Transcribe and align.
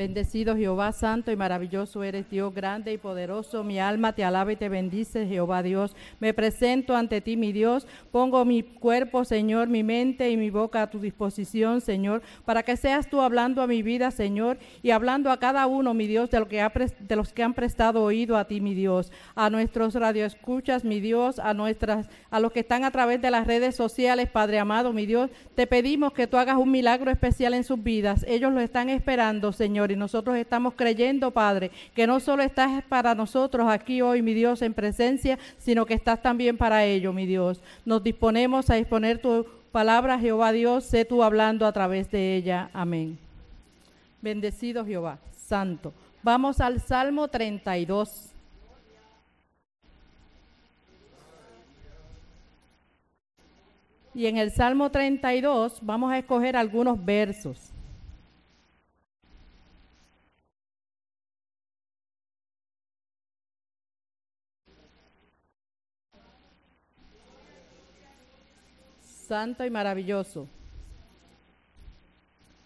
Bendecido 0.00 0.56
Jehová, 0.56 0.92
santo 0.92 1.30
y 1.30 1.36
maravilloso 1.36 2.02
eres 2.02 2.30
Dios, 2.30 2.54
grande 2.54 2.90
y 2.90 2.96
poderoso. 2.96 3.62
Mi 3.62 3.78
alma 3.78 4.14
te 4.14 4.24
alaba 4.24 4.50
y 4.50 4.56
te 4.56 4.70
bendice, 4.70 5.26
Jehová 5.26 5.62
Dios. 5.62 5.94
Me 6.20 6.32
presento 6.32 6.96
ante 6.96 7.20
ti, 7.20 7.36
mi 7.36 7.52
Dios. 7.52 7.86
Pongo 8.10 8.46
mi 8.46 8.62
cuerpo, 8.62 9.26
Señor, 9.26 9.68
mi 9.68 9.82
mente 9.82 10.30
y 10.30 10.38
mi 10.38 10.48
boca 10.48 10.80
a 10.80 10.88
tu 10.88 11.00
disposición, 11.00 11.82
Señor, 11.82 12.22
para 12.46 12.62
que 12.62 12.78
seas 12.78 13.10
tú 13.10 13.20
hablando 13.20 13.60
a 13.60 13.66
mi 13.66 13.82
vida, 13.82 14.10
Señor, 14.10 14.56
y 14.82 14.92
hablando 14.92 15.30
a 15.30 15.38
cada 15.38 15.66
uno, 15.66 15.92
mi 15.92 16.06
Dios, 16.06 16.30
de, 16.30 16.40
lo 16.40 16.48
que 16.48 16.66
de 17.00 17.16
los 17.16 17.34
que 17.34 17.42
han 17.42 17.52
prestado 17.52 18.02
oído 18.02 18.38
a 18.38 18.46
ti, 18.46 18.62
mi 18.62 18.72
Dios. 18.72 19.12
A 19.34 19.50
nuestros 19.50 19.94
radioescuchas, 19.94 20.82
mi 20.82 21.00
Dios, 21.00 21.38
a 21.38 21.52
nuestras, 21.52 22.08
a 22.30 22.40
los 22.40 22.52
que 22.52 22.60
están 22.60 22.84
a 22.84 22.90
través 22.90 23.20
de 23.20 23.30
las 23.30 23.46
redes 23.46 23.76
sociales, 23.76 24.30
Padre 24.30 24.60
amado, 24.60 24.94
mi 24.94 25.04
Dios, 25.04 25.28
te 25.54 25.66
pedimos 25.66 26.14
que 26.14 26.26
tú 26.26 26.38
hagas 26.38 26.56
un 26.56 26.70
milagro 26.70 27.10
especial 27.10 27.52
en 27.52 27.64
sus 27.64 27.82
vidas. 27.82 28.24
Ellos 28.26 28.50
lo 28.50 28.60
están 28.60 28.88
esperando, 28.88 29.52
Señor 29.52 29.89
y 29.90 29.96
nosotros 29.96 30.36
estamos 30.36 30.74
creyendo, 30.74 31.30
Padre, 31.30 31.70
que 31.94 32.06
no 32.06 32.20
solo 32.20 32.42
estás 32.42 32.82
para 32.84 33.14
nosotros 33.14 33.68
aquí 33.68 34.02
hoy, 34.02 34.22
mi 34.22 34.34
Dios, 34.34 34.62
en 34.62 34.74
presencia, 34.74 35.38
sino 35.58 35.86
que 35.86 35.94
estás 35.94 36.22
también 36.22 36.56
para 36.56 36.84
ello, 36.84 37.12
mi 37.12 37.26
Dios. 37.26 37.62
Nos 37.84 38.02
disponemos 38.02 38.70
a 38.70 38.78
exponer 38.78 39.18
tu 39.18 39.46
palabra, 39.72 40.18
Jehová 40.18 40.52
Dios, 40.52 40.84
sé 40.84 41.04
tú 41.04 41.22
hablando 41.22 41.66
a 41.66 41.72
través 41.72 42.10
de 42.10 42.36
ella. 42.36 42.70
Amén. 42.72 43.18
Bendecido 44.20 44.84
Jehová, 44.84 45.18
santo. 45.32 45.92
Vamos 46.22 46.60
al 46.60 46.80
Salmo 46.80 47.28
32. 47.28 48.30
Y 54.14 54.26
en 54.26 54.36
el 54.36 54.50
Salmo 54.50 54.90
32 54.90 55.78
vamos 55.82 56.12
a 56.12 56.18
escoger 56.18 56.56
algunos 56.56 57.02
versos. 57.02 57.69
Santo 69.30 69.64
y 69.64 69.70
maravilloso. 69.70 70.48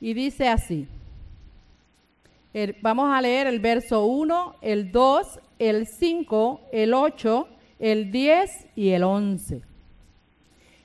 Y 0.01 0.15
dice 0.15 0.49
así. 0.49 0.89
vamos 2.81 3.13
a 3.13 3.21
leer 3.21 3.47
el 3.47 3.61
verso 3.61 4.07
1, 4.07 4.57
el 4.63 4.91
2, 4.91 5.41
el 5.59 5.87
5, 5.87 6.61
el 6.73 6.95
8, 6.95 7.49
el 7.79 8.11
10 8.11 8.67
y 8.77 8.89
el 8.93 9.03
11. 9.03 9.61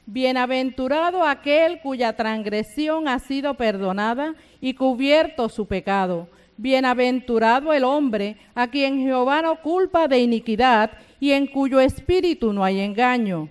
Bienaventurado 0.05 1.23
aquel 1.23 1.79
cuya 1.79 2.11
transgresión 2.11 3.07
ha 3.07 3.19
sido 3.19 3.53
perdonada 3.53 4.35
y 4.59 4.73
cubierto 4.73 5.47
su 5.47 5.65
pecado. 5.65 6.27
Bienaventurado 6.57 7.71
el 7.71 7.85
hombre 7.85 8.35
a 8.53 8.67
quien 8.67 8.99
Jehová 8.99 9.41
no 9.41 9.61
culpa 9.61 10.09
de 10.09 10.19
iniquidad 10.19 10.91
y 11.21 11.31
en 11.31 11.47
cuyo 11.47 11.79
espíritu 11.79 12.51
no 12.51 12.65
hay 12.65 12.81
engaño. 12.81 13.47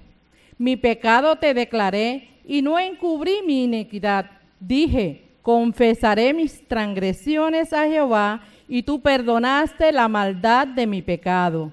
Mi 0.58 0.76
pecado 0.76 1.36
te 1.36 1.54
declaré 1.54 2.28
y 2.44 2.62
no 2.62 2.78
encubrí 2.78 3.36
mi 3.46 3.64
iniquidad. 3.64 4.26
Dije, 4.58 5.22
confesaré 5.42 6.34
mis 6.34 6.66
transgresiones 6.66 7.72
a 7.72 7.86
Jehová 7.86 8.42
y 8.68 8.82
tú 8.82 9.00
perdonaste 9.00 9.92
la 9.92 10.08
maldad 10.08 10.66
de 10.66 10.86
mi 10.86 11.00
pecado. 11.00 11.72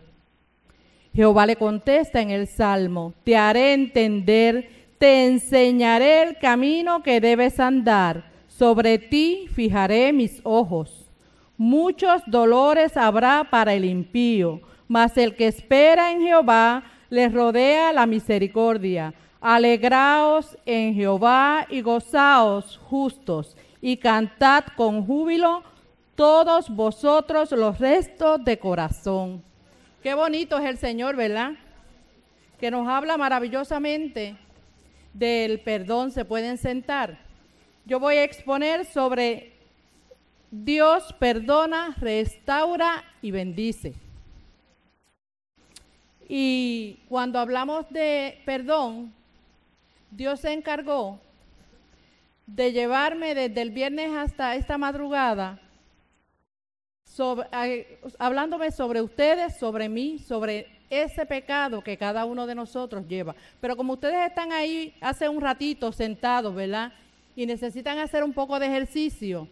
Jehová 1.13 1.45
le 1.45 1.55
contesta 1.55 2.21
en 2.21 2.29
el 2.29 2.45
Salmo, 2.47 3.13
te 3.23 3.35
haré 3.35 3.73
entender, 3.73 4.69
te 4.97 5.25
enseñaré 5.25 6.23
el 6.23 6.37
camino 6.37 7.01
que 7.03 7.19
debes 7.19 7.59
andar, 7.59 8.25
sobre 8.47 8.97
ti 8.97 9.47
fijaré 9.53 10.13
mis 10.13 10.41
ojos. 10.43 11.09
Muchos 11.57 12.21
dolores 12.27 12.97
habrá 12.97 13.47
para 13.49 13.73
el 13.73 13.85
impío, 13.85 14.61
mas 14.87 15.17
el 15.17 15.35
que 15.35 15.47
espera 15.47 16.11
en 16.11 16.21
Jehová 16.21 16.83
les 17.09 17.33
rodea 17.33 17.93
la 17.93 18.05
misericordia. 18.05 19.13
Alegraos 19.41 20.57
en 20.65 20.95
Jehová 20.95 21.67
y 21.69 21.81
gozaos 21.81 22.79
justos, 22.89 23.55
y 23.81 23.97
cantad 23.97 24.63
con 24.75 25.05
júbilo 25.05 25.63
todos 26.15 26.69
vosotros 26.69 27.51
los 27.51 27.77
restos 27.77 28.43
de 28.43 28.57
corazón. 28.57 29.43
Qué 30.01 30.13
bonito 30.13 30.57
es 30.57 30.65
el 30.65 30.77
Señor, 30.77 31.15
¿verdad? 31.15 31.51
Que 32.59 32.71
nos 32.71 32.87
habla 32.87 33.17
maravillosamente 33.17 34.35
del 35.13 35.59
perdón. 35.59 36.11
Se 36.11 36.25
pueden 36.25 36.57
sentar. 36.57 37.19
Yo 37.85 37.99
voy 37.99 38.15
a 38.15 38.23
exponer 38.23 38.85
sobre 38.85 39.53
Dios 40.49 41.13
perdona, 41.19 41.95
restaura 41.99 43.03
y 43.21 43.31
bendice. 43.31 43.93
Y 46.27 46.99
cuando 47.07 47.39
hablamos 47.39 47.89
de 47.89 48.41
perdón, 48.45 49.13
Dios 50.11 50.39
se 50.39 50.53
encargó 50.53 51.19
de 52.47 52.71
llevarme 52.71 53.35
desde 53.35 53.61
el 53.61 53.71
viernes 53.71 54.11
hasta 54.11 54.55
esta 54.55 54.77
madrugada, 54.77 55.59
hablándome 58.19 58.71
sobre 58.71 59.01
ustedes, 59.01 59.57
sobre 59.57 59.89
mí, 59.89 60.19
sobre 60.19 60.67
ese 60.89 61.25
pecado 61.25 61.81
que 61.81 61.97
cada 61.97 62.25
uno 62.25 62.45
de 62.45 62.55
nosotros 62.55 63.07
lleva. 63.07 63.35
Pero 63.61 63.75
como 63.75 63.93
ustedes 63.93 64.27
están 64.27 64.51
ahí 64.51 64.93
hace 65.01 65.27
un 65.29 65.41
ratito 65.41 65.91
sentados, 65.91 66.53
¿verdad? 66.53 66.93
Y 67.35 67.45
necesitan 67.45 67.99
hacer 67.99 68.23
un 68.23 68.33
poco 68.33 68.59
de 68.59 68.67
ejercicio, 68.67 69.47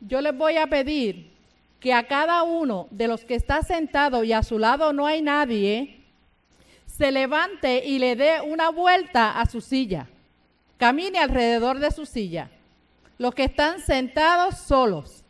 yo 0.00 0.20
les 0.20 0.36
voy 0.36 0.56
a 0.56 0.66
pedir 0.66 1.33
que 1.84 1.92
a 1.92 2.06
cada 2.08 2.44
uno 2.44 2.88
de 2.90 3.08
los 3.08 3.26
que 3.26 3.34
está 3.34 3.60
sentado 3.60 4.24
y 4.24 4.32
a 4.32 4.42
su 4.42 4.58
lado 4.58 4.94
no 4.94 5.06
hay 5.06 5.20
nadie, 5.20 6.00
se 6.86 7.12
levante 7.12 7.84
y 7.84 7.98
le 7.98 8.16
dé 8.16 8.40
una 8.40 8.70
vuelta 8.70 9.38
a 9.38 9.44
su 9.44 9.60
silla. 9.60 10.08
Camine 10.78 11.18
alrededor 11.18 11.80
de 11.80 11.90
su 11.90 12.06
silla. 12.06 12.50
Los 13.18 13.34
que 13.34 13.44
están 13.44 13.80
sentados 13.80 14.56
solos. 14.56 15.24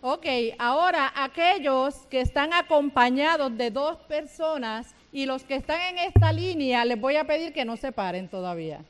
Ok, 0.00 0.24
ahora 0.58 1.12
aquellos 1.14 2.06
que 2.06 2.22
están 2.22 2.54
acompañados 2.54 3.54
de 3.58 3.70
dos 3.70 3.98
personas 4.04 4.94
y 5.14 5.26
los 5.26 5.44
que 5.44 5.54
están 5.54 5.80
en 5.80 5.98
esta 5.98 6.32
línea, 6.32 6.84
les 6.84 7.00
voy 7.00 7.14
a 7.14 7.24
pedir 7.24 7.52
que 7.52 7.64
no 7.64 7.76
se 7.76 7.92
paren 7.92 8.28
todavía. 8.28 8.84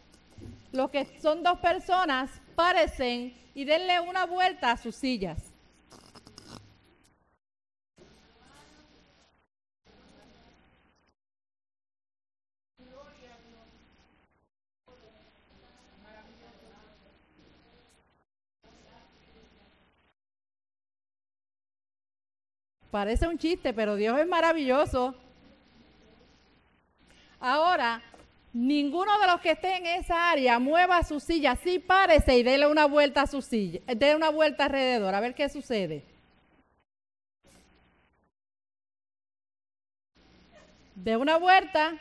Los 0.73 0.89
que 0.89 1.07
son 1.21 1.43
dos 1.43 1.59
personas, 1.59 2.31
parecen 2.57 3.35
y 3.55 3.67
denle 3.67 4.01
una 4.01 4.25
vuelta 4.25 4.71
a 4.71 4.79
sus 4.79 4.97
sillas. 4.97 5.53
Parece 22.91 23.29
un 23.29 23.37
chiste, 23.37 23.75
pero 23.75 23.97
Dios 23.97 24.19
es 24.19 24.27
maravilloso. 24.27 25.15
Ahora, 27.47 28.01
ninguno 28.55 29.19
de 29.19 29.27
los 29.27 29.39
que 29.43 29.51
esté 29.51 29.77
en 29.77 29.85
esa 29.85 30.31
área 30.31 30.59
mueva 30.59 31.03
su 31.03 31.21
silla, 31.21 31.55
sí 31.57 31.79
párese 31.79 32.39
y 32.39 32.43
déle 32.43 32.67
una 32.67 32.87
vuelta 32.87 33.21
a 33.21 33.27
su 33.27 33.43
silla, 33.43 33.81
déle 33.87 34.17
una 34.17 34.31
vuelta 34.31 34.65
alrededor, 34.65 35.15
a 35.15 35.21
ver 35.21 35.35
qué 35.35 35.51
sucede. 35.51 36.03
De 40.95 41.19
una 41.19 41.37
vuelta. 41.37 41.99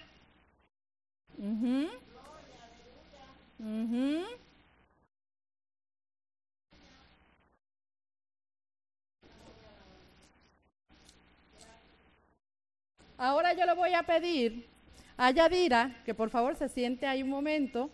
Ahora 13.18 13.52
yo 13.52 13.66
le 13.66 13.74
voy 13.74 13.94
a 13.94 14.04
pedir 14.04 14.73
a 15.18 15.32
Yadira 15.32 16.02
que 16.06 16.14
por 16.14 16.30
favor 16.30 16.56
se 16.56 16.70
siente 16.70 17.08
ahí 17.08 17.24
un 17.24 17.30
momento. 17.30 17.90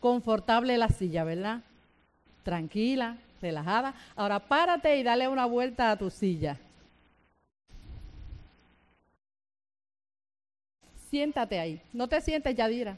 Confortable 0.00 0.78
la 0.78 0.88
silla, 0.88 1.24
¿verdad? 1.24 1.60
Tranquila, 2.44 3.18
relajada. 3.42 3.94
Ahora 4.14 4.38
párate 4.38 4.96
y 4.96 5.02
dale 5.02 5.28
una 5.28 5.46
vuelta 5.46 5.90
a 5.90 5.96
tu 5.96 6.08
silla. 6.10 6.58
Siéntate 11.10 11.58
ahí. 11.58 11.80
No 11.92 12.06
te 12.08 12.20
sientes, 12.20 12.54
Yadira. 12.54 12.96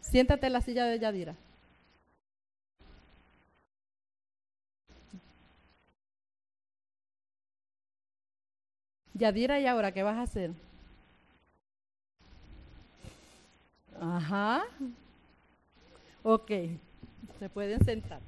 Siéntate 0.00 0.46
en 0.46 0.52
la 0.54 0.60
silla 0.62 0.86
de 0.86 0.98
Yadira. 0.98 1.36
Yadira, 9.20 9.60
¿y 9.60 9.66
ahora 9.66 9.92
qué 9.92 10.02
vas 10.02 10.16
a 10.16 10.22
hacer? 10.22 10.50
Ajá. 14.00 14.62
Ok, 16.22 16.50
se 17.38 17.48
pueden 17.50 17.84
sentar. 17.84 18.20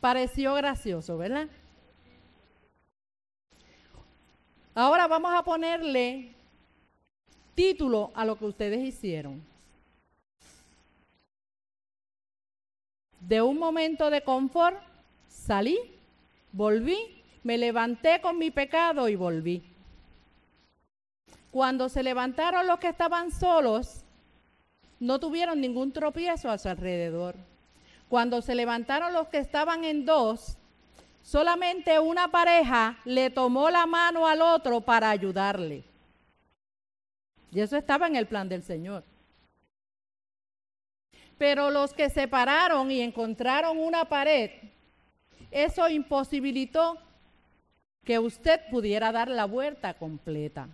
Pareció 0.00 0.54
gracioso, 0.54 1.16
¿verdad? 1.16 1.46
Ahora 4.74 5.06
vamos 5.06 5.32
a 5.32 5.44
ponerle 5.44 6.34
título 7.54 8.10
a 8.16 8.24
lo 8.24 8.36
que 8.36 8.46
ustedes 8.46 8.80
hicieron. 8.80 9.51
De 13.28 13.40
un 13.40 13.58
momento 13.58 14.10
de 14.10 14.22
confort 14.22 14.76
salí, 15.28 15.78
volví, 16.52 16.98
me 17.44 17.56
levanté 17.56 18.20
con 18.20 18.38
mi 18.38 18.50
pecado 18.50 19.08
y 19.08 19.14
volví. 19.14 19.62
Cuando 21.52 21.88
se 21.88 22.02
levantaron 22.02 22.66
los 22.66 22.78
que 22.78 22.88
estaban 22.88 23.30
solos, 23.30 24.04
no 24.98 25.20
tuvieron 25.20 25.60
ningún 25.60 25.92
tropiezo 25.92 26.50
a 26.50 26.58
su 26.58 26.68
alrededor. 26.68 27.36
Cuando 28.08 28.42
se 28.42 28.54
levantaron 28.54 29.12
los 29.12 29.28
que 29.28 29.38
estaban 29.38 29.84
en 29.84 30.04
dos, 30.04 30.56
solamente 31.22 31.98
una 31.98 32.28
pareja 32.28 32.98
le 33.04 33.30
tomó 33.30 33.70
la 33.70 33.86
mano 33.86 34.26
al 34.26 34.42
otro 34.42 34.80
para 34.80 35.10
ayudarle. 35.10 35.84
Y 37.52 37.60
eso 37.60 37.76
estaba 37.76 38.06
en 38.06 38.16
el 38.16 38.26
plan 38.26 38.48
del 38.48 38.62
Señor. 38.62 39.04
Pero 41.42 41.72
los 41.72 41.92
que 41.92 42.08
se 42.08 42.28
pararon 42.28 42.88
y 42.92 43.00
encontraron 43.00 43.76
una 43.76 44.04
pared, 44.04 44.52
eso 45.50 45.88
imposibilitó 45.88 46.96
que 48.04 48.20
usted 48.20 48.60
pudiera 48.70 49.10
dar 49.10 49.26
la 49.26 49.46
vuelta 49.46 49.94
completa. 49.94 50.68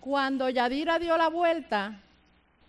Cuando 0.00 0.50
Yadira 0.50 0.98
dio 0.98 1.16
la 1.16 1.28
vuelta 1.28 2.00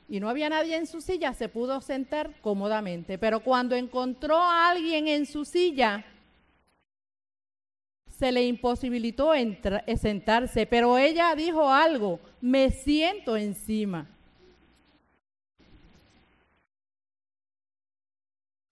y 0.07 0.19
no 0.19 0.29
había 0.29 0.49
nadie 0.49 0.75
en 0.75 0.85
su 0.85 1.01
silla, 1.01 1.33
se 1.33 1.49
pudo 1.49 1.81
sentar 1.81 2.29
cómodamente. 2.41 3.17
Pero 3.17 3.39
cuando 3.39 3.75
encontró 3.75 4.37
a 4.37 4.69
alguien 4.69 5.07
en 5.07 5.25
su 5.25 5.43
silla, 5.43 6.05
se 8.19 8.33
le 8.33 8.45
imposibilitó 8.45 9.31
sentarse, 9.95 10.65
pero 10.65 10.97
ella 10.97 11.33
dijo 11.35 11.69
algo, 11.71 12.19
me 12.41 12.69
siento 12.69 13.37
encima. 13.37 14.07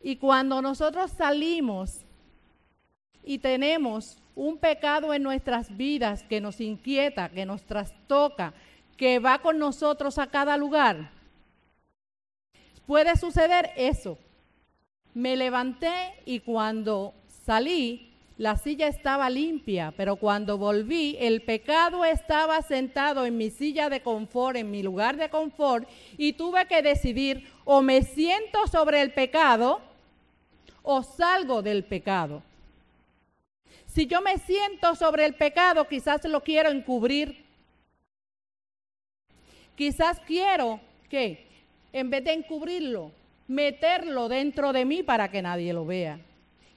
Y 0.01 0.17
cuando 0.17 0.61
nosotros 0.61 1.11
salimos 1.11 2.01
y 3.23 3.37
tenemos 3.37 4.21
un 4.35 4.57
pecado 4.57 5.13
en 5.13 5.23
nuestras 5.23 5.75
vidas 5.77 6.23
que 6.23 6.41
nos 6.41 6.59
inquieta, 6.59 7.29
que 7.29 7.45
nos 7.45 7.63
trastoca, 7.63 8.53
que 8.97 9.19
va 9.19 9.39
con 9.39 9.59
nosotros 9.59 10.17
a 10.17 10.27
cada 10.27 10.57
lugar, 10.57 11.11
puede 12.85 13.15
suceder 13.15 13.71
eso. 13.77 14.17
Me 15.13 15.37
levanté 15.37 16.21
y 16.25 16.41
cuando 16.41 17.13
salí 17.45 18.13
la 18.37 18.55
silla 18.55 18.87
estaba 18.87 19.29
limpia, 19.29 19.91
pero 19.97 20.15
cuando 20.15 20.59
volví, 20.59 21.17
el 21.19 21.41
pecado 21.41 22.05
estaba 22.05 22.61
sentado 22.61 23.25
en 23.25 23.35
mi 23.35 23.49
silla 23.49 23.89
de 23.89 24.01
confort, 24.01 24.57
en 24.57 24.69
mi 24.69 24.83
lugar 24.83 25.17
de 25.17 25.29
confort, 25.29 25.89
y 26.17 26.33
tuve 26.33 26.67
que 26.67 26.83
decidir 26.83 27.51
o 27.65 27.81
me 27.81 28.03
siento 28.03 28.67
sobre 28.67 29.01
el 29.01 29.11
pecado 29.11 29.81
o 30.83 31.01
salgo 31.01 31.63
del 31.63 31.83
pecado. 31.83 32.43
Si 33.87 34.05
yo 34.05 34.21
me 34.21 34.37
siento 34.37 34.93
sobre 34.95 35.25
el 35.25 35.33
pecado, 35.33 35.87
quizás 35.87 36.23
lo 36.25 36.43
quiero 36.43 36.69
encubrir. 36.69 37.43
Quizás 39.75 40.19
quiero 40.19 40.79
que, 41.09 41.47
en 41.91 42.11
vez 42.11 42.23
de 42.23 42.33
encubrirlo, 42.33 43.11
meterlo 43.47 44.29
dentro 44.29 44.73
de 44.73 44.85
mí 44.85 45.01
para 45.01 45.31
que 45.31 45.41
nadie 45.41 45.73
lo 45.73 45.85
vea. 45.85 46.19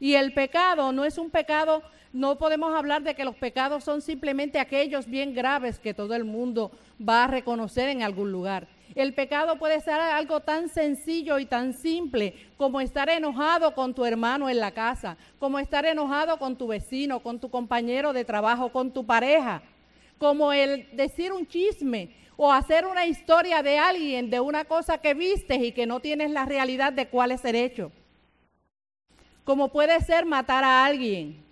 Y 0.00 0.14
el 0.14 0.32
pecado 0.32 0.93
no 0.93 1.05
es 1.05 1.19
un 1.19 1.29
pecado, 1.29 1.82
no 2.14 2.38
podemos 2.38 2.75
hablar 2.75 3.02
de 3.02 3.14
que 3.14 3.23
los 3.23 3.37
pecados 3.37 3.85
son 3.85 4.00
simplemente 4.00 4.58
aquellos 4.58 5.06
bien 5.06 5.35
graves 5.35 5.79
que 5.79 5.93
todo 5.93 6.14
el 6.14 6.25
mundo 6.25 6.73
va 7.06 7.25
a 7.25 7.26
reconocer 7.26 7.91
en 7.91 8.02
algún 8.02 8.32
lugar. 8.32 8.67
El 8.94 9.12
pecado 9.12 9.56
puede 9.56 9.79
ser 9.81 10.00
algo 10.00 10.41
tan 10.41 10.70
sencillo 10.70 11.38
y 11.38 11.44
tan 11.44 11.75
simple 11.75 12.35
como 12.56 12.81
estar 12.81 13.11
enojado 13.11 13.75
con 13.75 13.94
tu 13.94 14.06
hermano 14.06 14.49
en 14.49 14.58
la 14.58 14.73
casa, 14.73 15.19
como 15.38 15.58
estar 15.58 15.85
enojado 15.85 16.38
con 16.38 16.56
tu 16.56 16.67
vecino, 16.67 17.20
con 17.20 17.38
tu 17.38 17.50
compañero 17.50 18.14
de 18.14 18.25
trabajo, 18.25 18.73
con 18.73 18.91
tu 18.91 19.05
pareja, 19.05 19.62
como 20.17 20.52
el 20.52 20.88
decir 20.97 21.31
un 21.31 21.47
chisme 21.47 22.17
o 22.37 22.50
hacer 22.50 22.87
una 22.87 23.06
historia 23.06 23.62
de 23.62 23.79
alguien, 23.79 24.31
de 24.31 24.41
una 24.41 24.64
cosa 24.64 24.97
que 24.97 25.12
viste 25.12 25.56
y 25.56 25.73
que 25.73 25.87
no 25.87 26.00
tienes 26.00 26.31
la 26.31 26.47
realidad 26.47 26.91
de 26.91 27.06
cuál 27.06 27.32
es 27.32 27.44
el 27.44 27.55
hecho 27.55 27.93
como 29.45 29.69
puede 29.69 30.01
ser 30.01 30.27
matar 30.27 30.65
a 30.65 30.85
alguien, 30.85 31.43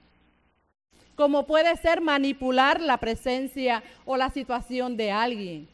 como 1.15 1.47
puede 1.47 1.77
ser 1.77 2.01
manipular 2.01 2.81
la 2.81 2.97
presencia 2.99 3.83
o 4.05 4.17
la 4.17 4.31
situación 4.31 4.97
de 4.97 5.11
alguien. 5.11 5.69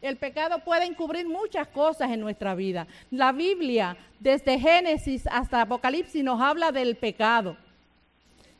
El 0.00 0.16
pecado 0.16 0.58
puede 0.64 0.84
encubrir 0.84 1.28
muchas 1.28 1.68
cosas 1.68 2.10
en 2.10 2.20
nuestra 2.20 2.56
vida. 2.56 2.88
La 3.10 3.30
Biblia, 3.30 3.96
desde 4.18 4.58
Génesis 4.58 5.28
hasta 5.30 5.60
Apocalipsis, 5.60 6.24
nos 6.24 6.40
habla 6.40 6.72
del 6.72 6.96
pecado. 6.96 7.56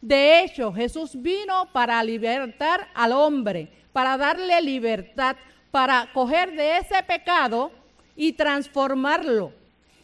De 0.00 0.40
hecho, 0.40 0.72
Jesús 0.72 1.20
vino 1.20 1.68
para 1.72 2.02
libertar 2.04 2.88
al 2.94 3.12
hombre, 3.12 3.68
para 3.92 4.16
darle 4.16 4.60
libertad, 4.62 5.36
para 5.72 6.10
coger 6.12 6.52
de 6.52 6.78
ese 6.78 7.02
pecado 7.02 7.72
y 8.14 8.32
transformarlo. 8.34 9.52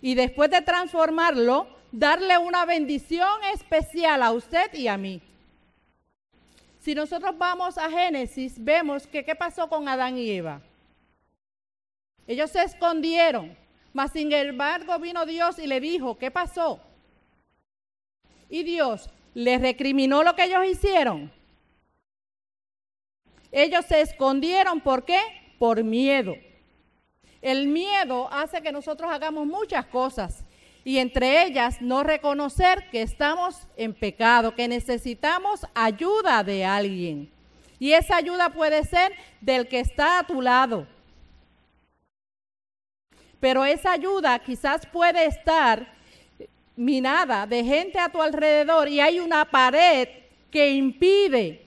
Y 0.01 0.15
después 0.15 0.51
de 0.51 0.63
transformarlo, 0.63 1.69
darle 1.93 2.39
una 2.39 2.65
bendición 2.65 3.43
especial 3.53 4.23
a 4.23 4.33
usted 4.33 4.73
y 4.75 4.89
a 4.89 4.97
mí. 4.97 5.21
Si 6.81 6.95
nosotros 6.95 7.37
vamos 7.37 7.77
a 7.77 7.91
Génesis, 7.91 8.63
vemos 8.63 9.07
que 9.07 9.25
qué 9.25 9.35
pasó 9.35 9.69
con 9.69 9.89
Adán 9.89 10.17
y 10.17 10.31
Eva. 10.31 10.61
Ellos 12.27 12.51
se 12.51 12.63
escondieron, 12.63 13.57
mas 13.93 14.13
sin 14.13 14.33
embargo 14.33 14.99
vino 14.99 15.27
Dios 15.27 15.59
y 15.59 15.67
le 15.67 15.81
dijo, 15.81 16.19
¿qué 16.19 16.31
pasó? 16.31 16.81
Y 18.49 18.63
Dios 18.63 19.11
les 19.35 19.61
recriminó 19.61 20.23
lo 20.23 20.35
que 20.35 20.45
ellos 20.45 20.65
hicieron. 20.67 21.33
Ellos 23.51 23.85
se 23.87 24.01
escondieron, 24.01 24.81
¿por 24.81 25.05
qué? 25.05 25.21
Por 25.59 25.83
miedo. 25.83 26.35
El 27.41 27.69
miedo 27.69 28.29
hace 28.33 28.63
que 28.63 28.73
nosotros 28.73 29.11
hagamos 29.11 29.47
muchas 29.47 29.87
cosas 29.87 30.45
y 30.89 30.97
entre 31.01 31.45
ellas 31.45 31.83
no 31.83 32.03
reconocer 32.03 32.89
que 32.89 33.03
estamos 33.03 33.69
en 33.77 33.93
pecado, 33.93 34.55
que 34.55 34.67
necesitamos 34.69 35.67
ayuda 35.75 36.43
de 36.43 36.65
alguien. 36.65 37.31
Y 37.79 37.93
esa 37.93 38.17
ayuda 38.17 38.49
puede 38.49 38.83
ser 38.85 39.13
del 39.43 39.69
que 39.69 39.81
está 39.81 40.19
a 40.19 40.27
tu 40.27 40.41
lado. 40.41 40.87
Pero 43.39 43.67
esa 43.67 43.93
ayuda 43.93 44.39
quizás 44.39 44.87
puede 44.87 45.27
estar 45.27 45.93
minada 46.75 47.47
de 47.47 47.63
gente 47.65 47.99
a 47.99 48.09
tu 48.09 48.23
alrededor 48.23 48.89
y 48.89 48.99
hay 48.99 49.21
una 49.21 49.45
pared 49.45 50.09
que 50.51 50.71
impide 50.71 51.67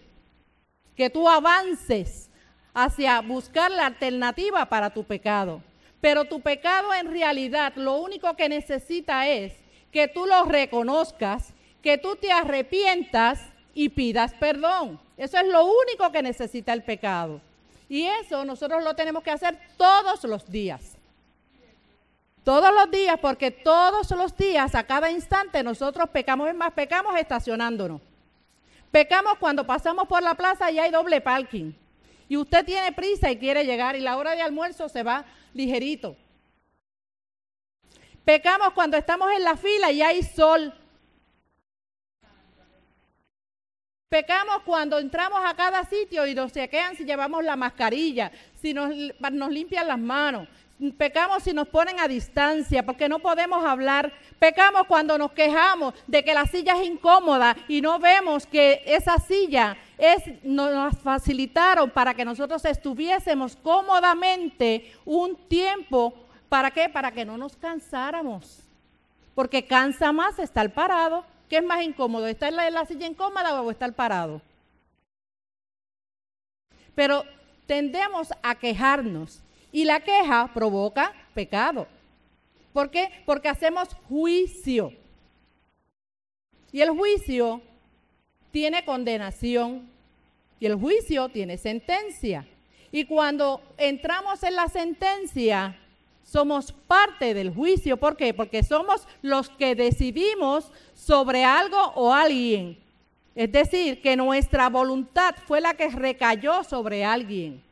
que 0.95 1.11
tú 1.11 1.29
avances 1.29 2.31
hacia 2.73 3.21
buscar 3.21 3.69
la 3.69 3.85
alternativa 3.85 4.65
para 4.65 4.89
tu 4.89 5.03
pecado. 5.03 5.61
Pero 6.01 6.25
tu 6.25 6.41
pecado 6.41 6.93
en 6.93 7.11
realidad 7.11 7.73
lo 7.75 7.97
único 7.97 8.35
que 8.35 8.49
necesita 8.49 9.27
es 9.27 9.53
que 9.91 10.07
tú 10.07 10.25
lo 10.25 10.43
reconozcas, 10.45 11.53
que 11.81 11.97
tú 11.97 12.15
te 12.15 12.31
arrepientas 12.31 13.39
y 13.73 13.89
pidas 13.89 14.33
perdón. 14.33 14.99
Eso 15.15 15.37
es 15.37 15.47
lo 15.47 15.65
único 15.65 16.11
que 16.11 16.23
necesita 16.23 16.73
el 16.73 16.83
pecado. 16.83 17.39
Y 17.87 18.05
eso 18.05 18.43
nosotros 18.45 18.83
lo 18.83 18.95
tenemos 18.95 19.21
que 19.21 19.31
hacer 19.31 19.59
todos 19.77 20.23
los 20.23 20.49
días. 20.49 20.97
Todos 22.43 22.73
los 22.73 22.89
días, 22.89 23.19
porque 23.21 23.51
todos 23.51 24.09
los 24.11 24.35
días, 24.35 24.73
a 24.73 24.83
cada 24.83 25.11
instante, 25.11 25.61
nosotros 25.61 26.09
pecamos. 26.09 26.49
Es 26.49 26.55
más, 26.55 26.73
pecamos 26.73 27.15
estacionándonos. 27.19 28.01
Pecamos 28.89 29.33
cuando 29.39 29.67
pasamos 29.67 30.07
por 30.07 30.23
la 30.23 30.33
plaza 30.33 30.71
y 30.71 30.79
hay 30.79 30.89
doble 30.89 31.21
parking. 31.21 31.73
Y 32.27 32.37
usted 32.37 32.65
tiene 32.65 32.91
prisa 32.93 33.29
y 33.29 33.37
quiere 33.37 33.63
llegar 33.63 33.95
y 33.95 33.99
la 33.99 34.17
hora 34.17 34.31
de 34.31 34.41
almuerzo 34.41 34.89
se 34.89 35.03
va 35.03 35.25
ligerito. 35.53 36.15
Pecamos 38.23 38.73
cuando 38.73 38.97
estamos 38.97 39.31
en 39.31 39.43
la 39.43 39.57
fila 39.57 39.91
y 39.91 40.01
hay 40.01 40.23
sol. 40.23 40.73
Pecamos 44.09 44.63
cuando 44.65 44.99
entramos 44.99 45.39
a 45.45 45.55
cada 45.55 45.85
sitio 45.85 46.27
y 46.27 46.35
nos 46.35 46.51
chequean 46.51 46.97
si 46.97 47.05
llevamos 47.05 47.45
la 47.45 47.55
mascarilla, 47.55 48.31
si 48.61 48.73
nos, 48.73 48.93
nos 49.31 49.49
limpian 49.49 49.87
las 49.87 49.97
manos. 49.97 50.49
pecamos 50.97 51.43
si 51.43 51.53
nos 51.53 51.69
ponen 51.69 51.97
a 51.99 52.09
distancia, 52.09 52.85
porque 52.85 53.07
no 53.07 53.19
podemos 53.19 53.63
hablar. 53.63 54.11
Pecamos 54.37 54.83
cuando 54.85 55.17
nos 55.17 55.31
quejamos 55.31 55.93
de 56.07 56.25
que 56.25 56.33
la 56.33 56.45
silla 56.45 56.73
es 56.79 56.87
incómoda 56.87 57.55
y 57.69 57.81
no 57.81 57.99
vemos 57.99 58.45
que 58.45 58.83
esa 58.85 59.17
silla 59.17 59.77
nos 60.43 60.97
facilitaron 60.97 61.89
para 61.91 62.13
que 62.13 62.25
nosotros 62.25 62.65
estuviésemos 62.65 63.55
cómodamente 63.55 64.91
un 65.05 65.35
tiempo. 65.47 66.13
¿Para 66.49 66.71
qué? 66.71 66.89
Para 66.89 67.11
que 67.11 67.23
no 67.23 67.37
nos 67.37 67.55
cansáramos. 67.55 68.59
Porque 69.35 69.65
cansa 69.65 70.11
más 70.11 70.39
estar 70.39 70.73
parado. 70.73 71.23
¿Qué 71.47 71.57
es 71.57 71.63
más 71.63 71.83
incómodo? 71.83 72.27
¿Estar 72.27 72.51
en 72.51 72.73
la 72.73 72.85
silla 72.85 73.07
incómoda 73.07 73.61
o 73.61 73.69
estar 73.69 73.93
parado? 73.93 74.41
Pero 76.95 77.23
tendemos 77.67 78.29
a 78.41 78.55
quejarnos 78.55 79.41
y 79.71 79.85
la 79.85 79.99
queja 79.99 80.49
provoca 80.53 81.13
pecado. 81.33 81.87
¿Por 82.73 82.89
qué? 82.89 83.09
Porque 83.25 83.49
hacemos 83.49 83.89
juicio. 84.07 84.93
Y 86.71 86.81
el 86.81 86.89
juicio 86.91 87.61
tiene 88.51 88.83
condenación 88.85 89.90
y 90.61 90.67
el 90.67 90.75
juicio 90.75 91.27
tiene 91.27 91.57
sentencia. 91.57 92.47
Y 92.91 93.05
cuando 93.05 93.61
entramos 93.77 94.43
en 94.43 94.55
la 94.55 94.67
sentencia, 94.67 95.75
somos 96.23 96.71
parte 96.71 97.33
del 97.33 97.51
juicio. 97.51 97.97
¿Por 97.97 98.15
qué? 98.15 98.31
Porque 98.31 98.61
somos 98.61 99.07
los 99.23 99.49
que 99.49 99.73
decidimos 99.73 100.71
sobre 100.93 101.43
algo 101.43 101.81
o 101.95 102.13
alguien. 102.13 102.77
Es 103.33 103.51
decir, 103.51 104.03
que 104.03 104.15
nuestra 104.15 104.69
voluntad 104.69 105.33
fue 105.47 105.61
la 105.61 105.73
que 105.73 105.89
recayó 105.89 106.63
sobre 106.63 107.03
alguien. 107.03 107.63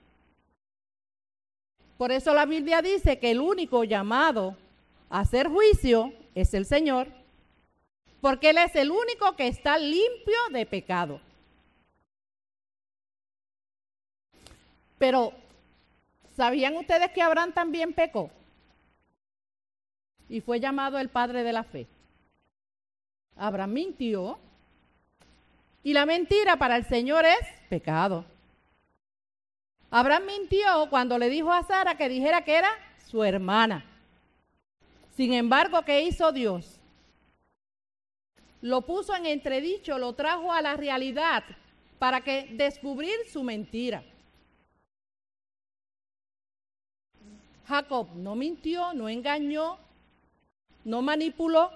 Por 1.96 2.12
eso 2.12 2.34
la 2.34 2.48
Biblia 2.48 2.82
dice 2.82 3.20
que 3.20 3.30
el 3.30 3.40
único 3.40 3.84
llamado 3.84 4.58
a 5.12 5.20
hacer 5.20 5.48
juicio 5.48 6.12
es 6.34 6.56
el 6.56 6.66
Señor, 6.66 7.08
porque 8.20 8.50
Él 8.50 8.58
es 8.58 8.76
el 8.76 8.90
único 8.90 9.36
que 9.36 9.48
está 9.48 9.78
limpio 9.78 10.40
de 10.52 10.66
pecado. 10.66 11.22
Pero, 15.00 15.34
¿sabían 16.36 16.76
ustedes 16.76 17.10
que 17.12 17.22
Abraham 17.24 17.54
también 17.54 17.94
pecó? 17.94 18.30
Y 20.28 20.42
fue 20.42 20.60
llamado 20.60 21.00
el 21.00 21.10
padre 21.10 21.42
de 21.44 21.54
la 21.54 21.64
fe. 21.64 21.88
Abraham 23.36 23.72
mintió. 23.74 24.38
Y 25.82 25.94
la 25.94 26.06
mentira 26.06 26.58
para 26.58 26.76
el 26.76 26.86
Señor 26.86 27.26
es 27.26 27.40
pecado. 27.70 28.26
Abraham 29.90 30.26
mintió 30.26 30.88
cuando 30.90 31.18
le 31.18 31.30
dijo 31.30 31.52
a 31.52 31.64
Sara 31.64 31.96
que 31.96 32.10
dijera 32.10 32.44
que 32.44 32.58
era 32.58 32.70
su 33.08 33.24
hermana. 33.24 33.86
Sin 35.16 35.34
embargo, 35.34 35.82
¿qué 35.84 36.04
hizo 36.04 36.32
Dios? 36.32 36.80
Lo 38.62 38.82
puso 38.82 39.16
en 39.16 39.26
entredicho, 39.26 39.98
lo 39.98 40.14
trajo 40.14 40.52
a 40.52 40.62
la 40.62 40.76
realidad 40.76 41.44
para 41.98 42.22
que 42.22 42.50
descubrir 42.52 43.16
su 43.32 43.44
mentira. 43.44 44.04
Jacob 47.70 48.08
no 48.16 48.36
mintió, 48.36 48.94
no 48.96 49.08
engañó, 49.08 49.78
no 50.84 51.04
manipuló 51.04 51.70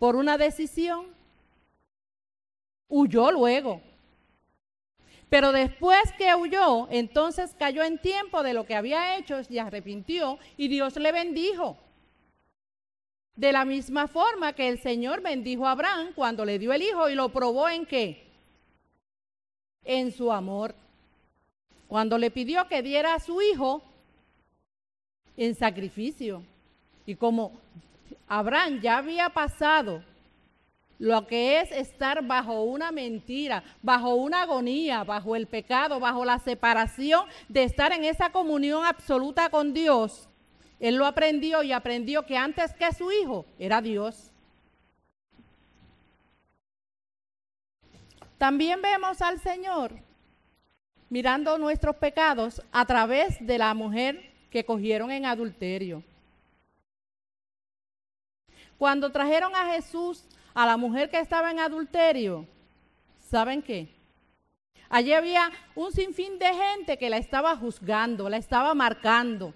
por 0.00 0.16
una 0.16 0.36
decisión. 0.36 1.06
Huyó 2.88 3.30
luego. 3.30 3.80
Pero 5.28 5.52
después 5.52 6.02
que 6.18 6.34
huyó, 6.34 6.88
entonces 6.90 7.54
cayó 7.56 7.84
en 7.84 7.98
tiempo 7.98 8.42
de 8.42 8.52
lo 8.52 8.66
que 8.66 8.74
había 8.74 9.16
hecho 9.16 9.40
y 9.48 9.58
arrepintió 9.58 10.40
y 10.56 10.66
Dios 10.66 10.96
le 10.96 11.12
bendijo. 11.12 11.78
De 13.36 13.52
la 13.52 13.64
misma 13.64 14.08
forma 14.08 14.54
que 14.54 14.68
el 14.68 14.80
Señor 14.80 15.22
bendijo 15.22 15.68
a 15.68 15.70
Abraham 15.70 16.12
cuando 16.16 16.44
le 16.44 16.58
dio 16.58 16.72
el 16.72 16.82
hijo 16.82 17.08
y 17.08 17.14
lo 17.14 17.28
probó 17.28 17.68
en 17.68 17.86
qué? 17.86 18.26
En 19.84 20.10
su 20.10 20.32
amor. 20.32 20.81
Cuando 21.92 22.16
le 22.16 22.30
pidió 22.30 22.66
que 22.68 22.80
diera 22.80 23.12
a 23.12 23.20
su 23.20 23.42
hijo 23.42 23.82
en 25.36 25.54
sacrificio. 25.54 26.42
Y 27.04 27.16
como 27.16 27.52
Abraham 28.26 28.80
ya 28.80 28.96
había 28.96 29.28
pasado 29.28 30.02
lo 30.98 31.26
que 31.26 31.60
es 31.60 31.70
estar 31.70 32.26
bajo 32.26 32.62
una 32.62 32.92
mentira, 32.92 33.62
bajo 33.82 34.14
una 34.14 34.40
agonía, 34.40 35.04
bajo 35.04 35.36
el 35.36 35.46
pecado, 35.46 36.00
bajo 36.00 36.24
la 36.24 36.38
separación 36.38 37.26
de 37.50 37.64
estar 37.64 37.92
en 37.92 38.04
esa 38.04 38.32
comunión 38.32 38.86
absoluta 38.86 39.50
con 39.50 39.74
Dios. 39.74 40.30
Él 40.80 40.96
lo 40.96 41.04
aprendió 41.04 41.62
y 41.62 41.72
aprendió 41.72 42.24
que 42.24 42.38
antes 42.38 42.72
que 42.72 42.90
su 42.94 43.12
hijo 43.12 43.44
era 43.58 43.82
Dios. 43.82 44.30
También 48.38 48.80
vemos 48.80 49.20
al 49.20 49.38
Señor 49.38 49.92
mirando 51.12 51.58
nuestros 51.58 51.94
pecados 51.96 52.62
a 52.72 52.86
través 52.86 53.36
de 53.46 53.58
la 53.58 53.74
mujer 53.74 54.32
que 54.50 54.64
cogieron 54.64 55.10
en 55.10 55.26
adulterio. 55.26 56.02
Cuando 58.78 59.12
trajeron 59.12 59.54
a 59.54 59.74
Jesús 59.74 60.24
a 60.54 60.64
la 60.64 60.78
mujer 60.78 61.10
que 61.10 61.20
estaba 61.20 61.50
en 61.50 61.58
adulterio, 61.58 62.46
¿saben 63.28 63.60
qué? 63.60 63.94
Allí 64.88 65.12
había 65.12 65.52
un 65.74 65.92
sinfín 65.92 66.38
de 66.38 66.46
gente 66.46 66.96
que 66.96 67.10
la 67.10 67.18
estaba 67.18 67.58
juzgando, 67.58 68.30
la 68.30 68.38
estaba 68.38 68.72
marcando. 68.72 69.52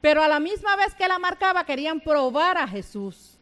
Pero 0.00 0.22
a 0.22 0.28
la 0.28 0.38
misma 0.38 0.76
vez 0.76 0.94
que 0.94 1.08
la 1.08 1.18
marcaba, 1.18 1.64
querían 1.64 1.98
probar 1.98 2.56
a 2.56 2.68
Jesús. 2.68 3.37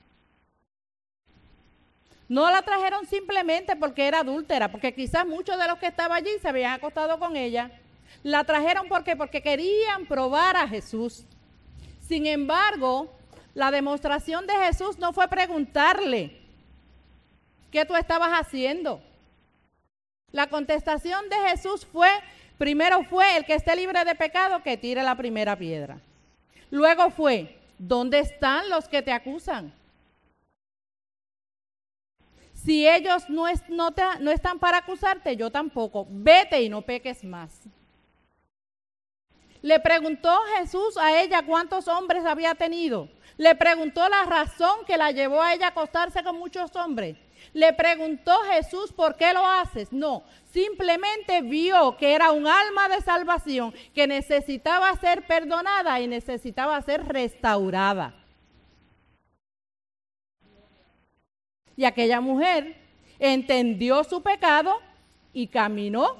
No 2.29 2.51
la 2.51 2.63
trajeron 2.63 3.07
simplemente 3.07 3.77
porque 3.77 4.07
era 4.07 4.21
adúltera, 4.21 4.71
porque 4.71 4.95
quizás 4.95 5.27
muchos 5.27 5.59
de 5.59 5.69
los 5.69 5.79
que 5.79 5.87
estaban 5.87 6.17
allí 6.17 6.31
se 6.41 6.49
habían 6.49 6.73
acostado 6.73 7.19
con 7.19 7.37
ella. 7.37 7.71
La 8.23 8.45
trajeron 8.45 8.89
porque 8.89 9.15
porque 9.15 9.43
querían 9.43 10.07
probar 10.07 10.57
a 10.57 10.67
Jesús. 10.67 11.25
Sin 12.01 12.27
embargo, 12.27 13.13
la 13.55 13.71
demostración 13.71 14.47
de 14.47 14.55
Jesús 14.55 14.99
no 14.99 15.13
fue 15.13 15.29
preguntarle, 15.29 16.41
¿qué 17.71 17.85
tú 17.85 17.95
estabas 17.95 18.31
haciendo? 18.33 19.01
La 20.33 20.49
contestación 20.49 21.29
de 21.29 21.37
Jesús 21.49 21.87
fue, 21.87 22.11
primero 22.59 23.05
fue, 23.05 23.37
el 23.37 23.45
que 23.45 23.55
esté 23.55 23.77
libre 23.77 24.05
de 24.05 24.15
pecado, 24.15 24.63
que 24.63 24.77
tire 24.77 25.03
la 25.03 25.15
primera 25.15 25.57
piedra. 25.57 25.99
Luego 26.71 27.11
fue, 27.11 27.57
¿dónde 27.79 28.19
están 28.19 28.69
los 28.69 28.89
que 28.89 29.03
te 29.03 29.13
acusan? 29.13 29.73
Si 32.67 32.87
ellos 32.87 33.31
no, 33.31 33.47
están 33.47 34.59
para 34.59 34.79
acusarte, 34.79 35.37
yo 35.37 35.53
tampoco. 35.53 36.05
Vete 36.11 36.61
y 36.63 36.69
no 36.69 36.83
peques 36.83 37.23
más. 37.23 37.61
Le 39.63 39.79
preguntó 39.79 40.37
Jesús 40.59 40.97
a 40.97 41.23
ella 41.23 41.47
cuántos 41.47 41.87
hombres 41.87 42.25
había 42.25 42.57
tenido. 42.57 43.09
Le 43.37 43.55
preguntó 43.55 44.09
la 44.09 44.25
razón 44.25 44.85
que 44.85 44.97
la 44.97 45.13
llevó 45.13 45.41
a 45.41 45.55
ella 45.55 45.67
a 45.67 45.71
acostarse 45.71 46.25
con 46.25 46.41
muchos 46.41 46.75
hombres. 46.75 47.17
Le 47.53 47.73
preguntó 47.73 48.37
Jesús 48.51 48.93
por 48.93 49.15
qué 49.15 49.33
lo 49.33 49.47
haces. 49.47 49.93
No, 49.93 50.25
simplemente 50.51 51.43
vio 51.43 51.97
que 51.97 52.15
era 52.15 52.33
un 52.33 52.49
alma 52.49 52.89
de 52.89 53.01
salvación 53.01 53.73
que 53.95 54.09
necesitaba 54.09 54.93
ser 54.97 55.25
perdonada 55.29 56.01
y 56.01 56.09
necesitaba 56.09 56.83
ser 56.83 57.07
restaurada. 57.07 58.26
Y 61.77 61.85
aquella 61.85 62.21
mujer 62.21 62.77
entendió 63.19 64.05
su 64.05 64.23
pecado 64.23 64.75
y 65.33 65.47
caminó 65.49 66.17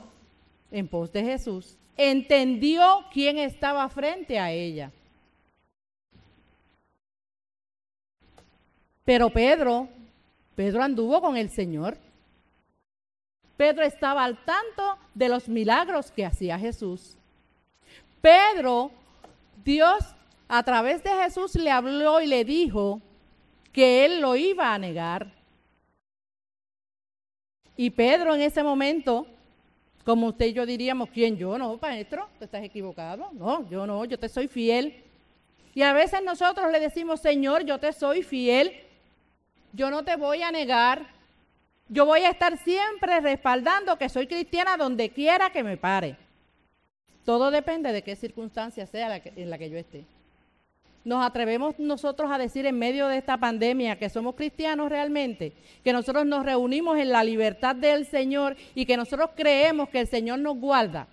en 0.71 0.89
pos 0.89 1.13
de 1.13 1.23
Jesús. 1.23 1.79
Entendió 1.97 3.05
quién 3.13 3.39
estaba 3.39 3.89
frente 3.89 4.39
a 4.39 4.53
ella. 4.53 4.93
Pero 9.05 9.31
Pedro, 9.31 9.89
Pedro 10.55 10.83
anduvo 10.83 11.21
con 11.21 11.37
el 11.37 11.49
Señor. 11.49 11.97
Pedro 13.57 13.85
estaba 13.85 14.25
al 14.25 14.45
tanto 14.45 14.99
de 15.15 15.29
los 15.29 15.49
milagros 15.49 16.11
que 16.11 16.27
hacía 16.27 16.59
Jesús. 16.59 17.17
Pedro, 18.21 18.91
Dios 19.65 20.05
a 20.49 20.63
través 20.63 21.03
de 21.03 21.11
Jesús 21.11 21.55
le 21.55 21.71
habló 21.71 22.21
y 22.21 22.27
le 22.27 22.45
dijo 22.45 23.01
que 23.73 24.05
él 24.05 24.21
lo 24.21 24.37
iba 24.37 24.75
a 24.75 24.79
negar. 24.79 25.36
Y 27.77 27.91
Pedro 27.91 28.35
en 28.35 28.43
ese 28.43 28.63
momento, 28.63 29.27
como 30.05 30.29
usted 30.29 30.47
y 30.47 30.53
yo 30.53 30.65
diríamos, 30.65 31.11
¿quién 31.11 31.37
yo? 31.37 31.59
No, 31.59 31.79
maestro, 31.81 32.29
te 32.39 32.47
estás 32.47 32.65
equivocado. 32.65 33.31
No, 33.33 33.69
yo 33.69 33.87
no, 33.87 34.05
yo 34.05 34.19
te 34.19 34.29
soy 34.29 34.49
fiel. 34.49 35.03
Y 35.75 35.83
a 35.83 35.93
veces 35.93 36.23
nosotros 36.25 36.71
le 36.73 36.81
decimos, 36.81 37.21
Señor, 37.21 37.65
yo 37.65 37.79
te 37.79 37.93
soy 37.93 38.23
fiel 38.23 38.73
yo 39.77 39.91
no 39.91 40.05
te 40.05 40.17
voy 40.17 40.43
a 40.43 40.51
negar. 40.51 41.07
Yo 41.89 42.07
voy 42.07 42.23
a 42.23 42.31
estar 42.31 42.57
siempre 42.59 43.21
respaldando 43.21 43.97
que 43.97 44.09
soy 44.09 44.27
cristiana 44.27 44.77
donde 44.77 45.11
quiera 45.11 45.51
que 45.51 45.63
me 45.63 45.77
pare. 45.77 46.17
Todo 47.25 47.51
depende 47.51 47.93
de 47.93 48.03
qué 48.03 48.17
circunstancia 48.17 48.87
sea 48.87 49.17
en 49.17 49.51
la 49.51 49.59
que 49.59 49.71
yo 49.71 49.77
esté. 49.77 50.05
Nos 51.07 51.25
atrevemos 51.25 51.79
nosotros 51.79 52.33
a 52.33 52.37
decir 52.37 52.67
en 52.67 52.81
medio 52.81 53.07
de 53.07 53.19
esta 53.19 53.37
pandemia 53.37 53.97
que 53.97 54.11
somos 54.11 54.35
cristianos 54.35 54.89
realmente, 54.89 55.53
que 55.85 55.93
nosotros 55.93 56.27
nos 56.27 56.45
reunimos 56.45 56.99
en 56.99 57.11
la 57.11 57.23
libertad 57.23 57.77
del 57.77 58.07
Señor 58.07 58.57
y 58.75 58.87
que 58.87 58.97
nosotros 58.97 59.31
creemos 59.37 59.89
que 59.89 60.01
el 60.01 60.09
Señor 60.09 60.41
nos 60.41 60.57
guarda. 60.59 61.07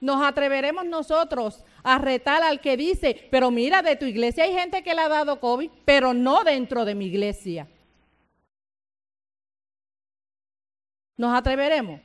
Nos 0.00 0.24
atreveremos 0.24 0.86
nosotros 0.86 1.64
a 1.82 1.98
retar 1.98 2.44
al 2.44 2.60
que 2.60 2.76
dice, 2.76 3.26
pero 3.32 3.50
mira, 3.50 3.82
de 3.82 3.96
tu 3.96 4.04
iglesia 4.04 4.44
hay 4.44 4.52
gente 4.52 4.84
que 4.84 4.94
le 4.94 5.00
ha 5.00 5.08
dado 5.08 5.40
COVID, 5.40 5.68
pero 5.84 6.14
no 6.14 6.44
dentro 6.44 6.84
de 6.84 6.94
mi 6.94 7.06
iglesia. 7.06 7.66
¿Nos 11.16 11.36
atreveremos? 11.36 12.00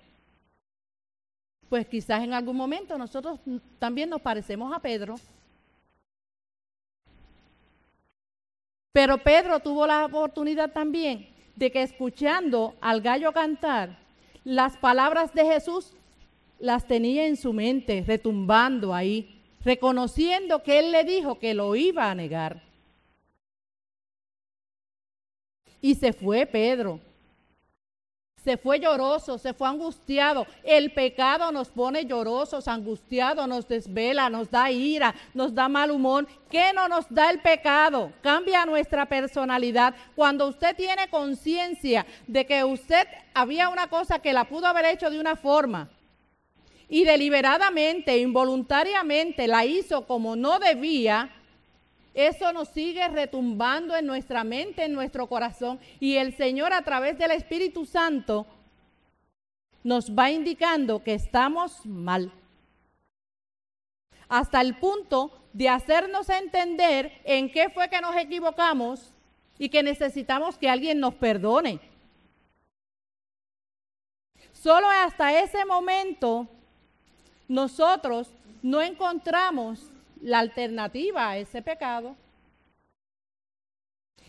Pues 1.69 1.85
quizás 1.85 2.23
en 2.23 2.33
algún 2.33 2.57
momento 2.57 2.97
nosotros 2.97 3.39
también 3.77 4.09
nos 4.09 4.21
parecemos 4.21 4.75
a 4.75 4.79
Pedro. 4.79 5.17
Pero 8.93 9.17
Pedro 9.17 9.59
tuvo 9.59 9.87
la 9.87 10.05
oportunidad 10.05 10.71
también 10.71 11.27
de 11.55 11.71
que 11.71 11.81
escuchando 11.81 12.75
al 12.79 13.01
gallo 13.01 13.33
cantar, 13.33 13.97
las 14.43 14.77
palabras 14.77 15.33
de 15.33 15.45
Jesús 15.45 15.93
las 16.59 16.87
tenía 16.87 17.25
en 17.25 17.35
su 17.35 17.53
mente, 17.53 18.03
retumbando 18.05 18.93
ahí, 18.93 19.41
reconociendo 19.65 20.61
que 20.61 20.77
él 20.79 20.91
le 20.91 21.03
dijo 21.03 21.39
que 21.39 21.55
lo 21.55 21.75
iba 21.75 22.09
a 22.09 22.15
negar. 22.15 22.61
Y 25.81 25.95
se 25.95 26.13
fue 26.13 26.45
Pedro 26.45 26.99
se 28.43 28.57
fue 28.57 28.79
lloroso, 28.79 29.37
se 29.37 29.53
fue 29.53 29.69
angustiado. 29.69 30.45
El 30.63 30.91
pecado 30.91 31.51
nos 31.51 31.69
pone 31.69 32.05
llorosos, 32.05 32.67
angustiados, 32.67 33.47
nos 33.47 33.67
desvela, 33.67 34.29
nos 34.29 34.51
da 34.51 34.69
ira, 34.69 35.15
nos 35.33 35.55
da 35.55 35.69
mal 35.69 35.91
humor. 35.91 36.27
¿Qué 36.49 36.73
no 36.73 36.87
nos 36.87 37.05
da 37.09 37.29
el 37.29 37.39
pecado? 37.39 38.11
Cambia 38.21 38.65
nuestra 38.65 39.05
personalidad. 39.05 39.95
Cuando 40.15 40.47
usted 40.47 40.75
tiene 40.75 41.07
conciencia 41.09 42.05
de 42.27 42.45
que 42.45 42.63
usted 42.63 43.07
había 43.33 43.69
una 43.69 43.87
cosa 43.87 44.19
que 44.19 44.33
la 44.33 44.43
pudo 44.43 44.67
haber 44.67 44.85
hecho 44.85 45.09
de 45.09 45.19
una 45.19 45.35
forma 45.35 45.89
y 46.89 47.05
deliberadamente, 47.05 48.17
involuntariamente 48.17 49.47
la 49.47 49.65
hizo 49.65 50.05
como 50.05 50.35
no 50.35 50.59
debía, 50.59 51.29
eso 52.13 52.53
nos 52.53 52.69
sigue 52.69 53.07
retumbando 53.07 53.95
en 53.95 54.05
nuestra 54.05 54.43
mente, 54.43 54.85
en 54.85 54.93
nuestro 54.93 55.27
corazón. 55.27 55.79
Y 55.99 56.17
el 56.17 56.35
Señor 56.35 56.71
a 56.71 56.83
través 56.83 57.17
del 57.17 57.31
Espíritu 57.31 57.85
Santo 57.85 58.45
nos 59.83 60.11
va 60.11 60.29
indicando 60.29 61.03
que 61.03 61.13
estamos 61.13 61.85
mal. 61.85 62.31
Hasta 64.29 64.61
el 64.61 64.75
punto 64.75 65.31
de 65.53 65.69
hacernos 65.69 66.29
entender 66.29 67.11
en 67.23 67.51
qué 67.51 67.69
fue 67.69 67.89
que 67.89 68.01
nos 68.01 68.15
equivocamos 68.15 69.11
y 69.57 69.69
que 69.69 69.83
necesitamos 69.83 70.57
que 70.57 70.69
alguien 70.69 70.99
nos 70.99 71.15
perdone. 71.15 71.79
Solo 74.51 74.87
hasta 74.89 75.39
ese 75.39 75.65
momento 75.65 76.47
nosotros 77.47 78.29
no 78.61 78.81
encontramos 78.81 79.92
la 80.23 80.39
alternativa 80.39 81.29
a 81.29 81.37
ese 81.37 81.61
pecado. 81.61 82.15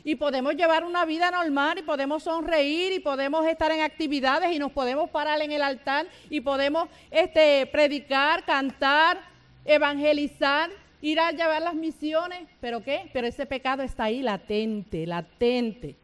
Y 0.03 0.17
podemos 0.17 0.55
llevar 0.55 0.85
una 0.85 1.07
vida 1.07 1.31
normal 1.31 1.79
y 1.79 1.83
podemos 1.83 2.25
sonreír 2.25 2.93
y 2.93 2.99
podemos 2.99 3.47
estar 3.47 3.73
en 3.73 3.81
actividades 3.81 4.53
y 4.53 4.59
nos 4.59 4.73
podemos 4.73 5.09
parar 5.09 5.41
en 5.41 5.51
el 5.51 5.63
altar 5.63 6.07
y 6.29 6.43
podemos 6.43 6.89
este, 7.11 7.67
predicar, 7.67 8.45
cantar, 8.45 9.19
evangelizar, 9.65 10.69
ir 11.01 11.21
a 11.21 11.31
llevar 11.31 11.63
las 11.63 11.75
misiones. 11.75 12.47
¿Pero 12.61 12.83
qué? 12.83 13.09
Pero 13.15 13.27
ese 13.27 13.47
pecado 13.47 13.83
está 13.83 14.05
ahí 14.05 14.21
latente, 14.21 15.07
latente. 15.07 15.97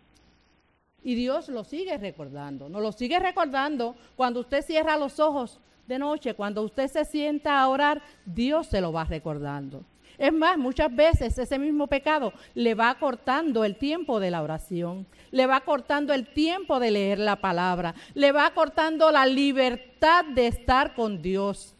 Y 1.03 1.15
Dios 1.15 1.49
lo 1.49 1.65
sigue 1.65 1.99
recordando. 1.99 2.71
Nos 2.71 2.81
lo 2.81 2.93
sigue 2.93 3.19
recordando 3.19 3.97
cuando 4.17 4.41
usted 4.41 4.63
cierra 4.63 4.97
los 4.97 5.19
ojos 5.21 5.61
de 5.91 5.99
noche, 5.99 6.35
cuando 6.35 6.63
usted 6.63 6.87
se 6.87 7.05
sienta 7.05 7.61
a 7.61 7.69
orar, 7.69 8.01
Dios 8.25 8.69
se 8.69 8.81
lo 8.81 8.93
va 8.93 9.05
recordando. 9.05 9.85
Es 10.17 10.33
más, 10.33 10.57
muchas 10.57 10.95
veces 10.95 11.37
ese 11.37 11.59
mismo 11.59 11.89
pecado 11.89 12.33
le 12.55 12.75
va 12.75 12.95
cortando 12.95 13.65
el 13.65 13.77
tiempo 13.77 14.21
de 14.21 14.31
la 14.31 14.43
oración, 14.43 15.07
le 15.33 15.47
va 15.47 15.61
cortando 15.63 16.15
el 16.15 16.29
tiempo 16.29 16.79
de 16.79 16.93
leer 16.93 17.19
la 17.19 17.37
palabra, 17.37 17.95
le 18.15 18.31
va 18.31 18.51
cortando 18.51 19.11
la 19.11 19.27
libertad 19.27 20.25
de 20.27 20.47
estar 20.47 20.95
con 20.95 21.21
Dios. 21.23 21.75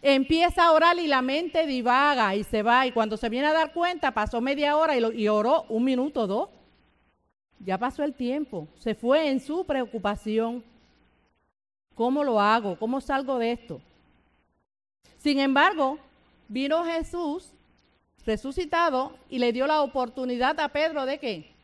Empieza 0.00 0.66
a 0.66 0.72
orar 0.72 0.96
y 0.98 1.08
la 1.08 1.22
mente 1.22 1.66
divaga 1.66 2.36
y 2.36 2.44
se 2.44 2.62
va 2.62 2.86
y 2.86 2.92
cuando 2.92 3.16
se 3.16 3.28
viene 3.28 3.48
a 3.48 3.52
dar 3.52 3.72
cuenta 3.72 4.12
pasó 4.12 4.40
media 4.40 4.76
hora 4.76 4.96
y, 4.96 5.28
oró 5.28 5.64
un 5.68 5.82
minuto 5.82 6.28
dos. 6.28 6.50
Ya 7.58 7.76
pasó 7.78 8.04
el 8.04 8.14
tiempo, 8.14 8.68
se 8.76 8.94
fue 8.94 9.30
en 9.30 9.40
su 9.40 9.64
preocupación. 9.64 10.62
¿Cómo 11.94 12.24
lo 12.24 12.40
hago? 12.40 12.76
¿Cómo 12.78 13.00
salgo 13.00 13.38
de 13.38 13.52
esto? 13.52 13.80
Sin 15.18 15.38
embargo, 15.38 15.98
vino 16.48 16.84
Jesús 16.84 17.52
resucitado 18.26 19.16
y 19.28 19.38
le 19.38 19.52
dio 19.52 19.66
la 19.66 19.82
oportunidad 19.82 20.58
a 20.60 20.68
Pedro 20.68 21.06
de 21.06 21.18
qué? 21.18 21.54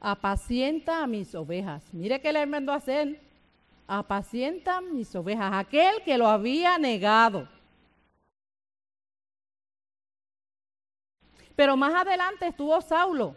Apacienta 0.00 1.02
a 1.02 1.06
mis 1.06 1.34
ovejas. 1.34 1.82
Mire 1.92 2.20
qué 2.20 2.32
le 2.32 2.44
mandó 2.46 2.72
a 2.72 2.76
hacer. 2.76 3.20
Apacienta 3.86 4.80
mis 4.80 5.14
ovejas. 5.14 5.52
Aquel 5.52 6.02
que 6.04 6.16
lo 6.16 6.26
había 6.26 6.78
negado. 6.78 7.48
Pero 11.54 11.76
más 11.76 11.94
adelante 11.94 12.46
estuvo 12.46 12.80
Saulo. 12.80 13.34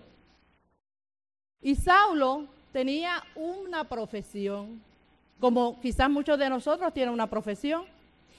Y 1.61 1.75
Saulo 1.75 2.47
tenía 2.71 3.21
una 3.35 3.83
profesión 3.83 4.81
como 5.43 5.77
quizás 5.81 6.09
muchos 6.09 6.39
de 6.39 6.49
nosotros 6.49 6.93
tienen 6.93 7.13
una 7.13 7.27
profesión. 7.27 7.83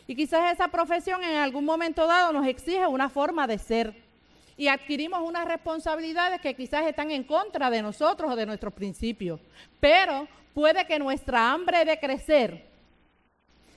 Y 0.06 0.16
quizás 0.16 0.54
esa 0.54 0.68
profesión 0.68 1.22
en 1.22 1.36
algún 1.36 1.66
momento 1.66 2.06
dado 2.06 2.32
nos 2.32 2.46
exige 2.46 2.86
una 2.86 3.10
forma 3.10 3.46
de 3.46 3.58
ser. 3.58 3.94
Y 4.56 4.68
adquirimos 4.68 5.20
unas 5.20 5.46
responsabilidades 5.46 6.40
que 6.40 6.54
quizás 6.54 6.86
están 6.86 7.10
en 7.10 7.22
contra 7.22 7.68
de 7.68 7.82
nosotros 7.82 8.32
o 8.32 8.36
de 8.36 8.46
nuestros 8.46 8.72
principios. 8.72 9.38
Pero 9.80 10.26
puede 10.54 10.86
que 10.86 10.98
nuestra 10.98 11.52
hambre 11.52 11.84
de 11.84 12.00
crecer 12.00 12.64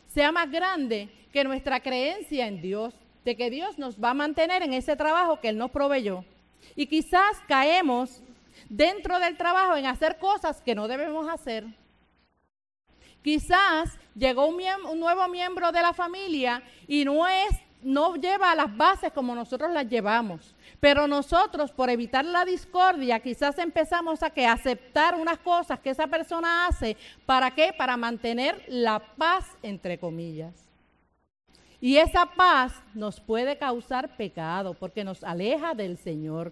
sea 0.08 0.32
más 0.32 0.50
grande 0.50 1.10
que 1.34 1.44
nuestra 1.44 1.82
creencia 1.82 2.48
en 2.48 2.62
Dios, 2.62 2.94
de 3.26 3.36
que 3.36 3.50
Dios 3.50 3.78
nos 3.78 4.02
va 4.02 4.12
a 4.12 4.14
mantener 4.14 4.64
en 4.64 4.72
ese 4.72 4.96
trabajo 4.96 5.42
que 5.42 5.50
Él 5.50 5.58
nos 5.58 5.72
proveyó. 5.72 6.24
Y 6.78 6.86
quizás 6.86 7.42
caemos 7.46 8.22
dentro 8.70 9.20
del 9.20 9.36
trabajo 9.36 9.76
en 9.76 9.86
hacer 9.86 10.18
cosas 10.18 10.62
que 10.62 10.76
no 10.76 10.88
debemos 10.88 11.28
hacer 11.28 11.66
Quizás 13.22 13.98
llegó 14.16 14.48
un, 14.48 14.58
nuevo 15.00 15.28
miembro 15.28 15.72
de 15.72 15.82
la 15.82 15.94
familia 15.94 16.64
y 16.88 17.06
no 17.06 17.28
es 17.28 17.50
no 17.82 18.16
lleva 18.16 18.56
las 18.56 18.76
bases 18.76 19.12
como 19.14 19.36
nosotros 19.36 19.72
las 19.72 19.88
llevamos. 19.88 20.56
Pero 20.80 21.08
nosotros, 21.08 21.72
por 21.72 21.90
evitar 21.90 22.26
la 22.26 22.44
discordia, 22.44 23.20
quizás 23.20 23.58
empezamos 23.60 24.24
a 24.24 24.32
que 24.32 24.46
aceptar 24.46 25.16
unas 25.16 25.38
cosas 25.38 25.80
que 25.80 25.92
esa 25.92 26.08
persona 26.08 26.66
hace. 26.66 26.98
¿Para 27.26 27.52
qué? 27.52 27.74
Para 27.78 27.96
mantener 27.96 28.64
la 28.68 29.00
paz, 29.00 29.46
entre 29.62 30.00
comillas. 30.00 30.68
Y 31.80 31.98
esa 31.98 32.26
paz 32.26 32.74
nos 32.94 33.20
puede 33.20 33.58
causar 33.58 34.18
pecado 34.18 34.74
porque 34.74 35.04
nos 35.04 35.24
aleja 35.24 35.76
del 35.76 35.98
Señor. 35.98 36.52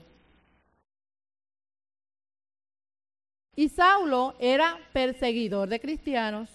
Y 3.55 3.69
Saulo 3.69 4.35
era 4.39 4.77
perseguidor 4.91 5.69
de 5.69 5.79
cristianos 5.79 6.49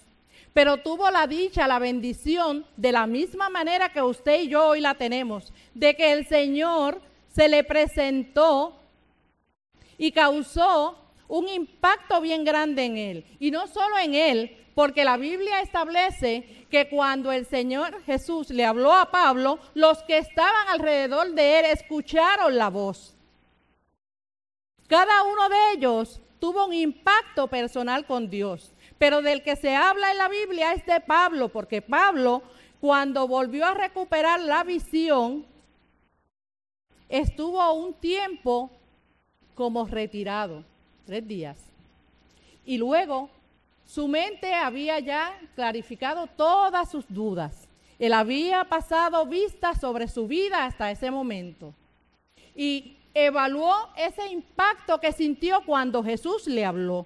pero 0.53 0.77
tuvo 0.77 1.09
la 1.09 1.27
dicha, 1.27 1.67
la 1.67 1.79
bendición, 1.79 2.65
de 2.75 2.91
la 2.91 3.07
misma 3.07 3.49
manera 3.49 3.91
que 3.93 4.01
usted 4.01 4.41
y 4.41 4.49
yo 4.49 4.67
hoy 4.67 4.81
la 4.81 4.95
tenemos, 4.95 5.53
de 5.73 5.95
que 5.95 6.11
el 6.11 6.27
Señor 6.27 7.01
se 7.27 7.47
le 7.47 7.63
presentó 7.63 8.77
y 9.97 10.11
causó 10.11 10.97
un 11.29 11.47
impacto 11.47 12.19
bien 12.19 12.43
grande 12.43 12.83
en 12.83 12.97
él. 12.97 13.25
Y 13.39 13.51
no 13.51 13.67
solo 13.67 13.97
en 13.97 14.13
él, 14.13 14.57
porque 14.75 15.05
la 15.05 15.15
Biblia 15.15 15.61
establece 15.61 16.65
que 16.69 16.89
cuando 16.89 17.31
el 17.31 17.45
Señor 17.45 18.03
Jesús 18.03 18.49
le 18.49 18.65
habló 18.65 18.93
a 18.93 19.09
Pablo, 19.09 19.59
los 19.73 20.03
que 20.03 20.17
estaban 20.17 20.67
alrededor 20.67 21.31
de 21.31 21.59
él 21.59 21.65
escucharon 21.67 22.57
la 22.57 22.69
voz. 22.69 23.15
Cada 24.87 25.23
uno 25.23 25.47
de 25.47 25.71
ellos 25.75 26.19
tuvo 26.41 26.65
un 26.65 26.73
impacto 26.73 27.47
personal 27.47 28.05
con 28.05 28.29
Dios. 28.29 28.73
Pero 28.97 29.21
del 29.21 29.43
que 29.43 29.55
se 29.55 29.75
habla 29.75 30.11
en 30.11 30.17
la 30.17 30.27
Biblia 30.27 30.73
es 30.73 30.85
de 30.85 30.99
Pablo, 30.99 31.47
porque 31.47 31.81
Pablo, 31.81 32.41
cuando 32.81 33.27
volvió 33.27 33.65
a 33.65 33.75
recuperar 33.75 34.41
la 34.41 34.63
visión, 34.63 35.45
estuvo 37.07 37.73
un 37.73 37.93
tiempo 37.93 38.69
como 39.55 39.85
retirado, 39.85 40.63
tres 41.05 41.27
días. 41.27 41.57
Y 42.65 42.77
luego 42.77 43.29
Su 43.85 44.07
mente 44.07 44.53
había 44.53 44.99
ya 44.99 45.37
clarificado 45.53 46.25
todas 46.25 46.89
sus 46.89 47.03
dudas. 47.09 47.67
Él 47.99 48.13
había 48.13 48.63
pasado 48.63 49.25
vista 49.25 49.75
sobre 49.75 50.07
su 50.07 50.27
vida 50.27 50.63
hasta 50.63 50.89
ese 50.91 51.11
momento. 51.11 51.73
Y 52.55 52.95
evaluó 53.13 53.89
ese 53.97 54.27
impacto 54.27 54.99
que 54.99 55.11
sintió 55.11 55.61
cuando 55.65 56.03
Jesús 56.03 56.47
le 56.47 56.65
habló. 56.65 57.05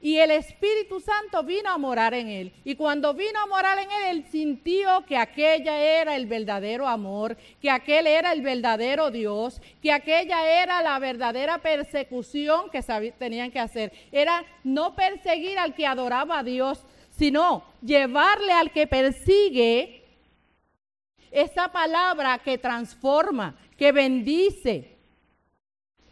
Y 0.00 0.18
el 0.18 0.30
Espíritu 0.30 1.00
Santo 1.00 1.42
vino 1.42 1.68
a 1.70 1.78
morar 1.78 2.14
en 2.14 2.28
él. 2.28 2.52
Y 2.64 2.76
cuando 2.76 3.14
vino 3.14 3.40
a 3.40 3.46
morar 3.46 3.78
en 3.80 3.90
él, 3.90 4.16
él 4.16 4.24
sintió 4.30 5.04
que 5.06 5.16
aquella 5.16 5.76
era 5.80 6.14
el 6.14 6.26
verdadero 6.26 6.86
amor, 6.86 7.36
que 7.60 7.68
aquel 7.68 8.06
era 8.06 8.30
el 8.32 8.42
verdadero 8.42 9.10
Dios, 9.10 9.60
que 9.82 9.90
aquella 9.90 10.62
era 10.62 10.82
la 10.82 11.00
verdadera 11.00 11.58
persecución 11.58 12.70
que 12.70 12.80
tenían 13.18 13.50
que 13.50 13.58
hacer. 13.58 13.92
Era 14.12 14.44
no 14.62 14.94
perseguir 14.94 15.58
al 15.58 15.74
que 15.74 15.86
adoraba 15.86 16.38
a 16.38 16.44
Dios, 16.44 16.84
sino 17.10 17.64
llevarle 17.82 18.52
al 18.52 18.70
que 18.70 18.86
persigue 18.86 19.97
esa 21.30 21.68
palabra 21.68 22.38
que 22.38 22.58
transforma, 22.58 23.56
que 23.76 23.92
bendice, 23.92 24.98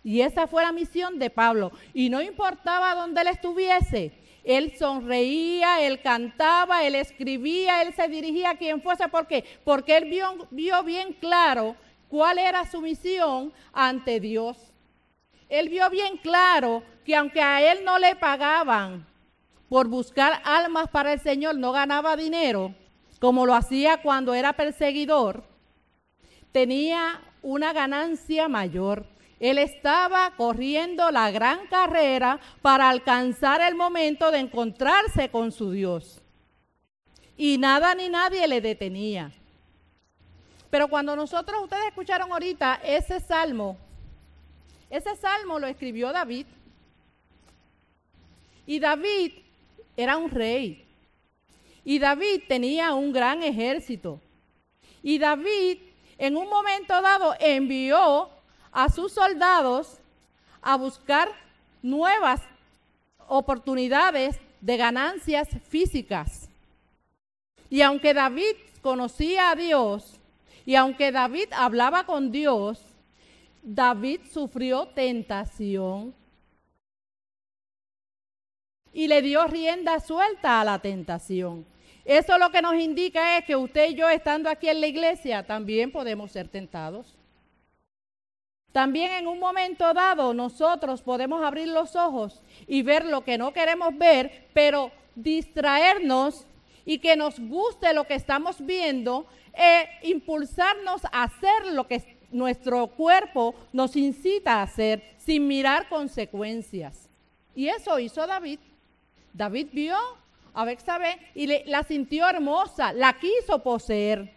y 0.06 0.20
esa 0.20 0.46
fue 0.46 0.62
la 0.62 0.70
misión 0.70 1.18
de 1.18 1.30
Pablo. 1.30 1.72
Y 1.92 2.10
no 2.10 2.22
importaba 2.22 2.94
dónde 2.94 3.22
él 3.22 3.26
estuviese, 3.26 4.12
él 4.44 4.72
sonreía, 4.78 5.84
él 5.84 6.00
cantaba, 6.00 6.84
él 6.84 6.94
escribía, 6.94 7.82
él 7.82 7.92
se 7.92 8.06
dirigía 8.06 8.50
a 8.50 8.56
quien 8.56 8.80
fuese. 8.80 9.08
¿Por 9.08 9.26
qué? 9.26 9.44
Porque 9.64 9.96
él 9.96 10.04
vio, 10.04 10.46
vio 10.52 10.84
bien 10.84 11.12
claro 11.14 11.74
cuál 12.06 12.38
era 12.38 12.64
su 12.70 12.80
misión 12.80 13.52
ante 13.72 14.20
Dios. 14.20 14.72
Él 15.48 15.68
vio 15.70 15.90
bien 15.90 16.18
claro 16.18 16.84
que 17.04 17.16
aunque 17.16 17.42
a 17.42 17.72
él 17.72 17.84
no 17.84 17.98
le 17.98 18.14
pagaban 18.14 19.04
por 19.68 19.88
buscar 19.88 20.40
almas 20.44 20.88
para 20.88 21.14
el 21.14 21.18
Señor, 21.18 21.56
no 21.56 21.72
ganaba 21.72 22.16
dinero, 22.16 22.72
como 23.20 23.46
lo 23.46 23.54
hacía 23.54 24.02
cuando 24.02 24.34
era 24.34 24.52
perseguidor, 24.52 25.44
tenía 26.52 27.20
una 27.42 27.72
ganancia 27.72 28.48
mayor. 28.48 29.06
Él 29.38 29.58
estaba 29.58 30.32
corriendo 30.36 31.10
la 31.10 31.30
gran 31.30 31.66
carrera 31.66 32.40
para 32.62 32.88
alcanzar 32.88 33.60
el 33.60 33.74
momento 33.74 34.30
de 34.30 34.38
encontrarse 34.38 35.28
con 35.28 35.52
su 35.52 35.70
Dios. 35.70 36.22
Y 37.36 37.58
nada 37.58 37.94
ni 37.94 38.08
nadie 38.08 38.48
le 38.48 38.60
detenía. 38.60 39.32
Pero 40.70 40.88
cuando 40.88 41.14
nosotros, 41.14 41.62
ustedes 41.62 41.86
escucharon 41.88 42.32
ahorita 42.32 42.80
ese 42.82 43.20
salmo, 43.20 43.76
ese 44.88 45.14
salmo 45.16 45.58
lo 45.58 45.66
escribió 45.66 46.12
David. 46.12 46.46
Y 48.66 48.78
David 48.78 49.32
era 49.96 50.16
un 50.16 50.30
rey. 50.30 50.85
Y 51.86 52.00
David 52.00 52.42
tenía 52.48 52.94
un 52.94 53.12
gran 53.12 53.44
ejército. 53.44 54.20
Y 55.04 55.18
David 55.18 55.78
en 56.18 56.36
un 56.36 56.48
momento 56.48 57.00
dado 57.00 57.36
envió 57.38 58.28
a 58.72 58.88
sus 58.88 59.12
soldados 59.12 59.98
a 60.60 60.76
buscar 60.76 61.28
nuevas 61.82 62.42
oportunidades 63.28 64.40
de 64.60 64.76
ganancias 64.76 65.48
físicas. 65.68 66.50
Y 67.70 67.82
aunque 67.82 68.14
David 68.14 68.56
conocía 68.82 69.50
a 69.50 69.54
Dios 69.54 70.18
y 70.64 70.74
aunque 70.74 71.12
David 71.12 71.50
hablaba 71.52 72.04
con 72.04 72.32
Dios, 72.32 72.80
David 73.62 74.22
sufrió 74.28 74.86
tentación 74.88 76.12
y 78.92 79.06
le 79.06 79.22
dio 79.22 79.46
rienda 79.46 80.00
suelta 80.00 80.60
a 80.60 80.64
la 80.64 80.80
tentación. 80.80 81.75
Eso 82.06 82.38
lo 82.38 82.50
que 82.50 82.62
nos 82.62 82.76
indica 82.76 83.36
es 83.36 83.44
que 83.44 83.56
usted 83.56 83.90
y 83.90 83.96
yo 83.96 84.08
estando 84.08 84.48
aquí 84.48 84.68
en 84.68 84.80
la 84.80 84.86
iglesia 84.86 85.44
también 85.44 85.90
podemos 85.90 86.30
ser 86.30 86.46
tentados. 86.46 87.18
También 88.70 89.10
en 89.10 89.26
un 89.26 89.40
momento 89.40 89.92
dado 89.92 90.32
nosotros 90.32 91.02
podemos 91.02 91.42
abrir 91.44 91.66
los 91.66 91.96
ojos 91.96 92.44
y 92.68 92.82
ver 92.82 93.04
lo 93.04 93.24
que 93.24 93.38
no 93.38 93.52
queremos 93.52 93.98
ver, 93.98 94.46
pero 94.54 94.92
distraernos 95.16 96.46
y 96.84 96.98
que 97.00 97.16
nos 97.16 97.40
guste 97.40 97.92
lo 97.92 98.04
que 98.04 98.14
estamos 98.14 98.64
viendo 98.64 99.26
e 99.52 99.88
impulsarnos 100.08 101.04
a 101.06 101.24
hacer 101.24 101.72
lo 101.72 101.88
que 101.88 102.18
nuestro 102.30 102.86
cuerpo 102.86 103.56
nos 103.72 103.96
incita 103.96 104.60
a 104.60 104.62
hacer 104.62 105.02
sin 105.16 105.48
mirar 105.48 105.88
consecuencias. 105.88 107.10
Y 107.56 107.66
eso 107.66 107.98
hizo 107.98 108.24
David. 108.28 108.60
David 109.32 109.68
vio 109.72 109.96
a 110.56 110.64
Bexabe 110.64 111.18
y 111.34 111.46
la 111.68 111.82
sintió 111.82 112.26
hermosa, 112.26 112.94
la 112.94 113.12
quiso 113.18 113.62
poseer. 113.62 114.32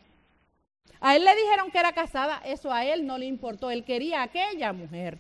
A 1.00 1.16
él 1.16 1.24
le 1.24 1.34
dijeron 1.34 1.72
que 1.72 1.80
era 1.80 1.94
casada, 1.94 2.42
eso 2.46 2.74
a 2.74 2.86
él 2.86 3.08
no 3.08 3.18
le 3.18 3.26
importó, 3.26 3.72
él 3.72 3.86
quería 3.86 4.20
a 4.20 4.24
aquella 4.24 4.74
mujer. 4.74 5.18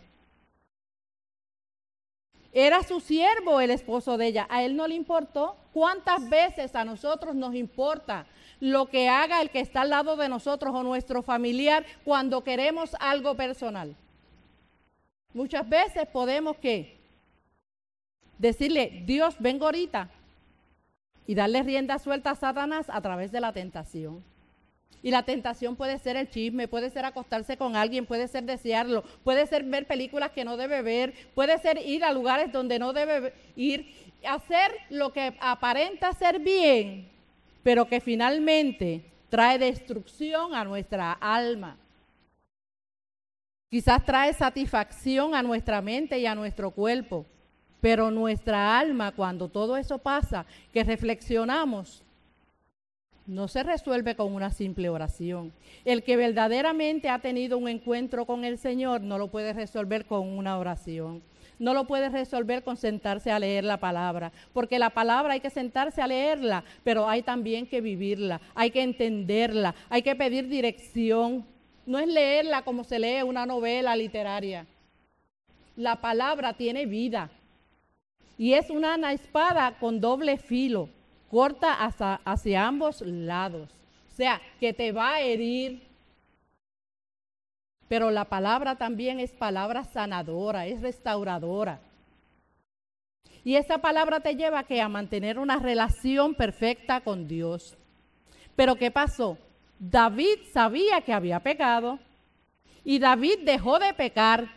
Era 2.52 2.84
su 2.84 3.00
siervo 3.00 3.62
el 3.62 3.72
esposo 3.72 4.18
de 4.18 4.28
ella, 4.28 4.48
a 4.50 4.62
él 4.64 4.76
no 4.76 4.88
le 4.90 4.96
importó. 4.96 5.56
¿Cuántas 5.72 6.30
veces 6.30 6.76
a 6.76 6.84
nosotros 6.84 7.34
nos 7.34 7.56
importa 7.56 8.26
lo 8.60 8.90
que 8.90 9.08
haga 9.08 9.42
el 9.42 9.52
que 9.52 9.62
está 9.62 9.82
al 9.82 9.92
lado 9.92 10.18
de 10.18 10.28
nosotros 10.28 10.76
o 10.76 10.84
nuestro 10.84 11.22
familiar 11.22 11.86
cuando 12.04 12.44
queremos 12.44 12.94
algo 13.00 13.36
personal? 13.36 13.96
Muchas 15.34 15.70
veces 15.70 16.08
podemos 16.12 16.58
que 16.58 17.00
decirle, 18.38 19.04
Dios, 19.06 19.36
vengo 19.40 19.66
ahorita 19.66 20.10
y 21.30 21.36
darle 21.36 21.62
rienda 21.62 22.00
suelta 22.00 22.32
a 22.32 22.36
Satanás 22.36 22.88
a 22.89 23.00
través 23.02 23.32
de 23.32 23.39
la 23.39 23.54
tentación. 23.54 24.24
Y 25.04 25.12
la 25.12 25.22
tentación 25.22 25.76
puede 25.76 26.00
ser 26.00 26.15
el 26.15 26.28
chisme, 26.28 26.68
puede 26.68 26.89
ser 26.89 27.06
acostarse 27.06 27.56
con 27.56 27.76
alguien, 27.76 28.08
puede 28.08 28.28
ser 28.28 28.46
desearlo, 28.46 29.04
puede 29.24 29.46
ser 29.46 29.63
ver 29.63 29.86
películas 29.86 30.32
que 30.32 30.44
no 30.44 30.58
debe 30.58 30.82
ver, 30.82 31.13
puede 31.36 31.60
ser 31.60 31.78
ir 31.86 32.04
a 32.04 32.13
lugares 32.13 32.52
donde 32.52 32.80
no 32.80 32.94
debe 32.94 33.36
ir, 33.56 33.94
hacer 34.28 34.72
lo 34.89 35.13
que 35.13 35.38
aparenta 35.39 36.13
ser 36.13 36.39
bien, 36.39 37.08
pero 37.62 37.88
que 37.88 38.02
finalmente 38.02 39.06
trae 39.30 39.60
destrucción 39.60 40.56
a 40.56 40.63
nuestra 40.63 41.12
alma. 41.12 41.78
Quizás 43.70 44.04
trae 44.04 44.34
satisfacción 44.34 45.36
a 45.36 45.44
nuestra 45.44 45.80
mente 45.80 46.18
y 46.18 46.26
a 46.26 46.34
nuestro 46.34 46.72
cuerpo, 46.72 47.28
pero 47.82 48.12
nuestra 48.12 48.78
alma, 48.80 49.12
cuando 49.12 49.48
todo 49.48 49.78
eso 49.78 49.98
pasa, 49.98 50.46
que 50.74 50.84
reflexionamos, 50.84 52.04
no 53.30 53.48
se 53.48 53.62
resuelve 53.62 54.15
con 54.15 54.34
una 54.34 54.50
simple 54.50 54.89
oración. 54.89 55.54
El 55.86 56.04
que 56.04 56.18
verdaderamente 56.18 57.10
ha 57.10 57.20
tenido 57.20 57.58
un 57.60 57.68
encuentro 57.68 58.26
con 58.26 58.44
el 58.44 58.58
Señor 58.58 59.02
no 59.02 59.20
lo 59.20 59.28
puede 59.28 59.54
resolver 59.54 60.06
con 60.06 60.28
una 60.28 60.58
oración. 60.58 61.22
No 61.60 61.74
lo 61.74 61.86
puede 61.86 62.10
resolver 62.10 62.63
con 62.63 62.76
sentarse 62.76 63.32
a 63.32 63.38
leer 63.38 63.65
la 63.65 63.78
palabra, 63.78 64.32
porque 64.54 64.80
la 64.80 64.89
palabra 64.89 65.34
hay 65.34 65.42
que 65.42 65.50
sentarse 65.50 66.02
a 66.02 66.08
leerla, 66.08 66.63
pero 66.84 67.08
hay 67.08 67.22
también 67.22 67.68
que 67.68 67.82
vivirla, 67.82 68.39
hay 68.56 68.72
que 68.72 68.82
entenderla, 68.82 69.76
hay 69.89 70.02
que 70.02 70.15
pedir 70.15 70.48
dirección. 70.48 71.46
No 71.86 72.00
es 72.00 72.08
leerla 72.08 72.63
como 72.63 72.84
se 72.84 72.98
lee 72.98 73.24
una 73.24 73.46
novela 73.46 73.96
literaria. 73.96 74.65
La 75.76 75.98
palabra 75.98 76.54
tiene 76.54 76.86
vida 76.86 77.30
y 78.39 78.54
es 78.54 78.69
una 78.69 78.95
espada 79.12 79.78
con 79.80 79.99
doble 79.99 80.38
filo 80.38 80.89
corta 81.30 81.73
hacia, 81.84 82.65
ambos 82.65 83.02
lados. 83.02 83.69
O 84.08 84.15
sea, 84.15 84.41
que 84.62 84.73
te 84.73 84.93
va 84.93 85.15
a 85.15 85.21
herir. 85.21 85.88
Pero 87.89 88.12
la 88.12 88.25
palabra 88.25 88.78
también 88.78 89.19
es 89.19 89.32
palabra 89.32 89.84
sanadora, 89.84 90.67
es 90.67 90.82
restauradora. 90.82 91.82
Y 93.43 93.56
esa 93.56 93.80
palabra 93.80 94.21
te 94.21 94.36
lleva 94.36 94.65
a, 94.67 94.84
a 94.84 94.89
mantener 94.89 95.38
una 95.38 95.58
relación 95.58 96.34
perfecta 96.34 97.02
con 97.02 97.28
Dios. 97.28 97.78
Pero 98.56 98.75
¿qué 98.75 98.89
pasó? 98.89 99.38
David 99.80 100.39
sabía 100.54 101.02
que 101.02 101.13
había 101.13 101.41
pecado 101.41 101.99
y 102.86 102.99
David 102.99 103.39
dejó 103.43 103.80
de 103.80 103.93
pecar. 103.93 104.47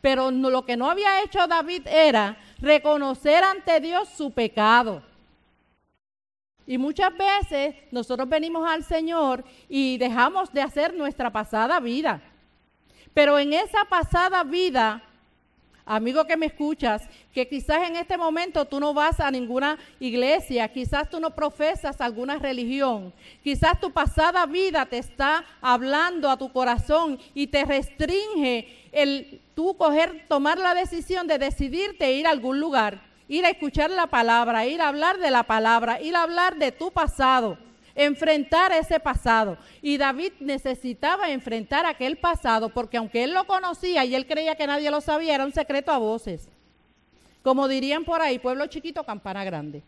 Pero 0.00 0.30
lo 0.30 0.64
que 0.64 0.76
no 0.76 0.88
había 0.88 1.22
hecho 1.22 1.46
David 1.48 1.86
era 1.86 2.36
reconocer 2.60 3.42
ante 3.44 3.80
Dios 3.80 4.08
su 4.08 4.30
pecado. 4.30 5.02
Y 6.66 6.78
muchas 6.78 7.10
veces 7.16 7.74
nosotros 7.90 8.28
venimos 8.28 8.68
al 8.68 8.84
Señor 8.84 9.44
y 9.68 9.98
dejamos 9.98 10.52
de 10.52 10.62
hacer 10.62 10.94
nuestra 10.94 11.30
pasada 11.30 11.78
vida. 11.78 12.22
Pero 13.12 13.38
en 13.38 13.52
esa 13.52 13.84
pasada 13.84 14.42
vida, 14.42 15.02
amigo 15.84 16.24
que 16.24 16.36
me 16.36 16.46
escuchas, 16.46 17.02
que 17.34 17.46
quizás 17.46 17.88
en 17.88 17.96
este 17.96 18.16
momento 18.16 18.64
tú 18.64 18.80
no 18.80 18.94
vas 18.94 19.20
a 19.20 19.30
ninguna 19.30 19.78
iglesia, 20.00 20.68
quizás 20.68 21.10
tú 21.10 21.20
no 21.20 21.34
profesas 21.34 22.00
alguna 22.00 22.36
religión, 22.36 23.12
quizás 23.42 23.78
tu 23.78 23.92
pasada 23.92 24.46
vida 24.46 24.86
te 24.86 24.98
está 24.98 25.44
hablando 25.60 26.30
a 26.30 26.38
tu 26.38 26.50
corazón 26.50 27.20
y 27.34 27.46
te 27.46 27.64
restringe 27.64 28.83
el 28.94 29.40
tú 29.54 29.76
coger, 29.76 30.24
tomar 30.28 30.58
la 30.58 30.74
decisión 30.74 31.26
de 31.26 31.38
decidirte 31.38 32.12
ir 32.12 32.26
a 32.26 32.30
algún 32.30 32.60
lugar, 32.60 33.02
ir 33.28 33.44
a 33.44 33.50
escuchar 33.50 33.90
la 33.90 34.06
palabra, 34.06 34.66
ir 34.66 34.80
a 34.80 34.88
hablar 34.88 35.18
de 35.18 35.30
la 35.30 35.42
palabra, 35.42 36.00
ir 36.00 36.14
a 36.16 36.22
hablar 36.22 36.56
de 36.56 36.72
tu 36.72 36.90
pasado, 36.90 37.58
enfrentar 37.94 38.72
ese 38.72 39.00
pasado. 39.00 39.58
Y 39.82 39.96
David 39.96 40.32
necesitaba 40.40 41.30
enfrentar 41.30 41.86
aquel 41.86 42.16
pasado 42.16 42.68
porque 42.68 42.96
aunque 42.96 43.24
él 43.24 43.34
lo 43.34 43.46
conocía 43.46 44.04
y 44.04 44.14
él 44.14 44.26
creía 44.26 44.54
que 44.54 44.66
nadie 44.66 44.90
lo 44.90 45.00
sabía, 45.00 45.34
era 45.34 45.44
un 45.44 45.52
secreto 45.52 45.92
a 45.92 45.98
voces. 45.98 46.48
Como 47.42 47.68
dirían 47.68 48.04
por 48.04 48.22
ahí, 48.22 48.38
pueblo 48.38 48.66
chiquito, 48.66 49.04
campana 49.04 49.44
grande. 49.44 49.82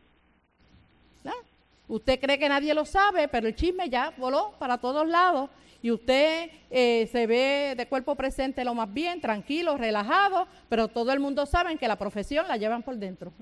Usted 1.88 2.20
cree 2.20 2.38
que 2.38 2.48
nadie 2.48 2.74
lo 2.74 2.84
sabe, 2.84 3.28
pero 3.28 3.46
el 3.46 3.54
chisme 3.54 3.88
ya 3.88 4.12
voló 4.16 4.54
para 4.58 4.78
todos 4.78 5.06
lados 5.06 5.50
y 5.82 5.90
usted 5.92 6.50
eh, 6.68 7.08
se 7.12 7.26
ve 7.28 7.74
de 7.76 7.86
cuerpo 7.86 8.16
presente 8.16 8.64
lo 8.64 8.74
más 8.74 8.92
bien, 8.92 9.20
tranquilo, 9.20 9.76
relajado, 9.76 10.48
pero 10.68 10.88
todo 10.88 11.12
el 11.12 11.20
mundo 11.20 11.46
sabe 11.46 11.76
que 11.76 11.86
la 11.86 11.96
profesión 11.96 12.48
la 12.48 12.56
llevan 12.56 12.82
por 12.82 12.96
dentro. 12.96 13.32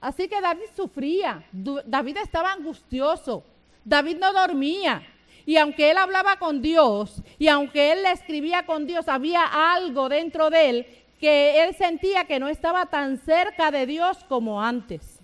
Así 0.00 0.28
que 0.28 0.40
David 0.40 0.66
sufría, 0.76 1.42
David 1.52 2.18
estaba 2.18 2.52
angustioso, 2.52 3.44
David 3.84 4.18
no 4.18 4.32
dormía. 4.32 5.02
Y 5.46 5.56
aunque 5.56 5.90
él 5.90 5.96
hablaba 5.96 6.36
con 6.36 6.60
Dios 6.60 7.22
y 7.38 7.48
aunque 7.48 7.92
él 7.92 8.02
le 8.02 8.12
escribía 8.12 8.66
con 8.66 8.86
Dios, 8.86 9.08
había 9.08 9.72
algo 9.72 10.10
dentro 10.10 10.50
de 10.50 10.68
él 10.68 10.86
que 11.18 11.64
él 11.64 11.74
sentía 11.74 12.24
que 12.24 12.38
no 12.38 12.48
estaba 12.48 12.86
tan 12.86 13.18
cerca 13.18 13.70
de 13.70 13.86
Dios 13.86 14.24
como 14.24 14.62
antes. 14.62 15.20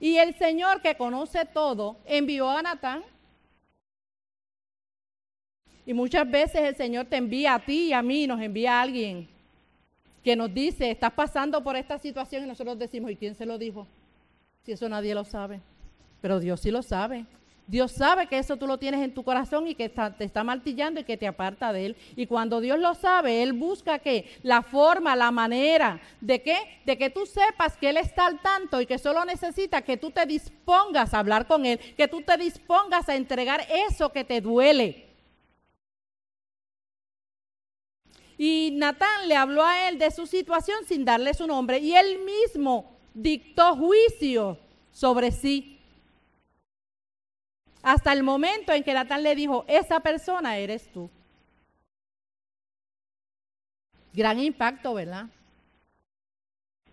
Y 0.00 0.16
el 0.16 0.34
Señor 0.34 0.80
que 0.82 0.96
conoce 0.96 1.44
todo 1.44 1.98
envió 2.04 2.50
a 2.50 2.62
Natán. 2.62 3.02
Y 5.84 5.94
muchas 5.94 6.28
veces 6.28 6.62
el 6.62 6.76
Señor 6.76 7.06
te 7.06 7.16
envía 7.16 7.54
a 7.54 7.64
ti 7.64 7.88
y 7.88 7.92
a 7.92 8.02
mí, 8.02 8.26
nos 8.26 8.40
envía 8.40 8.78
a 8.78 8.82
alguien 8.82 9.28
que 10.24 10.34
nos 10.34 10.52
dice, 10.52 10.90
estás 10.90 11.12
pasando 11.12 11.62
por 11.62 11.76
esta 11.76 11.98
situación 11.98 12.42
y 12.42 12.48
nosotros 12.48 12.76
decimos, 12.76 13.12
¿y 13.12 13.16
quién 13.16 13.36
se 13.36 13.46
lo 13.46 13.58
dijo? 13.58 13.86
Si 14.64 14.72
eso 14.72 14.88
nadie 14.88 15.14
lo 15.14 15.22
sabe. 15.22 15.60
Pero 16.20 16.40
Dios 16.40 16.60
sí 16.60 16.72
lo 16.72 16.82
sabe. 16.82 17.26
Dios 17.66 17.90
sabe 17.90 18.28
que 18.28 18.38
eso 18.38 18.56
tú 18.56 18.66
lo 18.66 18.78
tienes 18.78 19.02
en 19.02 19.12
tu 19.12 19.24
corazón 19.24 19.66
y 19.66 19.74
que 19.74 19.88
te 19.88 20.24
está 20.24 20.44
martillando 20.44 21.00
y 21.00 21.04
que 21.04 21.16
te 21.16 21.26
aparta 21.26 21.72
de 21.72 21.86
él. 21.86 21.96
Y 22.14 22.26
cuando 22.26 22.60
Dios 22.60 22.78
lo 22.78 22.94
sabe, 22.94 23.42
Él 23.42 23.52
busca 23.52 23.98
que 23.98 24.30
la 24.42 24.62
forma, 24.62 25.16
la 25.16 25.32
manera 25.32 26.00
de 26.20 26.42
que, 26.42 26.56
de 26.84 26.96
que 26.96 27.10
tú 27.10 27.26
sepas 27.26 27.76
que 27.76 27.88
Él 27.88 27.96
está 27.96 28.26
al 28.26 28.40
tanto 28.40 28.80
y 28.80 28.86
que 28.86 28.98
solo 28.98 29.24
necesita 29.24 29.82
que 29.82 29.96
tú 29.96 30.12
te 30.12 30.24
dispongas 30.26 31.12
a 31.12 31.18
hablar 31.18 31.48
con 31.48 31.66
Él, 31.66 31.80
que 31.96 32.06
tú 32.06 32.22
te 32.22 32.36
dispongas 32.36 33.08
a 33.08 33.16
entregar 33.16 33.66
eso 33.88 34.12
que 34.12 34.22
te 34.22 34.40
duele. 34.40 35.06
Y 38.38 38.72
Natán 38.74 39.28
le 39.28 39.34
habló 39.34 39.64
a 39.64 39.88
él 39.88 39.98
de 39.98 40.10
su 40.10 40.26
situación 40.26 40.84
sin 40.86 41.04
darle 41.04 41.32
su 41.32 41.46
nombre 41.46 41.78
y 41.78 41.94
él 41.94 42.18
mismo 42.22 42.96
dictó 43.14 43.74
juicio 43.76 44.58
sobre 44.92 45.30
sí 45.30 45.75
hasta 47.86 48.12
el 48.12 48.24
momento 48.24 48.72
en 48.72 48.82
que 48.82 48.92
Natán 48.92 49.22
le 49.22 49.36
dijo, 49.36 49.64
esa 49.68 50.00
persona 50.00 50.56
eres 50.56 50.90
tú. 50.90 51.08
Gran 54.12 54.40
impacto, 54.40 54.92
¿verdad? 54.94 55.26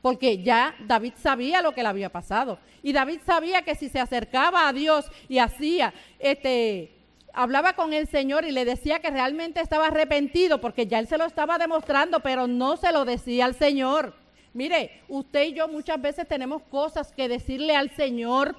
Porque 0.04 0.44
ya 0.44 0.76
David 0.86 1.14
sabía 1.18 1.64
lo 1.64 1.72
que 1.72 1.82
le 1.82 1.90
había 1.90 2.12
pasado. 2.12 2.60
Y 2.84 2.94
David 2.94 3.22
sabía 3.26 3.64
que 3.64 3.74
si 3.74 3.90
se 3.90 4.00
acercaba 4.00 4.68
a 4.68 4.74
Dios 4.74 5.10
y 5.28 5.40
hacía, 5.40 5.96
este, 6.20 6.96
hablaba 7.34 7.74
con 7.74 7.92
el 7.94 8.08
Señor 8.08 8.46
y 8.46 8.52
le 8.52 8.64
decía 8.64 9.00
que 9.00 9.10
realmente 9.10 9.62
estaba 9.62 9.88
arrepentido, 9.88 10.62
porque 10.62 10.86
ya 10.86 11.00
él 11.00 11.08
se 11.08 11.18
lo 11.18 11.26
estaba 11.26 11.58
demostrando, 11.58 12.20
pero 12.20 12.46
no 12.46 12.78
se 12.78 12.92
lo 12.92 13.04
decía 13.04 13.46
al 13.46 13.56
Señor. 13.56 14.14
Mire, 14.54 15.02
usted 15.08 15.46
y 15.46 15.54
yo 15.54 15.68
muchas 15.68 16.00
veces 16.00 16.28
tenemos 16.28 16.62
cosas 16.62 17.12
que 17.12 17.28
decirle 17.28 17.76
al 17.76 17.90
Señor 17.96 18.56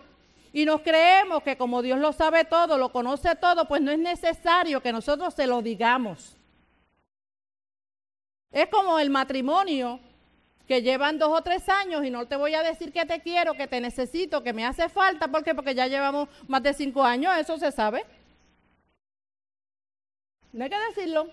y 0.55 0.65
nos 0.65 0.83
creemos 0.83 1.43
que 1.43 1.57
como 1.57 1.83
Dios 1.83 1.99
lo 1.99 2.13
sabe 2.13 2.45
todo, 2.45 2.79
lo 2.79 2.93
conoce 2.93 3.35
todo, 3.35 3.67
pues 3.67 3.83
no 3.83 3.91
es 3.91 3.99
necesario 3.99 4.81
que 4.81 4.93
nosotros 4.93 5.35
se 5.35 5.49
lo 5.49 5.61
digamos. 5.61 6.37
Es 8.53 8.69
como 8.69 9.01
el 9.01 9.11
matrimonio 9.11 9.99
que 10.69 10.81
llevan 10.81 11.19
dos 11.19 11.37
o 11.37 11.43
tres 11.43 11.69
años 11.69 12.05
y 12.05 12.11
no 12.11 12.29
te 12.29 12.37
voy 12.37 12.55
a 12.55 12.63
decir 12.63 12.93
que 12.93 13.05
te 13.05 13.21
quiero, 13.21 13.55
que 13.55 13.67
te 13.67 13.81
necesito, 13.81 14.45
que 14.45 14.53
me 14.53 14.65
hace 14.65 14.89
falta, 14.89 15.27
¿por 15.27 15.43
qué? 15.43 15.57
Porque 15.57 15.75
ya 15.75 15.89
llevamos 15.89 16.29
más 16.47 16.63
de 16.63 16.73
cinco 16.73 17.03
años, 17.03 17.37
eso 17.37 17.59
se 17.59 17.73
sabe. 17.73 18.07
No 20.53 20.63
hay 20.63 20.71
que 20.71 20.79
decirlo. 20.89 21.27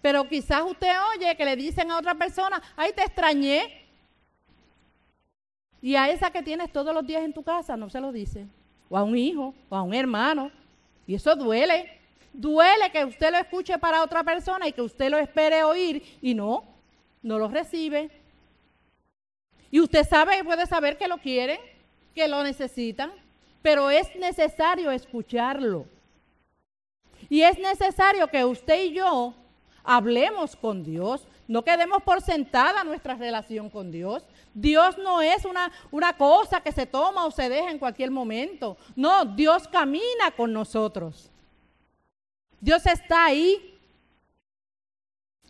Pero 0.00 0.28
quizás 0.28 0.62
usted 0.62 0.94
oye 1.16 1.36
que 1.36 1.44
le 1.44 1.56
dicen 1.56 1.90
a 1.90 1.98
otra 1.98 2.14
persona, 2.14 2.62
ay, 2.76 2.92
te 2.92 3.02
extrañé, 3.02 3.85
y 5.86 5.94
a 5.94 6.10
esa 6.10 6.32
que 6.32 6.42
tienes 6.42 6.72
todos 6.72 6.92
los 6.92 7.06
días 7.06 7.22
en 7.22 7.32
tu 7.32 7.44
casa 7.44 7.76
no 7.76 7.88
se 7.88 8.00
lo 8.00 8.10
dice. 8.10 8.44
O 8.88 8.98
a 8.98 9.04
un 9.04 9.16
hijo, 9.16 9.54
o 9.68 9.76
a 9.76 9.82
un 9.82 9.94
hermano. 9.94 10.50
Y 11.06 11.14
eso 11.14 11.36
duele. 11.36 12.00
Duele 12.32 12.90
que 12.90 13.04
usted 13.04 13.30
lo 13.30 13.38
escuche 13.38 13.78
para 13.78 14.02
otra 14.02 14.24
persona 14.24 14.66
y 14.66 14.72
que 14.72 14.82
usted 14.82 15.08
lo 15.08 15.16
espere 15.16 15.62
oír 15.62 16.02
y 16.20 16.34
no, 16.34 16.64
no 17.22 17.38
lo 17.38 17.46
recibe. 17.46 18.10
Y 19.70 19.78
usted 19.78 20.04
sabe, 20.04 20.42
puede 20.42 20.66
saber 20.66 20.98
que 20.98 21.06
lo 21.06 21.18
quieren, 21.18 21.60
que 22.16 22.26
lo 22.26 22.42
necesitan, 22.42 23.12
pero 23.62 23.88
es 23.88 24.12
necesario 24.16 24.90
escucharlo. 24.90 25.86
Y 27.28 27.42
es 27.42 27.60
necesario 27.60 28.26
que 28.26 28.44
usted 28.44 28.86
y 28.86 28.94
yo 28.94 29.34
hablemos 29.84 30.56
con 30.56 30.82
Dios, 30.82 31.28
no 31.46 31.62
quedemos 31.62 32.02
por 32.02 32.20
sentada 32.22 32.82
nuestra 32.82 33.14
relación 33.14 33.70
con 33.70 33.92
Dios. 33.92 34.24
Dios 34.58 34.96
no 34.96 35.20
es 35.20 35.44
una, 35.44 35.70
una 35.90 36.16
cosa 36.16 36.62
que 36.62 36.72
se 36.72 36.86
toma 36.86 37.26
o 37.26 37.30
se 37.30 37.46
deja 37.50 37.70
en 37.70 37.78
cualquier 37.78 38.10
momento. 38.10 38.78
No, 38.96 39.26
Dios 39.26 39.68
camina 39.68 40.30
con 40.34 40.50
nosotros. 40.50 41.30
Dios 42.58 42.86
está 42.86 43.26
ahí. 43.26 43.78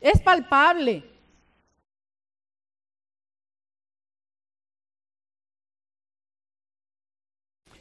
Es 0.01 0.21
palpable. 0.21 1.05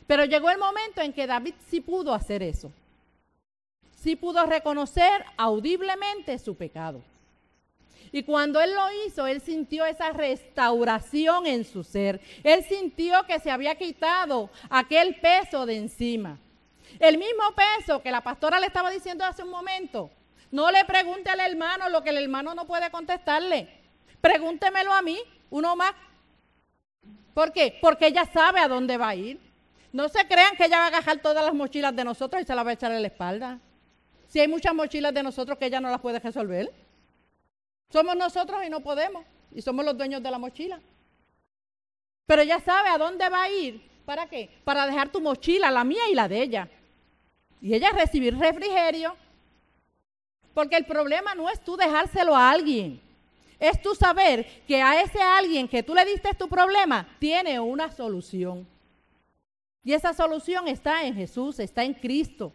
Pero 0.06 0.26
llegó 0.26 0.52
el 0.52 0.60
momento 0.60 1.02
en 1.02 1.12
que 1.12 1.26
David 1.26 1.56
sí 1.68 1.82
pudo 1.82 2.14
hacer 2.14 2.44
eso. 2.44 2.72
Sí 3.96 4.16
pudo 4.16 4.46
reconocer 4.46 5.26
audiblemente 5.38 6.38
su 6.38 6.54
pecado. 6.54 7.02
Y 8.12 8.24
cuando 8.24 8.62
él 8.62 8.74
lo 8.74 9.06
hizo, 9.06 9.28
él 9.28 9.42
sintió 9.42 9.86
esa 9.86 10.12
restauración 10.12 11.46
en 11.48 11.66
su 11.66 11.84
ser. 11.84 12.22
Él 12.44 12.64
sintió 12.64 13.24
que 13.26 13.40
se 13.40 13.52
había 13.52 13.76
quitado 13.76 14.50
aquel 14.70 15.16
peso 15.16 15.66
de 15.66 15.76
encima. 15.76 16.40
El 17.00 17.18
mismo 17.18 17.44
peso 17.56 18.02
que 18.02 18.12
la 18.12 18.22
pastora 18.22 18.60
le 18.60 18.68
estaba 18.68 18.90
diciendo 18.90 19.26
hace 19.26 19.44
un 19.44 19.50
momento. 19.50 20.10
No 20.52 20.72
le 20.72 20.86
pregunte 20.86 21.30
al 21.30 21.42
hermano 21.42 21.90
lo 21.90 22.04
que 22.04 22.12
el 22.12 22.18
hermano 22.18 22.56
no 22.56 22.66
puede 22.66 22.90
contestarle. 22.90 23.68
Pregúntemelo 24.22 24.94
a 24.94 25.02
mí, 25.02 25.20
uno 25.50 25.76
más. 25.76 25.94
¿Por 27.34 27.52
qué? 27.52 27.78
Porque 27.82 28.08
ella 28.08 28.26
sabe 28.32 28.62
a 28.62 28.70
dónde 28.70 28.98
va 28.98 29.10
a 29.10 29.16
ir. 29.16 29.42
No 29.92 30.08
se 30.08 30.26
crean 30.26 30.56
que 30.56 30.66
ella 30.66 30.78
va 30.78 30.86
a 30.86 30.88
agarrar 30.88 31.18
todas 31.18 31.44
las 31.44 31.54
mochilas 31.54 31.94
de 31.96 32.06
nosotros 32.06 32.42
y 32.42 32.46
se 32.46 32.56
las 32.56 32.66
va 32.66 32.70
a 32.70 32.74
echar 32.74 32.94
en 32.94 33.02
la 33.02 33.08
espalda. 33.08 33.60
Si 34.28 34.40
hay 34.40 34.48
muchas 34.48 34.74
mochilas 34.74 35.14
de 35.14 35.24
nosotros 35.24 35.58
que 35.58 35.66
ella 35.66 35.82
no 35.82 35.90
las 35.90 36.00
puede 36.00 36.20
resolver. 36.20 36.72
Somos 37.90 38.16
nosotros 38.16 38.62
y 38.66 38.70
no 38.70 38.80
podemos. 38.82 39.26
Y 39.52 39.62
somos 39.62 39.86
los 39.86 39.98
dueños 39.98 40.22
de 40.22 40.32
la 40.32 40.38
mochila. 40.38 40.80
Pero 42.26 42.42
ella 42.42 42.60
sabe 42.60 42.90
a 42.90 42.98
dónde 42.98 43.30
va 43.30 43.44
a 43.44 43.50
ir. 43.50 43.82
¿Para 44.06 44.28
qué? 44.28 44.50
Para 44.64 44.86
dejar 44.86 45.10
tu 45.10 45.22
mochila, 45.22 45.72
la 45.72 45.84
mía 45.84 46.04
y 46.10 46.16
la 46.16 46.28
de 46.28 46.42
ella. 46.42 46.70
Y 47.62 47.74
ella 47.74 47.92
recibir 47.92 48.38
refrigerio. 48.38 49.16
Porque 50.54 50.76
el 50.76 50.86
problema 50.86 51.36
no 51.36 51.50
es 51.50 51.60
tú 51.64 51.76
dejárselo 51.76 52.36
a 52.36 52.50
alguien. 52.50 53.02
Es 53.60 53.82
tú 53.82 53.96
saber 53.96 54.46
que 54.68 54.82
a 54.82 55.02
ese 55.02 55.22
alguien 55.22 55.68
que 55.68 55.84
tú 55.84 55.96
le 55.96 56.06
diste 56.06 56.34
tu 56.34 56.48
problema 56.48 57.08
tiene 57.20 57.60
una 57.60 57.92
solución. 57.92 58.68
Y 59.84 59.94
esa 59.94 60.14
solución 60.14 60.68
está 60.68 61.06
en 61.06 61.16
Jesús, 61.16 61.60
está 61.60 61.84
en 61.84 61.94
Cristo. 61.94 62.52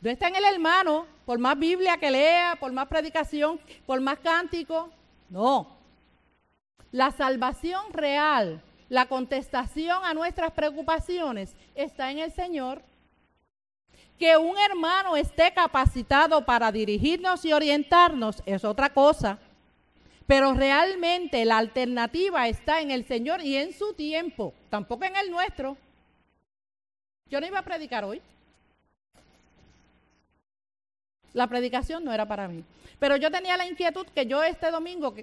No 0.00 0.10
está 0.10 0.28
en 0.28 0.36
el 0.36 0.44
hermano, 0.44 1.06
por 1.26 1.38
más 1.38 1.58
Biblia 1.58 1.98
que 1.98 2.10
lea, 2.10 2.56
por 2.58 2.72
más 2.72 2.88
predicación, 2.88 3.60
por 3.86 4.00
más 4.00 4.18
cántico. 4.18 4.90
No. 5.28 5.76
La 6.90 7.10
salvación 7.10 7.92
real, 7.92 8.62
la 8.88 9.06
contestación 9.06 10.04
a 10.04 10.14
nuestras 10.14 10.52
preocupaciones 10.52 11.54
está 11.74 12.10
en 12.10 12.20
el 12.20 12.32
Señor. 12.32 12.82
Que 14.18 14.36
un 14.36 14.56
hermano 14.58 15.16
esté 15.16 15.52
capacitado 15.52 16.44
para 16.44 16.72
dirigirnos 16.72 17.44
y 17.44 17.52
orientarnos 17.52 18.42
es 18.46 18.64
otra 18.64 18.90
cosa. 18.90 19.38
Pero 20.26 20.54
realmente 20.54 21.44
la 21.44 21.58
alternativa 21.58 22.48
está 22.48 22.80
en 22.80 22.90
el 22.90 23.04
Señor 23.04 23.42
y 23.42 23.56
en 23.56 23.72
su 23.72 23.94
tiempo, 23.94 24.54
tampoco 24.70 25.04
en 25.04 25.16
el 25.16 25.30
nuestro. 25.30 25.76
Yo 27.26 27.40
no 27.40 27.46
iba 27.46 27.58
a 27.58 27.64
predicar 27.64 28.04
hoy. 28.04 28.22
La 31.32 31.46
predicación 31.46 32.04
no 32.04 32.12
era 32.12 32.26
para 32.26 32.48
mí. 32.48 32.64
Pero 32.98 33.16
yo 33.16 33.30
tenía 33.30 33.56
la 33.56 33.66
inquietud 33.66 34.06
que 34.14 34.26
yo 34.26 34.42
este 34.42 34.70
domingo 34.70 35.14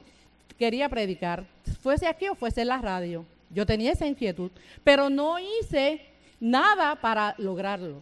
quería 0.57 0.89
predicar, 0.89 1.45
fuese 1.81 2.07
aquí 2.07 2.27
o 2.27 2.35
fuese 2.35 2.61
en 2.61 2.69
la 2.69 2.77
radio. 2.79 3.25
Yo 3.49 3.65
tenía 3.65 3.91
esa 3.91 4.07
inquietud, 4.07 4.51
pero 4.83 5.09
no 5.09 5.37
hice 5.39 6.05
nada 6.39 6.95
para 6.95 7.35
lograrlo. 7.37 8.01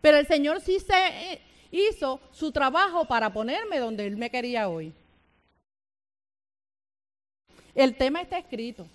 Pero 0.00 0.18
el 0.18 0.26
Señor 0.26 0.60
sí 0.60 0.78
se 0.80 1.32
eh, 1.32 1.40
hizo 1.70 2.20
su 2.32 2.52
trabajo 2.52 3.04
para 3.04 3.32
ponerme 3.32 3.78
donde 3.78 4.06
Él 4.06 4.16
me 4.16 4.30
quería 4.30 4.68
hoy. 4.68 4.92
El 7.74 7.96
tema 7.96 8.20
está 8.20 8.38
escrito. 8.38 8.86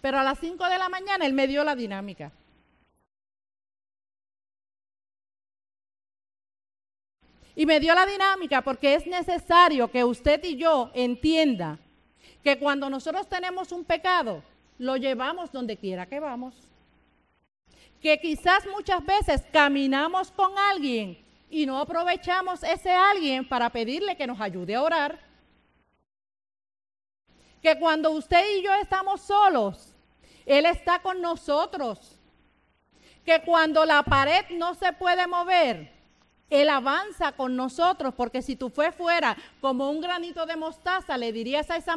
Pero 0.00 0.18
a 0.18 0.24
las 0.24 0.38
5 0.38 0.64
de 0.68 0.78
la 0.78 0.88
mañana 0.88 1.24
Él 1.26 1.32
me 1.32 1.46
dio 1.46 1.64
la 1.64 1.74
dinámica. 1.74 2.32
Y 7.54 7.66
me 7.66 7.80
dio 7.80 7.94
la 7.94 8.06
dinámica 8.06 8.62
porque 8.62 8.94
es 8.94 9.06
necesario 9.06 9.90
que 9.90 10.04
usted 10.04 10.42
y 10.44 10.56
yo 10.56 10.90
entienda 10.94 11.78
que 12.42 12.58
cuando 12.58 12.88
nosotros 12.88 13.28
tenemos 13.28 13.72
un 13.72 13.84
pecado, 13.84 14.42
lo 14.78 14.96
llevamos 14.96 15.52
donde 15.52 15.76
quiera 15.76 16.06
que 16.06 16.18
vamos. 16.18 16.54
Que 18.00 18.18
quizás 18.18 18.66
muchas 18.66 19.04
veces 19.04 19.42
caminamos 19.52 20.30
con 20.32 20.58
alguien 20.58 21.18
y 21.50 21.66
no 21.66 21.78
aprovechamos 21.78 22.62
ese 22.62 22.90
alguien 22.90 23.46
para 23.46 23.70
pedirle 23.70 24.16
que 24.16 24.26
nos 24.26 24.40
ayude 24.40 24.74
a 24.74 24.82
orar. 24.82 25.18
Que 27.60 27.78
cuando 27.78 28.10
usted 28.10 28.42
y 28.56 28.62
yo 28.62 28.74
estamos 28.74 29.20
solos, 29.20 29.94
Él 30.46 30.66
está 30.66 31.00
con 31.00 31.20
nosotros. 31.20 32.18
Que 33.24 33.42
cuando 33.42 33.84
la 33.84 34.02
pared 34.02 34.46
no 34.50 34.74
se 34.74 34.92
puede 34.94 35.26
mover, 35.28 35.92
él 36.52 36.68
avanza 36.68 37.32
con 37.32 37.56
nosotros, 37.56 38.12
porque 38.14 38.42
si 38.42 38.56
tú 38.56 38.68
fue 38.68 38.92
fuera 38.92 39.34
como 39.62 39.90
un 39.90 40.02
granito 40.02 40.44
de 40.44 40.54
mostaza, 40.54 41.16
le 41.16 41.32
dirías 41.32 41.70
a 41.70 41.76
esa, 41.76 41.96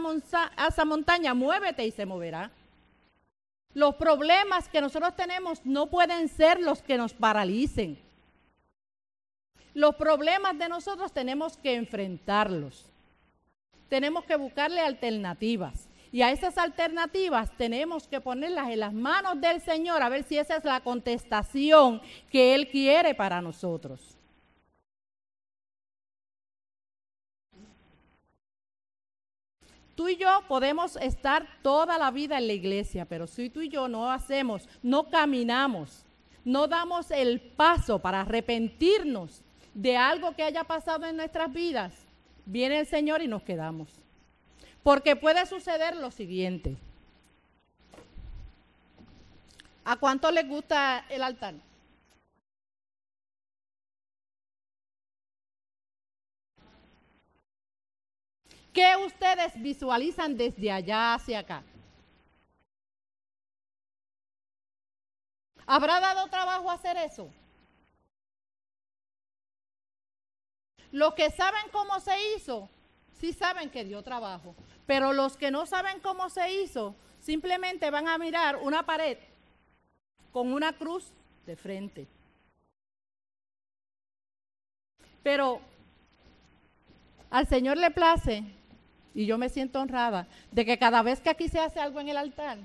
a 0.55 0.67
esa 0.67 0.85
montaña, 0.85 1.33
muévete 1.33 1.85
y 1.85 1.91
se 1.91 2.05
moverá. 2.05 2.51
Los 3.73 3.95
problemas 3.95 4.69
que 4.69 4.79
nosotros 4.79 5.13
tenemos 5.17 5.59
no 5.65 5.87
pueden 5.87 6.29
ser 6.29 6.61
los 6.61 6.81
que 6.81 6.97
nos 6.97 7.13
paralicen. 7.13 7.99
Los 9.73 9.95
problemas 9.95 10.57
de 10.57 10.69
nosotros 10.69 11.11
tenemos 11.11 11.57
que 11.57 11.75
enfrentarlos. 11.75 12.85
Tenemos 13.89 14.23
que 14.23 14.37
buscarle 14.37 14.79
alternativas. 14.79 15.89
Y 16.13 16.21
a 16.21 16.31
esas 16.31 16.57
alternativas 16.57 17.51
tenemos 17.57 18.07
que 18.07 18.21
ponerlas 18.21 18.69
en 18.69 18.79
las 18.79 18.93
manos 18.93 19.41
del 19.41 19.59
Señor 19.59 20.01
a 20.01 20.07
ver 20.07 20.23
si 20.23 20.37
esa 20.37 20.55
es 20.55 20.63
la 20.63 20.79
contestación 20.79 22.01
que 22.31 22.55
Él 22.55 22.69
quiere 22.69 23.13
para 23.15 23.41
nosotros. 23.41 24.14
Tú 29.95 30.09
y 30.09 30.17
yo 30.17 30.43
podemos 30.47 30.97
estar 30.97 31.47
toda 31.61 31.97
la 31.97 32.11
vida 32.11 32.37
en 32.37 32.47
la 32.47 32.53
iglesia, 32.53 33.05
pero 33.05 33.27
si 33.27 33.49
tú 33.49 33.61
y 33.61 33.69
yo 33.69 33.87
no 33.87 34.11
hacemos, 34.11 34.67
no 34.83 35.09
caminamos, 35.09 36.03
no 36.43 36.67
damos 36.67 37.11
el 37.11 37.39
paso 37.39 37.99
para 37.99 38.21
arrepentirnos 38.21 39.41
de 39.73 39.95
algo 39.95 40.35
que 40.35 40.43
haya 40.43 40.65
pasado 40.65 41.05
en 41.05 41.15
nuestras 41.15 41.51
vidas, 41.51 41.93
viene 42.45 42.79
el 42.79 42.87
Señor 42.87 43.21
y 43.21 43.27
nos 43.27 43.43
quedamos. 43.43 43.89
Porque 44.83 45.15
puede 45.15 45.45
suceder 45.45 45.95
lo 45.95 46.11
siguiente. 46.11 46.75
¿A 49.85 49.95
cuánto 49.95 50.29
les 50.31 50.47
gusta 50.47 51.05
el 51.09 51.23
altar? 51.23 51.55
¿Qué 58.75 58.93
ustedes 59.05 59.53
visualizan 59.61 60.35
desde 60.35 60.69
allá 60.69 61.13
hacia 61.13 61.39
acá? 61.39 61.63
¿Habrá 65.65 66.01
dado 66.01 66.27
trabajo 66.27 66.69
hacer 66.69 66.97
eso? 66.97 67.31
Los 70.91 71.13
que 71.13 71.31
saben 71.31 71.63
cómo 71.71 72.01
se 72.01 72.35
hizo, 72.35 72.69
sí 73.13 73.31
saben 73.31 73.69
que 73.69 73.85
dio 73.85 74.03
trabajo. 74.03 74.53
Pero 74.85 75.13
los 75.13 75.37
que 75.37 75.51
no 75.51 75.65
saben 75.65 76.01
cómo 76.01 76.29
se 76.29 76.51
hizo, 76.61 76.95
simplemente 77.21 77.89
van 77.89 78.09
a 78.09 78.17
mirar 78.17 78.57
una 78.57 78.85
pared 78.85 79.17
con 80.33 80.51
una 80.51 80.73
cruz 80.73 81.13
de 81.45 81.55
frente. 81.55 82.07
Pero 85.23 85.61
al 87.31 87.47
Señor 87.47 87.77
le 87.77 87.89
place 87.91 88.54
y 89.15 89.25
yo 89.25 89.37
me 89.37 89.47
siento 89.47 89.79
honrada 89.79 90.27
de 90.51 90.65
que 90.65 90.77
cada 90.77 91.01
vez 91.01 91.21
que 91.21 91.29
aquí 91.29 91.47
se 91.47 91.59
hace 91.59 91.79
algo 91.79 92.01
en 92.01 92.09
el 92.09 92.17
altar, 92.17 92.57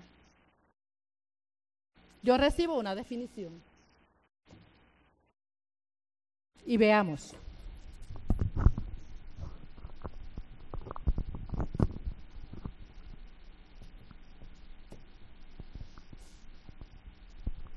yo 2.22 2.36
recibo 2.36 2.76
una 2.76 2.94
definición. 2.94 3.62
Y 6.66 6.76
veamos. 6.76 7.34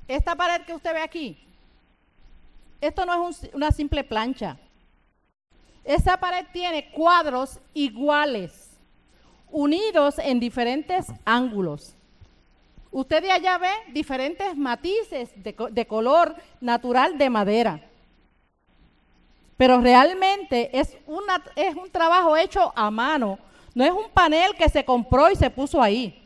Esta 0.06 0.36
pared 0.36 0.66
que 0.66 0.74
usted 0.74 0.92
ve 0.92 1.00
aquí, 1.00 1.38
esto 2.80 3.06
no 3.06 3.30
es 3.30 3.48
una 3.54 3.70
simple 3.70 4.04
plancha. 4.04 4.58
Esa 5.84 6.18
pared 6.18 6.46
tiene 6.52 6.90
cuadros 6.90 7.58
iguales 7.72 8.63
unidos 9.50 10.18
en 10.18 10.40
diferentes 10.40 11.06
ángulos. 11.24 11.96
Usted 12.90 13.22
de 13.22 13.32
allá 13.32 13.58
ve 13.58 13.72
diferentes 13.92 14.56
matices 14.56 15.30
de, 15.36 15.86
color 15.86 16.36
natural 16.60 17.18
de 17.18 17.28
madera. 17.28 17.80
Pero 19.56 19.80
realmente 19.80 20.70
es, 20.78 20.96
es 21.56 21.74
un 21.74 21.90
trabajo 21.90 22.36
hecho 22.36 22.72
a 22.76 22.90
mano. 22.90 23.38
No 23.74 23.84
es 23.84 23.90
un 23.90 24.10
panel 24.10 24.54
que 24.56 24.68
se 24.68 24.84
compró 24.84 25.30
y 25.30 25.36
se 25.36 25.50
puso 25.50 25.82
ahí. 25.82 26.20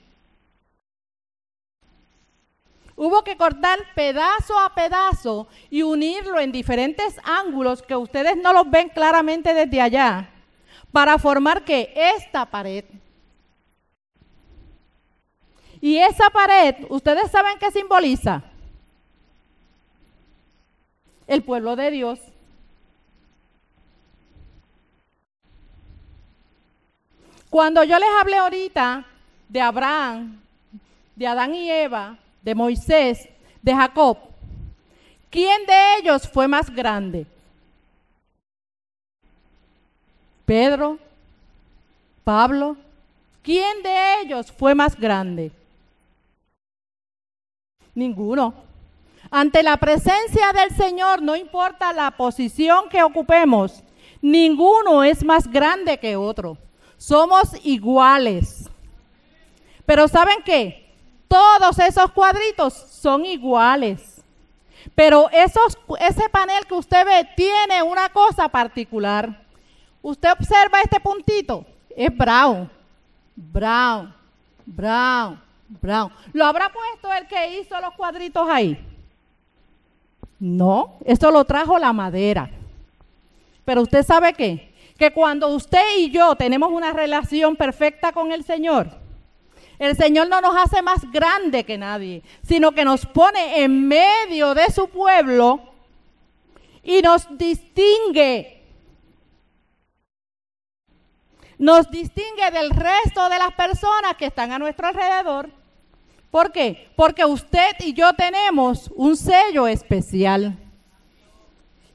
Hubo 2.97 3.23
que 3.23 3.37
cortar 3.37 3.79
pedazo 3.95 4.59
a 4.59 4.75
pedazo 4.75 5.47
y 5.71 5.83
unirlo 5.83 6.41
en 6.41 6.51
diferentes 6.51 7.17
ángulos 7.23 7.81
que 7.81 7.95
ustedes 7.95 8.37
no 8.37 8.53
los 8.53 8.69
ven 8.69 8.89
claramente 8.89 9.55
desde 9.55 9.81
allá 9.81 10.31
para 10.93 11.17
formar 11.17 11.65
que 11.65 11.93
esta 11.95 12.45
pared 12.45 12.85
y 15.81 15.99
esa 15.99 16.31
pared, 16.31 16.75
¿ustedes 16.89 17.31
saben 17.31 17.59
qué 17.59 17.71
simboliza? 17.71 18.43
El 21.27 21.43
pueblo 21.43 21.77
de 21.77 21.91
Dios. 21.91 22.19
Cuando 27.51 27.85
yo 27.85 27.99
les 27.99 28.09
hablé 28.21 28.37
ahorita 28.37 29.05
de 29.49 29.61
Abraham, 29.61 30.41
de 31.17 31.27
Adán 31.27 31.55
y 31.55 31.71
Eva, 31.71 32.19
de 32.43 32.55
Moisés, 32.55 33.29
de 33.63 33.75
Jacob, 33.75 34.19
¿quién 35.31 35.65
de 35.67 35.97
ellos 35.99 36.29
fue 36.29 36.47
más 36.49 36.71
grande? 36.71 37.27
Pedro, 40.45 40.99
Pablo, 42.25 42.77
¿quién 43.43 43.83
de 43.83 44.23
ellos 44.23 44.51
fue 44.53 44.75
más 44.75 44.99
grande? 44.99 45.53
Ninguno. 47.99 48.55
Ante 49.29 49.61
la 49.65 49.77
presencia 49.77 50.53
del 50.53 50.71
Señor, 50.71 51.21
no 51.21 51.35
importa 51.35 51.93
la 51.93 52.13
posición 52.13 52.89
que 52.89 53.03
ocupemos, 53.03 53.83
ninguno 54.23 55.03
es 55.03 55.25
más 55.25 55.51
grande 55.51 55.99
que 55.99 56.15
otro. 56.15 56.57
Somos 56.97 57.49
iguales. 57.65 58.71
Pero 59.85 60.07
¿saben 60.07 60.39
qué? 60.45 60.95
Todos 61.27 61.81
esos 61.81 62.13
cuadritos 62.13 62.73
son 62.73 63.27
iguales. 63.27 64.23
Pero 64.95 65.29
esos, 65.33 65.77
ese 65.99 66.29
panel 66.29 66.65
que 66.67 66.75
usted 66.75 67.05
ve 67.05 67.29
tiene 67.35 67.83
una 67.83 68.09
cosa 68.11 68.49
particular. 68.49 69.45
Usted 70.01 70.31
observa 70.31 70.83
este 70.83 71.01
puntito, 71.01 71.67
es 71.97 72.17
brown, 72.17 72.71
brown, 73.35 74.15
brown, 74.65 75.48
Brown. 75.69 76.11
¿Lo 76.33 76.47
habrá 76.47 76.71
puesto 76.71 77.13
el 77.13 77.27
que 77.27 77.61
hizo 77.61 77.81
los 77.81 77.95
cuadritos 77.95 78.49
ahí? 78.49 78.79
No, 80.41 80.97
esto 81.05 81.31
lo 81.31 81.45
trajo 81.45 81.79
la 81.79 81.93
madera. 81.93 82.51
Pero 83.65 83.83
usted 83.83 84.05
sabe 84.05 84.33
qué? 84.33 84.73
Que 84.97 85.13
cuando 85.13 85.49
usted 85.49 85.83
y 85.99 86.11
yo 86.11 86.35
tenemos 86.37 86.71
una 86.71 86.93
relación 86.93 87.55
perfecta 87.57 88.13
con 88.13 88.33
el 88.33 88.45
Señor, 88.45 88.89
El 89.79 89.97
Señor 89.97 90.29
no 90.29 90.41
nos 90.41 90.57
hace 90.57 90.83
más 90.83 91.09
grande 91.13 91.65
que 91.65 91.79
nadie, 91.79 92.23
sino 92.43 92.73
que 92.73 92.85
nos 92.85 93.07
pone 93.07 93.63
en 93.63 93.87
medio 93.87 94.55
de 94.55 94.71
su 94.73 94.89
pueblo 94.89 95.61
y 96.83 97.01
nos 97.01 97.27
distingue. 97.39 98.65
Nos 101.59 101.91
distingue 101.91 102.51
del 102.53 102.71
resto 102.71 103.29
de 103.29 103.39
las 103.39 103.53
personas 103.53 104.17
que 104.17 104.27
están 104.27 104.53
a 104.53 104.59
nuestro 104.59 104.89
alrededor. 104.89 105.58
¿Por 106.31 106.53
qué? 106.53 106.89
Porque 106.95 107.25
usted 107.25 107.71
y 107.81 107.95
yo 107.95 108.13
tenemos 108.13 108.91
un 108.95 109.17
sello 109.17 109.67
especial. 109.67 110.57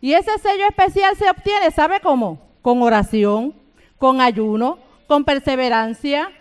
Y 0.01 0.13
ese 0.13 0.37
sello 0.39 0.65
especial 0.67 1.15
se 1.15 1.29
obtiene, 1.29 1.71
¿sabe 1.71 1.99
cómo? 2.01 2.41
Con 2.61 2.81
oración, 2.81 3.53
con 3.97 4.19
ayuno, 4.19 4.79
con 5.07 5.23
perseverancia, 5.23 6.31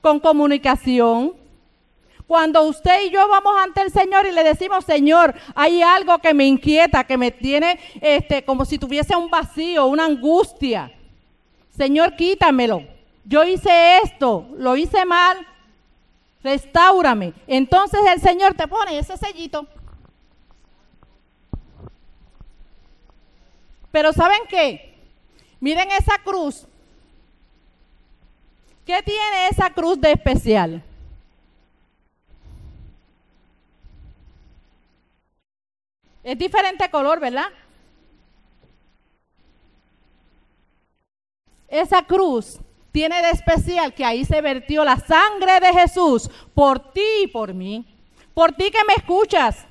con 0.00 0.20
comunicación. 0.20 1.34
Cuando 2.26 2.62
usted 2.62 3.06
y 3.06 3.10
yo 3.10 3.28
vamos 3.28 3.54
ante 3.60 3.82
el 3.82 3.90
Señor 3.90 4.24
y 4.26 4.32
le 4.32 4.44
decimos, 4.44 4.84
Señor, 4.84 5.34
hay 5.54 5.82
algo 5.82 6.18
que 6.20 6.32
me 6.32 6.46
inquieta, 6.46 7.04
que 7.04 7.18
me 7.18 7.32
tiene 7.32 7.78
este, 8.00 8.44
como 8.44 8.64
si 8.64 8.78
tuviese 8.78 9.16
un 9.16 9.28
vacío, 9.28 9.86
una 9.86 10.04
angustia. 10.04 10.92
Señor, 11.76 12.14
quítamelo. 12.14 12.84
Yo 13.24 13.44
hice 13.44 13.98
esto, 14.04 14.46
lo 14.56 14.76
hice 14.76 15.04
mal, 15.04 15.36
restaurame. 16.42 17.34
Entonces 17.46 18.00
el 18.12 18.20
Señor 18.20 18.54
te 18.54 18.66
pone 18.66 18.98
ese 18.98 19.16
sellito. 19.16 19.66
Pero 23.90 24.12
¿saben 24.12 24.40
qué? 24.48 24.98
Miren 25.60 25.90
esa 25.90 26.18
cruz. 26.18 26.66
¿Qué 28.86 29.02
tiene 29.02 29.48
esa 29.48 29.70
cruz 29.70 30.00
de 30.00 30.12
especial? 30.12 30.82
Es 36.22 36.38
diferente 36.38 36.90
color, 36.90 37.20
¿verdad? 37.20 37.46
Esa 41.68 42.02
cruz 42.02 42.58
tiene 42.92 43.22
de 43.22 43.30
especial 43.30 43.94
que 43.94 44.04
ahí 44.04 44.24
se 44.24 44.40
vertió 44.40 44.84
la 44.84 44.96
sangre 44.96 45.60
de 45.60 45.72
Jesús 45.72 46.30
por 46.54 46.92
ti 46.92 47.22
y 47.24 47.26
por 47.28 47.54
mí. 47.54 47.86
Por 48.34 48.52
ti 48.52 48.70
que 48.70 48.84
me 48.84 48.94
escuchas 48.94 49.66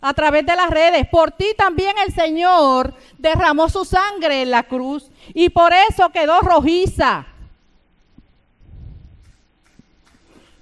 a 0.00 0.14
través 0.14 0.46
de 0.46 0.56
las 0.56 0.70
redes. 0.70 1.06
Por 1.08 1.32
ti 1.32 1.46
también 1.56 1.96
el 1.98 2.12
Señor 2.12 2.94
derramó 3.18 3.68
su 3.68 3.84
sangre 3.84 4.42
en 4.42 4.50
la 4.50 4.62
cruz 4.62 5.10
y 5.34 5.48
por 5.50 5.72
eso 5.72 6.10
quedó 6.10 6.40
rojiza. 6.40 7.26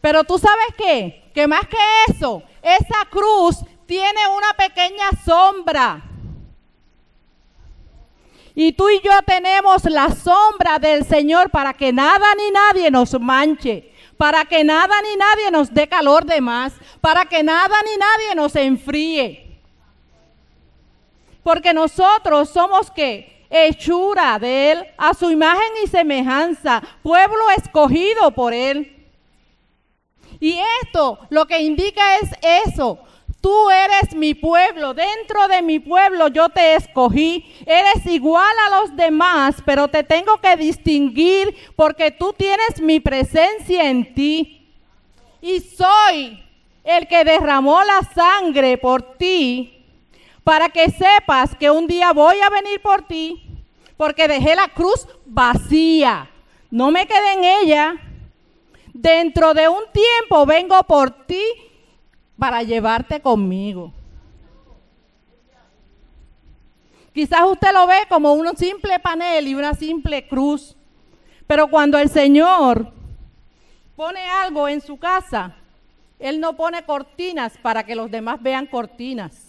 Pero 0.01 0.25
tú 0.25 0.39
sabes 0.39 0.69
qué? 0.77 1.31
Que 1.35 1.47
más 1.47 1.67
que 1.67 1.77
eso, 2.09 2.43
esa 2.63 3.05
cruz 3.11 3.57
tiene 3.87 4.21
una 4.37 4.53
pequeña 4.55 5.11
sombra. 5.25 6.03
Y 8.59 8.73
tú 8.73 8.89
y 8.89 9.03
yo 9.03 9.13
tenemos 9.27 9.85
la 9.85 10.11
sombra 10.11 10.79
del 10.79 11.05
Señor 11.05 11.51
para 11.51 11.75
que 11.75 11.93
nada 11.93 12.27
ni 12.35 12.51
nadie 12.51 12.91
nos 12.91 13.21
manche, 13.21 13.93
para 14.17 14.47
que 14.47 14.65
nada 14.65 14.95
ni 15.03 15.15
nadie 15.15 15.51
nos 15.51 15.75
dé 15.75 15.87
calor 15.87 16.25
de 16.25 16.41
más, 16.41 16.73
para 17.03 17.27
que 17.27 17.43
nada 17.43 17.77
ni 17.83 17.99
nadie 17.99 18.35
nos 18.35 18.57
enfríe. 18.57 19.61
Porque 21.43 21.75
nosotros 21.75 22.49
somos 22.49 22.91
que 22.91 23.45
hechura 23.51 24.39
de 24.39 24.73
Él, 24.73 24.87
a 24.97 25.13
su 25.13 25.31
imagen 25.31 25.73
y 25.85 25.87
semejanza, 25.89 26.83
pueblo 27.03 27.51
escogido 27.59 28.31
por 28.31 28.55
Él. 28.55 29.07
Y 30.41 30.59
esto 30.83 31.19
lo 31.29 31.47
que 31.47 31.61
indica 31.61 32.17
es 32.21 32.31
eso, 32.73 33.01
Tú 33.41 33.71
eres 33.71 34.15
mi 34.15 34.35
pueblo, 34.35 34.93
dentro 34.95 35.47
de 35.49 35.63
mi 35.63 35.79
pueblo 35.79 36.29
yo 36.29 36.49
te 36.49 36.75
escogí. 36.75 37.45
Eres 37.65 38.05
igual 38.07 38.55
a 38.67 38.81
los 38.81 38.97
demás, 38.97 39.57
pero 39.65 39.89
te 39.89 40.03
tengo 40.03 40.39
que 40.41 40.57
distinguir 40.57 41.55
porque 41.77 42.11
tú 42.11 42.33
tienes 42.33 42.81
mi 42.81 43.01
presencia 43.01 43.89
en 43.89 44.15
ti. 44.15 44.69
Y 45.41 45.61
soy 45.61 46.43
el 46.83 47.07
que 47.07 47.25
derramó 47.25 47.83
la 47.85 48.01
sangre 48.15 48.79
por 48.79 49.17
ti 49.17 49.85
para 50.43 50.69
que 50.69 50.91
sepas 50.91 51.55
que 51.57 51.71
un 51.71 51.87
día 51.87 52.13
voy 52.13 52.37
a 52.41 52.51
venir 52.51 52.81
por 52.81 53.03
ti 53.03 53.43
porque 53.97 54.29
dejé 54.29 54.55
la 54.55 54.69
cruz 54.69 55.07
vacía. 55.25 56.31
No 56.71 56.91
me 56.91 57.07
quedé 57.07 57.33
en 57.33 57.45
ella. 57.45 57.95
Dentro 58.93 59.55
de 59.55 59.69
un 59.69 59.85
tiempo 59.93 60.47
vengo 60.47 60.83
por 60.85 61.11
ti 61.27 61.43
para 62.39 62.63
llevarte 62.63 63.21
conmigo. 63.21 63.93
Quizás 67.13 67.41
usted 67.45 67.73
lo 67.73 67.87
ve 67.87 68.01
como 68.11 68.35
un 68.35 68.55
simple 68.57 68.99
panel 69.01 69.49
y 69.49 69.55
una 69.55 69.73
simple 69.73 70.29
cruz, 70.29 70.77
pero 71.47 71.69
cuando 71.69 71.99
el 71.99 72.11
Señor 72.11 72.93
pone 73.97 74.21
algo 74.21 74.69
en 74.69 74.83
su 74.83 74.99
casa, 74.99 75.57
Él 76.19 76.41
no 76.41 76.57
pone 76.57 76.85
cortinas 76.85 77.57
para 77.59 77.87
que 77.87 77.95
los 77.95 78.11
demás 78.11 78.43
vean 78.43 78.67
cortinas. 78.67 79.47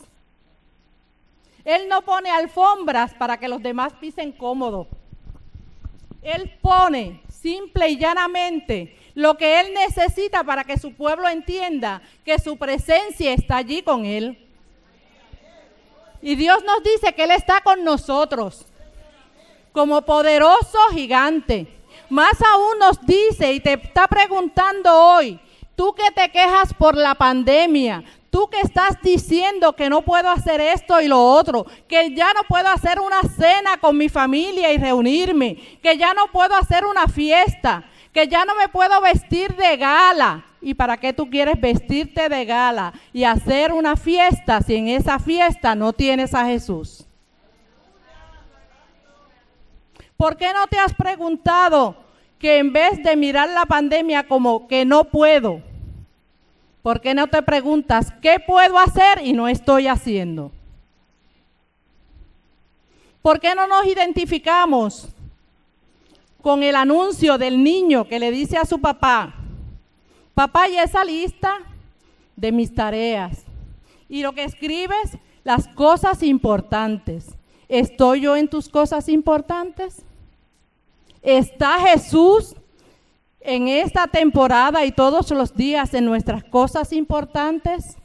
Él 1.66 1.90
no 1.90 2.02
pone 2.04 2.30
alfombras 2.30 3.14
para 3.14 3.38
que 3.38 3.50
los 3.50 3.62
demás 3.62 3.92
pisen 4.00 4.32
cómodo. 4.32 4.88
Él 6.22 6.58
pone 6.62 7.22
simple 7.28 7.90
y 7.90 7.98
llanamente 7.98 8.98
lo 9.18 9.36
que 9.36 9.60
Él 9.60 9.74
necesita 9.74 10.44
para 10.44 10.64
que 10.64 10.78
su 10.78 10.94
pueblo 10.94 11.28
entienda 11.28 12.04
que 12.24 12.38
su 12.38 12.56
presencia 12.56 13.34
está 13.34 13.58
allí 13.58 13.82
con 13.82 14.06
Él. 14.06 14.48
Y 16.22 16.36
Dios 16.36 16.64
nos 16.64 16.84
dice 16.84 17.14
que 17.14 17.24
Él 17.24 17.32
está 17.32 17.62
con 17.62 17.84
nosotros 17.84 18.68
como 19.72 20.04
poderoso 20.04 20.78
gigante. 20.92 21.66
Más 22.10 22.40
aún 22.44 22.78
nos 22.78 23.04
dice 23.08 23.54
y 23.54 23.60
te 23.60 23.74
está 23.74 24.08
preguntando 24.08 24.94
hoy, 24.94 25.40
tú 25.76 25.96
que 25.96 26.12
te 26.12 26.30
quejas 26.30 26.76
por 26.76 26.96
la 26.96 27.16
pandemia, 27.16 28.04
tú 28.30 28.48
que 28.52 28.62
estás 28.62 29.02
diciendo 29.02 29.74
que 29.74 29.90
no 29.90 30.04
puedo 30.04 30.30
hacer 30.30 30.62
esto 30.62 31.02
y 31.02 31.08
lo 31.08 31.20
otro, 31.20 31.66
que 31.88 32.14
ya 32.14 32.34
no 32.34 32.42
puedo 32.48 32.68
hacer 32.68 33.00
una 33.00 33.24
cena 33.24 33.78
con 33.82 33.98
mi 33.98 34.10
familia 34.10 34.72
y 34.72 34.78
reunirme, 34.78 35.80
que 35.82 35.98
ya 35.98 36.14
no 36.14 36.28
puedo 36.28 36.56
hacer 36.56 36.86
una 36.86 37.08
fiesta, 37.08 37.84
que 38.18 38.28
ya 38.28 38.46
no 38.46 38.56
me 38.56 38.68
puedo 38.68 39.00
vestir 39.00 39.56
de 39.56 39.78
gala. 39.78 40.44
¿Y 40.60 40.74
para 40.74 40.98
qué 40.98 41.14
tú 41.14 41.30
quieres 41.30 41.62
vestirte 41.62 42.30
de 42.30 42.46
gala 42.46 42.92
y 43.14 43.24
hacer 43.24 43.72
una 43.72 43.96
fiesta 43.96 44.60
si 44.64 44.76
en 44.76 44.88
esa 44.88 45.20
fiesta 45.20 45.76
no 45.76 45.94
tienes 45.94 46.34
a 46.34 46.44
Jesús? 46.48 47.06
¿Por 50.18 50.36
qué 50.36 50.52
no 50.52 50.66
te 50.66 50.80
has 50.80 50.96
preguntado 50.96 51.96
que 52.40 52.58
en 52.58 52.74
vez 52.74 53.04
de 53.04 53.16
mirar 53.16 53.50
la 53.50 53.68
pandemia 53.68 54.28
como 54.28 54.68
que 54.68 54.84
no 54.84 55.04
puedo, 55.04 55.62
¿por 56.82 57.02
qué 57.02 57.14
no 57.14 57.28
te 57.28 57.44
preguntas 57.44 58.12
qué 58.20 58.40
puedo 58.40 58.80
hacer 58.80 59.22
y 59.24 59.34
no 59.34 59.48
estoy 59.48 59.86
haciendo? 59.86 60.52
¿Por 63.22 63.40
qué 63.40 63.54
no 63.54 63.68
nos 63.68 63.86
identificamos 63.86 65.08
con 66.48 66.64
el 66.64 66.78
anuncio 66.78 67.38
del 67.38 67.62
niño 67.62 68.08
que 68.08 68.20
le 68.20 68.32
dice 68.32 68.56
a 68.56 68.64
su 68.64 68.80
papá, 68.80 69.36
papá, 70.34 70.70
¿y 70.70 70.78
esa 70.78 71.04
lista 71.04 71.58
de 72.38 72.54
mis 72.54 72.74
tareas? 72.74 73.44
Y 74.08 74.22
lo 74.22 74.32
que 74.32 74.46
escribes, 74.46 75.18
las 75.44 75.68
cosas 75.68 76.24
importantes. 76.24 77.36
¿Estoy 77.68 78.22
yo 78.22 78.38
en 78.38 78.48
tus 78.48 78.70
cosas 78.70 79.10
importantes? 79.10 80.06
¿Está 81.22 81.82
Jesús 81.82 82.56
en 83.42 83.68
esta 83.68 84.08
temporada 84.08 84.86
y 84.86 84.94
todos 84.94 85.30
los 85.32 85.54
días 85.54 85.94
en 85.94 86.06
nuestras 86.06 86.46
cosas 86.46 86.94
importantes? 86.94 87.98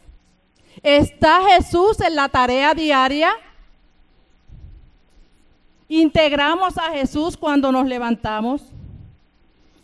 ¿Está 0.82 1.42
Jesús 1.44 2.00
en 2.00 2.16
la 2.16 2.28
tarea 2.28 2.74
diaria? 2.74 3.30
Integramos 5.88 6.78
a 6.78 6.90
Jesús 6.92 7.36
cuando 7.36 7.70
nos 7.72 7.86
levantamos. 7.86 8.62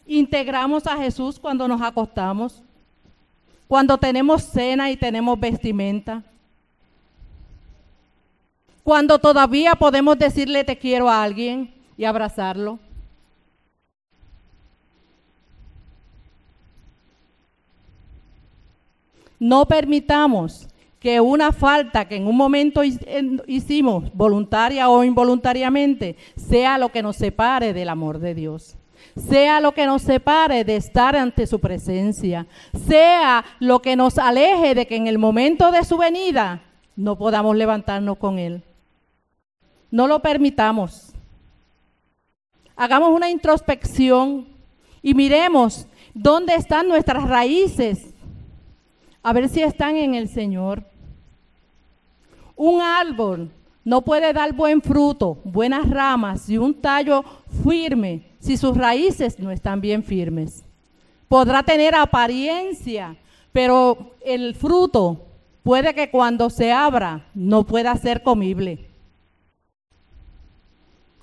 Integramos 0.06 0.86
a 0.86 0.96
Jesús 0.96 1.38
cuando 1.38 1.68
nos 1.68 1.82
acostamos. 1.82 2.62
Cuando 3.66 3.98
tenemos 3.98 4.42
cena 4.44 4.90
y 4.90 4.96
tenemos 4.96 5.38
vestimenta. 5.38 6.22
Cuando 8.82 9.18
todavía 9.18 9.74
podemos 9.74 10.18
decirle 10.18 10.64
te 10.64 10.78
quiero 10.78 11.10
a 11.10 11.22
alguien 11.22 11.74
y 11.96 12.04
abrazarlo. 12.04 12.78
No 19.38 19.66
permitamos 19.66 20.67
que 21.00 21.20
una 21.20 21.52
falta 21.52 22.06
que 22.08 22.16
en 22.16 22.26
un 22.26 22.36
momento 22.36 22.82
hicimos, 23.46 24.12
voluntaria 24.14 24.88
o 24.88 25.04
involuntariamente, 25.04 26.16
sea 26.36 26.76
lo 26.78 26.90
que 26.90 27.02
nos 27.02 27.16
separe 27.16 27.72
del 27.72 27.88
amor 27.88 28.18
de 28.18 28.34
Dios. 28.34 28.76
sea 29.16 29.60
lo 29.60 29.72
que 29.72 29.86
nos 29.86 30.02
separe 30.02 30.64
de 30.64 30.76
estar 30.76 31.16
ante 31.16 31.46
su 31.46 31.58
presencia, 31.58 32.46
sea 32.86 33.44
lo 33.58 33.80
que 33.80 33.96
nos 33.96 34.18
aleje 34.18 34.74
de 34.74 34.86
que 34.86 34.96
en 34.96 35.06
el 35.06 35.18
momento 35.18 35.72
de 35.72 35.84
su 35.84 35.98
venida 35.98 36.62
no 36.94 37.16
podamos 37.16 37.56
levantarnos 37.56 38.18
con 38.18 38.38
Él. 38.38 38.62
No 39.90 40.06
lo 40.06 40.20
permitamos. 40.20 41.12
Hagamos 42.76 43.10
una 43.10 43.30
introspección 43.30 44.46
y 45.02 45.14
miremos 45.14 45.86
dónde 46.14 46.54
están 46.54 46.88
nuestras 46.88 47.28
raíces, 47.28 48.07
a 49.22 49.32
ver 49.32 49.48
si 49.48 49.62
están 49.62 49.96
en 49.96 50.14
el 50.14 50.28
Señor. 50.28 50.84
Un 52.56 52.80
árbol 52.80 53.50
no 53.84 54.02
puede 54.02 54.32
dar 54.32 54.52
buen 54.52 54.82
fruto, 54.82 55.38
buenas 55.44 55.88
ramas 55.88 56.48
y 56.48 56.58
un 56.58 56.74
tallo 56.74 57.24
firme 57.64 58.22
si 58.38 58.56
sus 58.56 58.76
raíces 58.76 59.38
no 59.38 59.50
están 59.50 59.80
bien 59.80 60.02
firmes. 60.02 60.64
Podrá 61.28 61.62
tener 61.62 61.94
apariencia, 61.94 63.16
pero 63.52 64.12
el 64.24 64.54
fruto 64.54 65.26
puede 65.62 65.94
que 65.94 66.10
cuando 66.10 66.50
se 66.50 66.72
abra 66.72 67.26
no 67.34 67.64
pueda 67.64 67.94
ser 67.96 68.22
comible. 68.22 68.86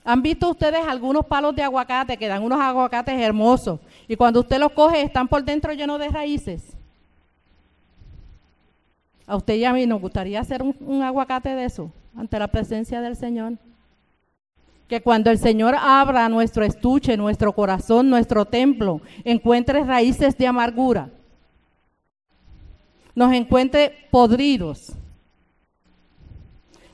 ¿Han 0.04 0.22
visto 0.22 0.52
ustedes 0.52 0.86
algunos 0.88 1.26
palos 1.26 1.56
de 1.56 1.64
aguacate 1.64 2.18
que 2.18 2.28
dan 2.28 2.44
unos 2.44 2.60
aguacates 2.60 3.20
hermosos 3.20 3.80
y 4.08 4.16
cuando 4.16 4.42
usted 4.42 4.60
los 4.60 4.72
coge 4.72 5.02
están 5.02 5.28
por 5.28 5.44
dentro 5.44 5.74
llenos 5.74 6.00
de 6.00 6.10
raíces? 6.10 6.75
A 9.28 9.36
usted 9.36 9.56
y 9.56 9.66
a 9.66 9.74
mí 9.74 9.86
nos 9.86 10.02
gustaría 10.02 10.40
hacer 10.40 10.62
un, 10.62 10.76
un 10.80 11.02
aguacate 11.02 11.50
de 11.50 11.66
eso 11.66 11.92
ante 12.16 12.40
la 12.40 12.48
presencia 12.48 13.02
del 13.02 13.16
Señor. 13.16 13.58
Que 14.88 15.02
cuando 15.02 15.32
el 15.32 15.40
Señor 15.40 15.76
abra 15.80 16.30
nuestro 16.30 16.64
estuche, 16.64 17.18
nuestro 17.18 17.54
corazón, 17.54 18.10
nuestro 18.10 18.46
templo, 18.46 19.02
encuentre 19.24 19.84
raíces 19.84 20.38
de 20.38 20.46
amargura, 20.46 21.10
nos 23.16 23.34
encuentre 23.34 24.08
podridos, 24.12 24.92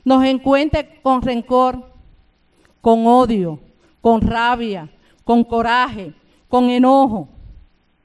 nos 0.04 0.24
encuentre 0.24 1.00
con 1.02 1.20
rencor, 1.20 1.92
con 2.80 3.06
odio, 3.06 3.60
con 4.00 4.20
rabia, 4.20 4.88
con 5.24 5.44
coraje, 5.44 6.14
con 6.48 6.70
enojo. 6.70 7.28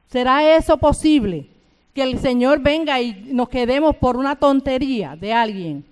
¿Será 0.08 0.56
eso 0.56 0.78
posible? 0.78 1.50
Que 1.98 2.04
el 2.04 2.20
Señor 2.20 2.60
venga 2.60 3.02
y 3.02 3.12
nos 3.34 3.50
quedemos 3.50 3.96
por 3.96 4.18
una 4.18 4.36
tontería 4.36 5.16
de 5.16 5.34
alguien. 5.34 5.84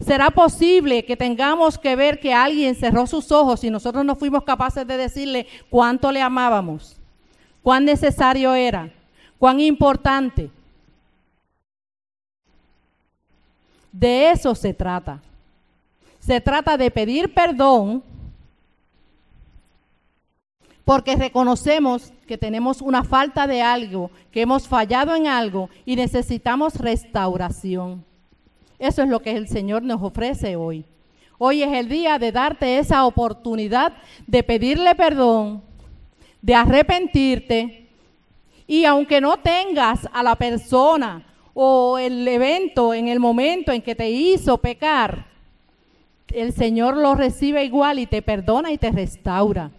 ¿Será 0.00 0.30
posible 0.30 1.04
que 1.04 1.16
tengamos 1.16 1.78
que 1.78 1.94
ver 1.94 2.18
que 2.18 2.34
alguien 2.34 2.74
cerró 2.74 3.06
sus 3.06 3.30
ojos 3.30 3.62
y 3.62 3.70
nosotros 3.70 4.04
no 4.04 4.16
fuimos 4.16 4.42
capaces 4.42 4.84
de 4.84 4.96
decirle 4.96 5.46
cuánto 5.70 6.10
le 6.10 6.20
amábamos? 6.20 6.96
¿Cuán 7.62 7.84
necesario 7.84 8.52
era? 8.52 8.92
¿Cuán 9.38 9.60
importante? 9.60 10.50
De 13.92 14.32
eso 14.32 14.56
se 14.56 14.74
trata. 14.74 15.22
Se 16.18 16.40
trata 16.40 16.76
de 16.76 16.90
pedir 16.90 17.32
perdón 17.32 18.02
porque 20.84 21.14
reconocemos 21.14 22.12
que 22.26 22.36
tenemos 22.36 22.82
una 22.82 23.04
falta 23.04 23.46
de 23.46 23.62
algo, 23.62 24.10
que 24.30 24.42
hemos 24.42 24.68
fallado 24.68 25.14
en 25.14 25.26
algo 25.26 25.70
y 25.84 25.96
necesitamos 25.96 26.74
restauración. 26.74 28.04
Eso 28.78 29.02
es 29.02 29.08
lo 29.08 29.20
que 29.20 29.32
el 29.32 29.48
Señor 29.48 29.82
nos 29.82 30.02
ofrece 30.02 30.56
hoy. 30.56 30.84
Hoy 31.38 31.62
es 31.62 31.72
el 31.72 31.88
día 31.88 32.18
de 32.18 32.32
darte 32.32 32.78
esa 32.78 33.06
oportunidad 33.06 33.92
de 34.26 34.42
pedirle 34.42 34.94
perdón, 34.94 35.62
de 36.42 36.54
arrepentirte. 36.54 37.88
Y 38.66 38.84
aunque 38.84 39.20
no 39.20 39.36
tengas 39.38 40.08
a 40.12 40.22
la 40.22 40.34
persona 40.34 41.24
o 41.54 41.98
el 41.98 42.26
evento 42.26 42.92
en 42.92 43.08
el 43.08 43.20
momento 43.20 43.72
en 43.72 43.82
que 43.82 43.94
te 43.94 44.10
hizo 44.10 44.58
pecar, 44.58 45.26
el 46.32 46.52
Señor 46.52 46.96
lo 46.96 47.14
recibe 47.14 47.64
igual 47.64 47.98
y 47.98 48.06
te 48.06 48.20
perdona 48.22 48.72
y 48.72 48.78
te 48.78 48.90
restaura. 48.90 49.70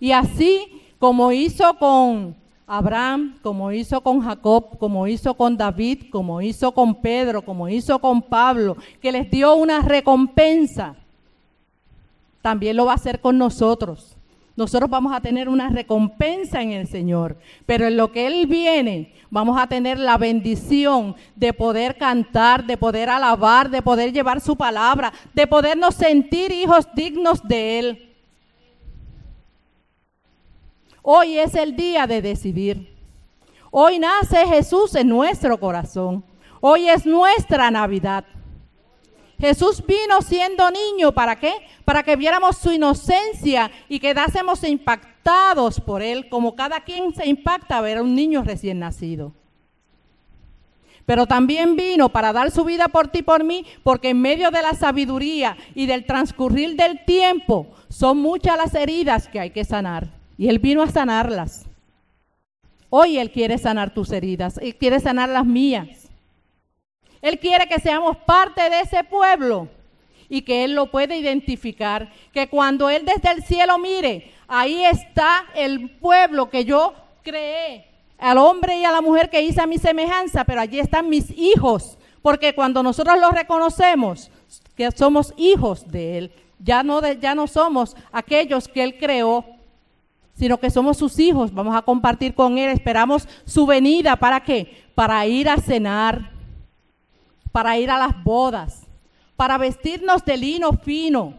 Y 0.00 0.12
así 0.12 0.81
como 1.02 1.32
hizo 1.32 1.76
con 1.80 2.36
Abraham, 2.64 3.36
como 3.42 3.72
hizo 3.72 4.00
con 4.02 4.20
Jacob, 4.20 4.78
como 4.78 5.08
hizo 5.08 5.34
con 5.34 5.56
David, 5.56 6.04
como 6.12 6.40
hizo 6.40 6.70
con 6.70 6.94
Pedro, 6.94 7.42
como 7.42 7.68
hizo 7.68 7.98
con 7.98 8.22
Pablo, 8.22 8.76
que 9.00 9.10
les 9.10 9.28
dio 9.28 9.56
una 9.56 9.80
recompensa, 9.80 10.94
también 12.40 12.76
lo 12.76 12.84
va 12.84 12.92
a 12.92 12.94
hacer 12.94 13.18
con 13.18 13.36
nosotros. 13.36 14.16
Nosotros 14.54 14.88
vamos 14.88 15.12
a 15.12 15.20
tener 15.20 15.48
una 15.48 15.70
recompensa 15.70 16.62
en 16.62 16.70
el 16.70 16.86
Señor, 16.86 17.36
pero 17.66 17.88
en 17.88 17.96
lo 17.96 18.12
que 18.12 18.28
Él 18.28 18.46
viene, 18.46 19.12
vamos 19.28 19.60
a 19.60 19.66
tener 19.66 19.98
la 19.98 20.18
bendición 20.18 21.16
de 21.34 21.52
poder 21.52 21.98
cantar, 21.98 22.64
de 22.64 22.76
poder 22.76 23.10
alabar, 23.10 23.70
de 23.70 23.82
poder 23.82 24.12
llevar 24.12 24.40
su 24.40 24.54
palabra, 24.54 25.12
de 25.34 25.48
podernos 25.48 25.96
sentir 25.96 26.52
hijos 26.52 26.86
dignos 26.94 27.42
de 27.42 27.78
Él. 27.80 28.11
Hoy 31.04 31.36
es 31.36 31.56
el 31.56 31.74
día 31.74 32.06
de 32.06 32.22
decidir. 32.22 32.94
Hoy 33.72 33.98
nace 33.98 34.46
Jesús 34.46 34.94
en 34.94 35.08
nuestro 35.08 35.58
corazón. 35.58 36.24
Hoy 36.60 36.88
es 36.88 37.04
nuestra 37.04 37.72
Navidad. 37.72 38.24
Jesús 39.40 39.82
vino 39.84 40.22
siendo 40.22 40.70
niño, 40.70 41.10
¿para 41.10 41.34
qué? 41.34 41.52
Para 41.84 42.04
que 42.04 42.14
viéramos 42.14 42.56
su 42.56 42.70
inocencia 42.70 43.72
y 43.88 43.98
quedásemos 43.98 44.62
impactados 44.62 45.80
por 45.80 46.02
él, 46.02 46.28
como 46.28 46.54
cada 46.54 46.84
quien 46.84 47.12
se 47.12 47.26
impacta 47.26 47.78
a 47.78 47.80
ver 47.80 47.98
a 47.98 48.02
un 48.02 48.14
niño 48.14 48.44
recién 48.44 48.78
nacido. 48.78 49.32
Pero 51.04 51.26
también 51.26 51.74
vino 51.74 52.10
para 52.10 52.32
dar 52.32 52.52
su 52.52 52.64
vida 52.64 52.86
por 52.86 53.08
ti 53.08 53.18
y 53.18 53.22
por 53.22 53.42
mí, 53.42 53.66
porque 53.82 54.10
en 54.10 54.20
medio 54.20 54.52
de 54.52 54.62
la 54.62 54.74
sabiduría 54.74 55.56
y 55.74 55.86
del 55.86 56.06
transcurrir 56.06 56.76
del 56.76 57.04
tiempo 57.04 57.66
son 57.88 58.18
muchas 58.18 58.56
las 58.56 58.72
heridas 58.76 59.26
que 59.26 59.40
hay 59.40 59.50
que 59.50 59.64
sanar. 59.64 60.21
Y 60.42 60.48
Él 60.48 60.58
vino 60.58 60.82
a 60.82 60.90
sanarlas. 60.90 61.66
Hoy 62.90 63.16
Él 63.16 63.30
quiere 63.30 63.58
sanar 63.58 63.94
tus 63.94 64.10
heridas. 64.10 64.58
Él 64.58 64.74
quiere 64.74 64.98
sanar 64.98 65.28
las 65.28 65.46
mías. 65.46 66.10
Él 67.20 67.38
quiere 67.38 67.68
que 67.68 67.78
seamos 67.78 68.16
parte 68.16 68.68
de 68.68 68.80
ese 68.80 69.04
pueblo 69.04 69.68
y 70.28 70.42
que 70.42 70.64
Él 70.64 70.74
lo 70.74 70.90
pueda 70.90 71.14
identificar. 71.14 72.10
Que 72.32 72.48
cuando 72.48 72.90
Él 72.90 73.04
desde 73.04 73.30
el 73.30 73.44
cielo 73.44 73.78
mire, 73.78 74.32
ahí 74.48 74.84
está 74.84 75.44
el 75.54 75.90
pueblo 75.90 76.50
que 76.50 76.64
yo 76.64 76.92
creé. 77.22 77.86
Al 78.18 78.38
hombre 78.38 78.78
y 78.78 78.84
a 78.84 78.90
la 78.90 79.00
mujer 79.00 79.30
que 79.30 79.42
hice 79.42 79.60
a 79.60 79.68
mi 79.68 79.78
semejanza, 79.78 80.42
pero 80.42 80.60
allí 80.60 80.80
están 80.80 81.08
mis 81.08 81.30
hijos. 81.38 81.96
Porque 82.20 82.52
cuando 82.52 82.82
nosotros 82.82 83.16
los 83.20 83.30
reconocemos, 83.30 84.28
que 84.74 84.90
somos 84.90 85.34
hijos 85.36 85.88
de 85.88 86.18
Él, 86.18 86.32
ya 86.58 86.82
no, 86.82 87.00
ya 87.12 87.36
no 87.36 87.46
somos 87.46 87.96
aquellos 88.10 88.66
que 88.66 88.82
Él 88.82 88.98
creó, 88.98 89.51
sino 90.34 90.58
que 90.58 90.70
somos 90.70 90.96
sus 90.96 91.18
hijos, 91.18 91.52
vamos 91.52 91.76
a 91.76 91.82
compartir 91.82 92.34
con 92.34 92.58
Él, 92.58 92.70
esperamos 92.70 93.28
su 93.44 93.66
venida, 93.66 94.16
¿para 94.16 94.40
qué? 94.40 94.86
Para 94.94 95.26
ir 95.26 95.48
a 95.48 95.58
cenar, 95.58 96.30
para 97.52 97.78
ir 97.78 97.90
a 97.90 97.98
las 97.98 98.24
bodas, 98.24 98.86
para 99.36 99.58
vestirnos 99.58 100.24
de 100.24 100.36
lino 100.36 100.72
fino. 100.72 101.34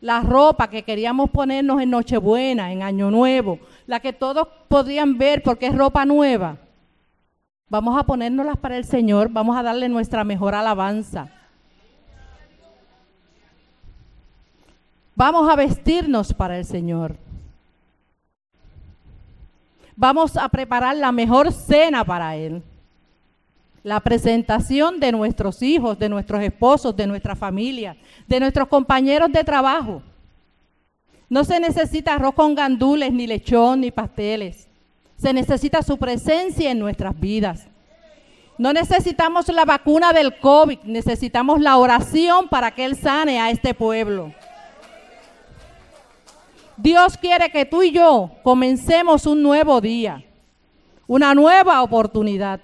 La 0.00 0.20
ropa 0.20 0.68
que 0.68 0.82
queríamos 0.82 1.30
ponernos 1.30 1.80
en 1.80 1.90
Nochebuena, 1.90 2.72
en 2.72 2.82
Año 2.82 3.10
Nuevo, 3.10 3.60
la 3.86 4.00
que 4.00 4.12
todos 4.12 4.48
podrían 4.66 5.16
ver 5.16 5.44
porque 5.44 5.66
es 5.66 5.76
ropa 5.76 6.04
nueva. 6.04 6.56
Vamos 7.68 7.98
a 7.98 8.02
ponérnoslas 8.02 8.58
para 8.58 8.76
el 8.76 8.84
Señor, 8.84 9.28
vamos 9.30 9.56
a 9.56 9.62
darle 9.62 9.88
nuestra 9.88 10.24
mejor 10.24 10.56
alabanza. 10.56 11.30
Vamos 15.14 15.48
a 15.48 15.56
vestirnos 15.56 16.32
para 16.32 16.58
el 16.58 16.64
Señor. 16.64 17.16
Vamos 19.94 20.36
a 20.36 20.48
preparar 20.48 20.96
la 20.96 21.12
mejor 21.12 21.52
cena 21.52 22.04
para 22.04 22.34
Él. 22.36 22.62
La 23.82 24.00
presentación 24.00 25.00
de 25.00 25.12
nuestros 25.12 25.60
hijos, 25.62 25.98
de 25.98 26.08
nuestros 26.08 26.42
esposos, 26.42 26.96
de 26.96 27.06
nuestra 27.06 27.36
familia, 27.36 27.96
de 28.26 28.40
nuestros 28.40 28.68
compañeros 28.68 29.30
de 29.32 29.44
trabajo. 29.44 30.02
No 31.28 31.44
se 31.44 31.60
necesita 31.60 32.14
arroz 32.14 32.34
con 32.34 32.54
gandules, 32.54 33.12
ni 33.12 33.26
lechón, 33.26 33.80
ni 33.80 33.90
pasteles. 33.90 34.68
Se 35.16 35.32
necesita 35.32 35.82
su 35.82 35.98
presencia 35.98 36.70
en 36.70 36.78
nuestras 36.78 37.18
vidas. 37.18 37.66
No 38.58 38.72
necesitamos 38.72 39.48
la 39.48 39.64
vacuna 39.64 40.12
del 40.12 40.38
COVID, 40.38 40.80
necesitamos 40.84 41.60
la 41.60 41.76
oración 41.76 42.48
para 42.48 42.70
que 42.70 42.84
Él 42.84 42.96
sane 42.96 43.40
a 43.40 43.50
este 43.50 43.74
pueblo. 43.74 44.32
Dios 46.82 47.16
quiere 47.16 47.48
que 47.50 47.64
tú 47.64 47.84
y 47.84 47.92
yo 47.92 48.32
comencemos 48.42 49.24
un 49.26 49.40
nuevo 49.40 49.80
día, 49.80 50.24
una 51.06 51.32
nueva 51.32 51.80
oportunidad. 51.80 52.60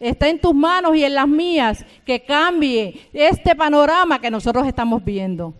Está 0.00 0.28
en 0.28 0.40
tus 0.40 0.52
manos 0.52 0.96
y 0.96 1.04
en 1.04 1.14
las 1.14 1.28
mías 1.28 1.84
que 2.04 2.24
cambie 2.24 3.08
este 3.12 3.54
panorama 3.54 4.20
que 4.20 4.28
nosotros 4.28 4.66
estamos 4.66 5.04
viendo. 5.04 5.54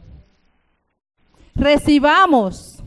Recibamos 1.54 2.82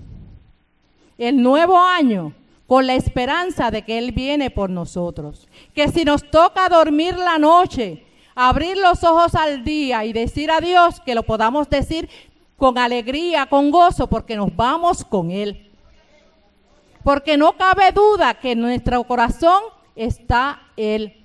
el 1.17 1.41
nuevo 1.41 1.77
año 1.77 2.33
con 2.67 2.85
la 2.85 2.95
esperanza 2.95 3.71
de 3.71 3.83
que 3.83 3.97
Él 3.97 4.11
viene 4.11 4.51
por 4.51 4.69
nosotros. 4.69 5.47
Que 5.73 5.87
si 5.87 6.03
nos 6.03 6.29
toca 6.29 6.67
dormir 6.67 7.17
la 7.17 7.37
noche, 7.37 8.05
abrir 8.35 8.77
los 8.77 9.03
ojos 9.03 9.35
al 9.35 9.63
día 9.63 10.03
y 10.03 10.13
decir 10.13 10.51
a 10.51 10.59
Dios, 10.59 10.99
que 10.99 11.15
lo 11.15 11.23
podamos 11.23 11.69
decir 11.69 12.09
con 12.59 12.77
alegría, 12.77 13.47
con 13.47 13.71
gozo, 13.71 14.05
porque 14.05 14.35
nos 14.35 14.55
vamos 14.55 15.03
con 15.03 15.31
Él. 15.31 15.71
Porque 17.03 17.37
no 17.37 17.53
cabe 17.53 17.91
duda 17.91 18.35
que 18.35 18.51
en 18.51 18.59
nuestro 18.59 19.03
corazón 19.05 19.63
está 19.95 20.61
Él. 20.75 21.18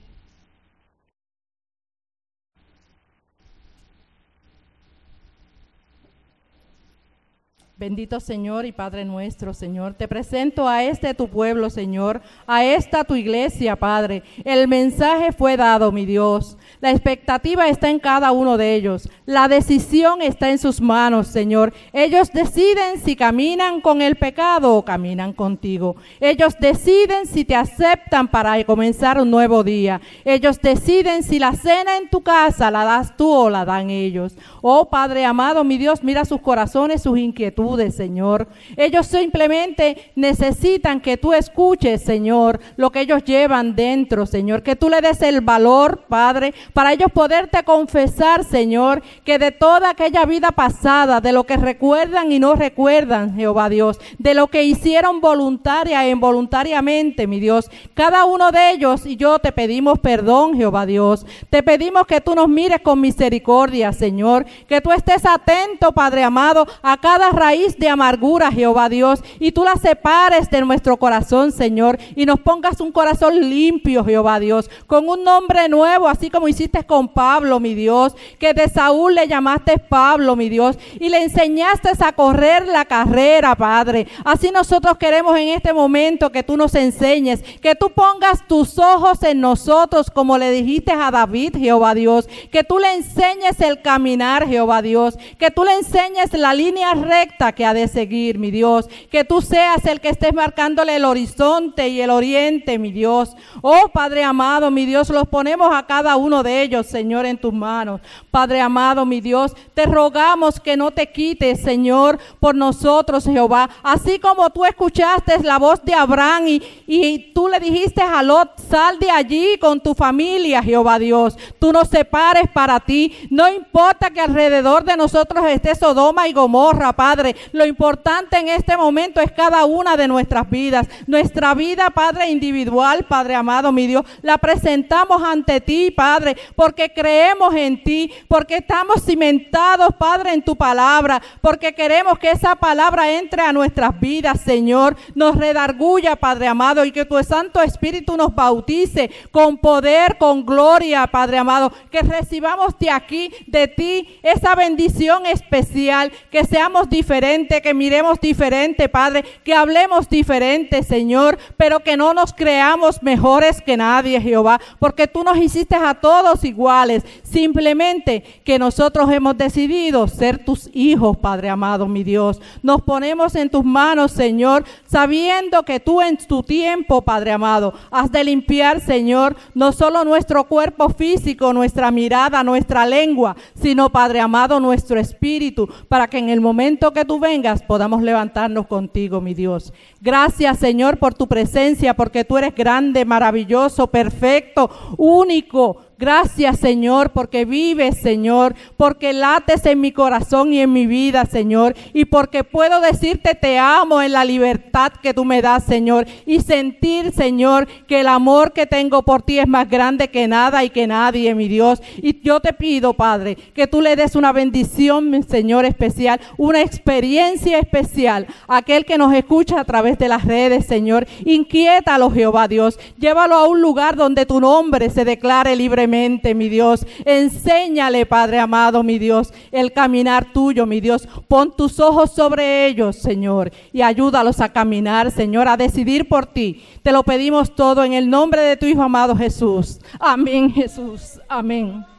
Bendito 7.76 8.20
Señor 8.20 8.66
y 8.66 8.70
Padre 8.70 9.04
nuestro, 9.04 9.52
Señor. 9.52 9.94
Te 9.94 10.06
presento 10.06 10.68
a 10.68 10.84
este 10.84 11.12
tu 11.12 11.26
pueblo, 11.26 11.70
Señor, 11.70 12.22
a 12.46 12.64
esta 12.64 13.02
tu 13.02 13.16
iglesia, 13.16 13.74
Padre. 13.74 14.22
El 14.44 14.68
mensaje 14.68 15.32
fue 15.32 15.56
dado, 15.56 15.90
mi 15.90 16.06
Dios. 16.06 16.56
La 16.80 16.92
expectativa 16.92 17.66
está 17.66 17.90
en 17.90 17.98
cada 17.98 18.30
uno 18.30 18.56
de 18.58 18.76
ellos. 18.76 19.08
La 19.26 19.48
decisión 19.48 20.22
está 20.22 20.50
en 20.50 20.58
sus 20.58 20.80
manos, 20.80 21.26
Señor. 21.26 21.74
Ellos 21.92 22.30
deciden 22.32 23.00
si 23.04 23.16
caminan 23.16 23.80
con 23.80 24.02
el 24.02 24.14
pecado 24.14 24.76
o 24.76 24.84
caminan 24.84 25.32
contigo. 25.32 25.96
Ellos 26.20 26.54
deciden 26.60 27.26
si 27.26 27.44
te 27.44 27.56
aceptan 27.56 28.28
para 28.28 28.62
comenzar 28.62 29.20
un 29.20 29.32
nuevo 29.32 29.64
día. 29.64 30.00
Ellos 30.24 30.60
deciden 30.62 31.24
si 31.24 31.40
la 31.40 31.54
cena 31.54 31.96
en 31.96 32.08
tu 32.08 32.22
casa 32.22 32.70
la 32.70 32.84
das 32.84 33.16
tú 33.16 33.28
o 33.28 33.50
la 33.50 33.64
dan 33.64 33.90
ellos. 33.90 34.36
Oh 34.62 34.88
Padre 34.88 35.24
amado, 35.24 35.64
mi 35.64 35.76
Dios, 35.76 36.04
mira 36.04 36.24
sus 36.24 36.40
corazones, 36.40 37.02
sus 37.02 37.18
inquietudes 37.18 37.63
Señor. 37.90 38.46
Ellos 38.76 39.06
simplemente 39.06 40.12
necesitan 40.14 41.00
que 41.00 41.16
tú 41.16 41.32
escuches, 41.32 42.02
Señor, 42.02 42.60
lo 42.76 42.90
que 42.90 43.00
ellos 43.00 43.24
llevan 43.24 43.74
dentro, 43.74 44.26
Señor. 44.26 44.62
Que 44.62 44.76
tú 44.76 44.88
le 44.88 45.00
des 45.00 45.22
el 45.22 45.40
valor, 45.40 46.04
Padre, 46.08 46.52
para 46.72 46.92
ellos 46.92 47.10
poderte 47.12 47.62
confesar, 47.64 48.44
Señor, 48.44 49.02
que 49.24 49.38
de 49.38 49.50
toda 49.50 49.90
aquella 49.90 50.26
vida 50.26 50.50
pasada, 50.50 51.20
de 51.20 51.32
lo 51.32 51.44
que 51.44 51.56
recuerdan 51.56 52.30
y 52.32 52.38
no 52.38 52.54
recuerdan, 52.54 53.34
Jehová 53.34 53.68
Dios, 53.68 53.98
de 54.18 54.34
lo 54.34 54.48
que 54.48 54.64
hicieron 54.64 55.20
voluntaria 55.20 56.04
e 56.04 56.10
involuntariamente, 56.10 57.26
mi 57.26 57.40
Dios, 57.40 57.70
cada 57.94 58.26
uno 58.26 58.52
de 58.52 58.72
ellos 58.72 59.06
y 59.06 59.16
yo 59.16 59.38
te 59.38 59.52
pedimos 59.52 59.98
perdón, 60.00 60.56
Jehová 60.56 60.84
Dios. 60.84 61.24
Te 61.48 61.62
pedimos 61.62 62.06
que 62.06 62.20
tú 62.20 62.34
nos 62.34 62.48
mires 62.48 62.80
con 62.80 63.00
misericordia, 63.00 63.92
Señor, 63.92 64.44
que 64.68 64.80
tú 64.80 64.92
estés 64.92 65.24
atento, 65.24 65.92
Padre 65.92 66.24
amado, 66.24 66.66
a 66.82 66.96
cada 66.98 67.30
raíz 67.30 67.53
de 67.54 67.88
amargura, 67.88 68.50
Jehová 68.50 68.88
Dios, 68.88 69.20
y 69.38 69.52
tú 69.52 69.62
la 69.62 69.76
separes 69.76 70.50
de 70.50 70.60
nuestro 70.60 70.96
corazón, 70.96 71.52
Señor, 71.52 71.98
y 72.16 72.26
nos 72.26 72.40
pongas 72.40 72.80
un 72.80 72.90
corazón 72.90 73.48
limpio, 73.48 74.04
Jehová 74.04 74.40
Dios, 74.40 74.68
con 74.88 75.08
un 75.08 75.22
nombre 75.22 75.68
nuevo, 75.68 76.08
así 76.08 76.30
como 76.30 76.48
hiciste 76.48 76.84
con 76.84 77.08
Pablo, 77.08 77.60
mi 77.60 77.74
Dios, 77.74 78.16
que 78.40 78.54
de 78.54 78.68
Saúl 78.68 79.14
le 79.14 79.28
llamaste 79.28 79.78
Pablo, 79.78 80.34
mi 80.34 80.48
Dios, 80.48 80.76
y 80.98 81.08
le 81.08 81.22
enseñaste 81.22 81.90
a 82.00 82.12
correr 82.12 82.66
la 82.66 82.84
carrera, 82.84 83.54
Padre. 83.54 84.08
Así 84.24 84.50
nosotros 84.50 84.98
queremos 84.98 85.36
en 85.38 85.50
este 85.50 85.72
momento 85.72 86.32
que 86.32 86.42
tú 86.42 86.56
nos 86.56 86.74
enseñes, 86.74 87.42
que 87.62 87.76
tú 87.76 87.90
pongas 87.90 88.46
tus 88.48 88.78
ojos 88.78 89.22
en 89.22 89.40
nosotros, 89.40 90.10
como 90.10 90.38
le 90.38 90.50
dijiste 90.50 90.92
a 90.92 91.10
David, 91.12 91.56
Jehová 91.56 91.94
Dios, 91.94 92.28
que 92.50 92.64
tú 92.64 92.78
le 92.78 92.94
enseñes 92.94 93.60
el 93.60 93.80
caminar, 93.80 94.48
Jehová 94.48 94.82
Dios, 94.82 95.16
que 95.38 95.52
tú 95.52 95.62
le 95.62 95.74
enseñes 95.74 96.32
la 96.32 96.52
línea 96.52 96.94
recta 96.94 97.43
que 97.52 97.64
ha 97.64 97.74
de 97.74 97.88
seguir, 97.88 98.38
mi 98.38 98.50
Dios. 98.50 98.88
Que 99.10 99.24
tú 99.24 99.40
seas 99.42 99.84
el 99.86 100.00
que 100.00 100.08
estés 100.08 100.32
marcándole 100.34 100.96
el 100.96 101.04
horizonte 101.04 101.88
y 101.88 102.00
el 102.00 102.10
oriente, 102.10 102.78
mi 102.78 102.92
Dios. 102.92 103.36
Oh 103.62 103.88
Padre 103.92 104.24
amado, 104.24 104.70
mi 104.70 104.86
Dios, 104.86 105.10
los 105.10 105.28
ponemos 105.28 105.74
a 105.74 105.86
cada 105.86 106.16
uno 106.16 106.42
de 106.42 106.62
ellos, 106.62 106.86
Señor, 106.86 107.26
en 107.26 107.38
tus 107.38 107.52
manos. 107.52 108.00
Padre 108.30 108.60
amado, 108.60 109.04
mi 109.04 109.20
Dios, 109.20 109.54
te 109.74 109.86
rogamos 109.86 110.60
que 110.60 110.76
no 110.76 110.90
te 110.90 111.10
quites, 111.10 111.60
Señor, 111.60 112.18
por 112.40 112.54
nosotros, 112.54 113.24
Jehová. 113.24 113.70
Así 113.82 114.18
como 114.18 114.50
tú 114.50 114.64
escuchaste 114.64 115.42
la 115.42 115.58
voz 115.58 115.84
de 115.84 115.94
Abraham 115.94 116.48
y, 116.48 116.62
y 116.86 117.32
tú 117.32 117.48
le 117.48 117.60
dijiste 117.60 118.02
a 118.02 118.22
Lot, 118.22 118.58
sal 118.68 118.98
de 118.98 119.10
allí 119.10 119.58
con 119.58 119.80
tu 119.80 119.94
familia, 119.94 120.62
Jehová 120.62 120.98
Dios. 120.98 121.36
Tú 121.58 121.72
nos 121.72 121.88
separes 121.88 122.48
para 122.52 122.80
ti. 122.80 123.12
No 123.30 123.48
importa 123.48 124.10
que 124.10 124.20
alrededor 124.20 124.84
de 124.84 124.96
nosotros 124.96 125.44
esté 125.46 125.74
Sodoma 125.74 126.28
y 126.28 126.32
Gomorra, 126.32 126.92
Padre. 126.92 127.33
Lo 127.52 127.66
importante 127.66 128.38
en 128.38 128.48
este 128.48 128.76
momento 128.76 129.20
es 129.20 129.32
cada 129.32 129.64
una 129.64 129.96
de 129.96 130.08
nuestras 130.08 130.48
vidas. 130.48 130.86
Nuestra 131.06 131.54
vida, 131.54 131.90
Padre, 131.90 132.30
individual, 132.30 133.04
Padre 133.04 133.34
amado, 133.34 133.72
mi 133.72 133.86
Dios, 133.86 134.04
la 134.22 134.38
presentamos 134.38 135.22
ante 135.22 135.60
ti, 135.60 135.90
Padre, 135.90 136.36
porque 136.54 136.92
creemos 136.92 137.54
en 137.54 137.82
ti, 137.82 138.12
porque 138.28 138.56
estamos 138.56 139.02
cimentados, 139.04 139.94
Padre, 139.98 140.34
en 140.34 140.42
tu 140.42 140.56
palabra, 140.56 141.20
porque 141.40 141.74
queremos 141.74 142.18
que 142.18 142.30
esa 142.30 142.54
palabra 142.54 143.10
entre 143.10 143.42
a 143.42 143.52
nuestras 143.52 143.98
vidas, 143.98 144.40
Señor, 144.40 144.96
nos 145.14 145.36
redarguya, 145.36 146.16
Padre 146.16 146.48
amado, 146.48 146.84
y 146.84 146.92
que 146.92 147.04
tu 147.04 147.22
Santo 147.22 147.62
Espíritu 147.62 148.16
nos 148.16 148.34
bautice 148.34 149.10
con 149.30 149.56
poder, 149.58 150.18
con 150.18 150.44
gloria, 150.44 151.06
Padre 151.06 151.38
amado, 151.38 151.72
que 151.90 152.02
recibamos 152.02 152.78
de 152.78 152.90
aquí, 152.90 153.32
de 153.46 153.68
ti, 153.68 154.18
esa 154.22 154.54
bendición 154.54 155.26
especial, 155.26 156.12
que 156.30 156.44
seamos 156.44 156.88
diferentes 156.88 157.23
que 157.62 157.72
miremos 157.74 158.20
diferente, 158.20 158.88
Padre, 158.88 159.24
que 159.44 159.54
hablemos 159.54 160.08
diferente, 160.10 160.82
Señor, 160.82 161.38
pero 161.56 161.80
que 161.80 161.96
no 161.96 162.12
nos 162.12 162.34
creamos 162.34 163.02
mejores 163.02 163.62
que 163.62 163.78
nadie, 163.78 164.20
Jehová, 164.20 164.60
porque 164.78 165.06
tú 165.06 165.24
nos 165.24 165.38
hiciste 165.38 165.74
a 165.74 165.94
todos 165.94 166.44
iguales, 166.44 167.02
simplemente 167.22 168.22
que 168.44 168.58
nosotros 168.58 169.10
hemos 169.10 169.38
decidido 169.38 170.06
ser 170.06 170.44
tus 170.44 170.68
hijos, 170.74 171.16
Padre 171.16 171.48
amado, 171.48 171.88
mi 171.88 172.04
Dios. 172.04 172.40
Nos 172.62 172.82
ponemos 172.82 173.34
en 173.36 173.48
tus 173.48 173.64
manos, 173.64 174.12
Señor, 174.12 174.64
sabiendo 174.86 175.62
que 175.62 175.80
tú 175.80 176.02
en 176.02 176.18
tu 176.18 176.42
tiempo, 176.42 177.02
Padre 177.02 177.32
amado, 177.32 177.72
has 177.90 178.12
de 178.12 178.22
limpiar, 178.22 178.80
Señor, 178.80 179.34
no 179.54 179.72
solo 179.72 180.04
nuestro 180.04 180.44
cuerpo 180.44 180.90
físico, 180.90 181.54
nuestra 181.54 181.90
mirada, 181.90 182.44
nuestra 182.44 182.84
lengua, 182.84 183.34
sino, 183.58 183.90
Padre 183.90 184.20
amado, 184.20 184.60
nuestro 184.60 185.00
espíritu, 185.00 185.66
para 185.88 186.06
que 186.06 186.18
en 186.18 186.28
el 186.28 186.42
momento 186.42 186.92
que 186.92 187.04
tú 187.04 187.13
vengas 187.20 187.62
podamos 187.62 188.02
levantarnos 188.02 188.66
contigo, 188.66 189.20
mi 189.20 189.34
Dios. 189.34 189.72
Gracias, 190.04 190.58
Señor, 190.58 190.98
por 190.98 191.14
tu 191.14 191.26
presencia, 191.26 191.94
porque 191.94 192.26
tú 192.26 192.36
eres 192.36 192.54
grande, 192.54 193.06
maravilloso, 193.06 193.86
perfecto, 193.86 194.68
único. 194.98 195.78
Gracias, 195.96 196.58
Señor, 196.58 197.12
porque 197.12 197.44
vives, 197.44 197.96
Señor, 197.98 198.54
porque 198.76 199.12
lates 199.12 199.64
en 199.64 199.80
mi 199.80 199.92
corazón 199.92 200.52
y 200.52 200.58
en 200.58 200.72
mi 200.72 200.86
vida, 200.86 201.24
Señor, 201.24 201.74
y 201.92 202.04
porque 202.04 202.42
puedo 202.42 202.80
decirte 202.80 203.34
te 203.34 203.58
amo 203.58 204.02
en 204.02 204.12
la 204.12 204.24
libertad 204.24 204.92
que 205.00 205.14
tú 205.14 205.24
me 205.24 205.40
das, 205.40 205.64
Señor, 205.64 206.06
y 206.26 206.40
sentir, 206.40 207.12
Señor, 207.12 207.68
que 207.86 208.00
el 208.00 208.08
amor 208.08 208.52
que 208.52 208.66
tengo 208.66 209.02
por 209.02 209.22
ti 209.22 209.38
es 209.38 209.46
más 209.46 209.70
grande 209.70 210.08
que 210.08 210.26
nada 210.26 210.64
y 210.64 210.70
que 210.70 210.86
nadie, 210.88 211.34
mi 211.34 211.46
Dios. 211.46 211.80
Y 211.96 212.20
yo 212.22 212.40
te 212.40 212.52
pido, 212.52 212.94
Padre, 212.94 213.36
que 213.54 213.68
tú 213.68 213.80
le 213.80 213.94
des 213.94 214.16
una 214.16 214.32
bendición, 214.32 215.22
Señor, 215.22 215.64
especial, 215.64 216.20
una 216.36 216.60
experiencia 216.60 217.58
especial 217.58 218.26
a 218.48 218.58
aquel 218.58 218.84
que 218.84 218.98
nos 218.98 219.14
escucha 219.14 219.60
a 219.60 219.64
través 219.64 219.93
de 219.98 220.08
las 220.08 220.24
redes, 220.24 220.66
Señor. 220.66 221.06
Inquiétalo, 221.24 222.10
Jehová 222.10 222.48
Dios. 222.48 222.78
Llévalo 222.98 223.34
a 223.36 223.48
un 223.48 223.60
lugar 223.60 223.96
donde 223.96 224.26
tu 224.26 224.40
nombre 224.40 224.90
se 224.90 225.04
declare 225.04 225.56
libremente, 225.56 226.34
mi 226.34 226.48
Dios. 226.48 226.86
Enséñale, 227.04 228.06
Padre 228.06 228.38
amado, 228.38 228.82
mi 228.82 228.98
Dios, 228.98 229.32
el 229.52 229.72
caminar 229.72 230.32
tuyo, 230.32 230.66
mi 230.66 230.80
Dios. 230.80 231.08
Pon 231.28 231.54
tus 231.56 231.80
ojos 231.80 232.12
sobre 232.12 232.66
ellos, 232.66 232.96
Señor, 232.96 233.50
y 233.72 233.82
ayúdalos 233.82 234.40
a 234.40 234.52
caminar, 234.52 235.10
Señor, 235.10 235.48
a 235.48 235.56
decidir 235.56 236.08
por 236.08 236.26
ti. 236.26 236.62
Te 236.82 236.92
lo 236.92 237.02
pedimos 237.02 237.54
todo 237.54 237.84
en 237.84 237.92
el 237.92 238.10
nombre 238.10 238.42
de 238.42 238.56
tu 238.56 238.66
Hijo 238.66 238.82
amado 238.82 239.16
Jesús. 239.16 239.80
Amén, 239.98 240.50
Jesús. 240.50 241.20
Amén. 241.28 241.93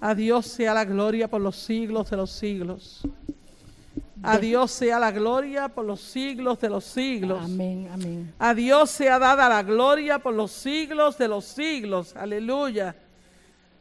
A 0.00 0.14
Dios 0.14 0.46
sea 0.46 0.74
la 0.74 0.84
gloria 0.84 1.28
por 1.28 1.40
los 1.40 1.56
siglos 1.56 2.10
de 2.10 2.16
los 2.16 2.30
siglos. 2.30 3.02
A 4.22 4.38
Dios 4.38 4.70
sea 4.70 4.98
la 4.98 5.10
gloria 5.10 5.68
por 5.68 5.84
los 5.84 6.00
siglos 6.00 6.60
de 6.60 6.68
los 6.68 6.84
siglos. 6.84 7.42
Amén, 7.42 7.88
amén. 7.92 8.34
A 8.38 8.54
Dios 8.54 8.90
sea 8.90 9.18
dada 9.18 9.48
la 9.48 9.62
gloria 9.62 10.18
por 10.18 10.34
los 10.34 10.52
siglos 10.52 11.16
de 11.16 11.28
los 11.28 11.44
siglos. 11.44 12.14
Aleluya. 12.16 12.94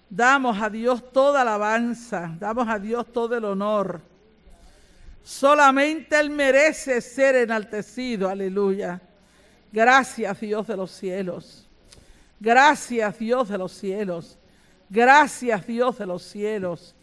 Damos 0.10 0.60
a 0.62 0.70
Dios 0.70 1.12
toda 1.12 1.42
alabanza, 1.42 2.36
damos 2.40 2.68
a 2.68 2.80
Dios 2.80 3.06
todo 3.12 3.38
el 3.38 3.46
honor. 3.46 4.02
Solamente 5.24 6.20
Él 6.20 6.32
merece 6.32 7.02
ser 7.02 7.36
enaltecido, 7.36 8.28
aleluya. 8.28 9.00
Gracias 9.72 10.40
Dios 10.40 10.66
de 10.66 10.78
los 10.78 10.90
cielos. 10.90 11.68
Gracias 12.40 13.20
Dios 13.20 13.50
de 13.50 13.58
los 13.58 13.72
cielos. 13.72 14.39
Gracias 14.90 15.68
Dios 15.68 15.98
de 15.98 16.06
los 16.06 16.24
cielos. 16.24 16.96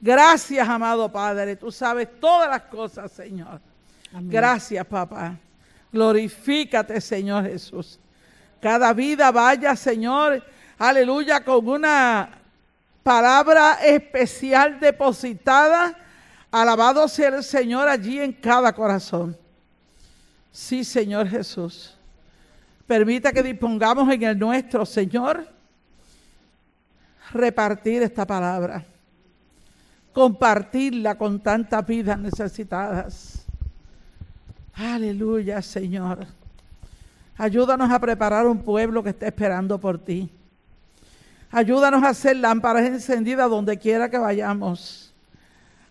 Gracias 0.00 0.68
amado 0.68 1.10
Padre. 1.10 1.56
Tú 1.56 1.70
sabes 1.70 2.08
todas 2.20 2.48
las 2.48 2.62
cosas, 2.62 3.12
Señor. 3.12 3.60
Gracias, 4.12 4.84
papá. 4.86 5.36
Glorifícate, 5.92 7.00
Señor 7.00 7.44
Jesús. 7.44 7.98
Cada 8.60 8.92
vida 8.92 9.30
vaya, 9.30 9.76
Señor, 9.76 10.42
aleluya, 10.78 11.44
con 11.44 11.68
una 11.68 12.30
palabra 13.02 13.78
especial 13.84 14.80
depositada. 14.80 15.96
Alabado 16.50 17.06
sea 17.08 17.28
el 17.28 17.44
Señor 17.44 17.88
allí 17.88 18.20
en 18.20 18.32
cada 18.32 18.72
corazón. 18.72 19.36
Sí, 20.50 20.82
Señor 20.82 21.28
Jesús. 21.28 21.94
Permita 22.86 23.32
que 23.32 23.42
dispongamos 23.42 24.10
en 24.12 24.22
el 24.22 24.38
nuestro, 24.38 24.84
Señor, 24.86 25.46
repartir 27.32 28.02
esta 28.02 28.26
palabra, 28.26 28.84
compartirla 30.12 31.16
con 31.16 31.40
tantas 31.40 31.86
vidas 31.86 32.18
necesitadas. 32.18 33.44
Aleluya, 34.74 35.60
Señor. 35.62 36.26
Ayúdanos 37.36 37.90
a 37.90 37.98
preparar 37.98 38.46
un 38.46 38.58
pueblo 38.58 39.02
que 39.02 39.10
esté 39.10 39.26
esperando 39.26 39.78
por 39.78 39.98
ti. 39.98 40.28
Ayúdanos 41.50 42.02
a 42.02 42.10
hacer 42.10 42.36
lámparas 42.36 42.84
encendidas 42.84 43.48
donde 43.48 43.78
quiera 43.78 44.10
que 44.10 44.18
vayamos. 44.18 45.14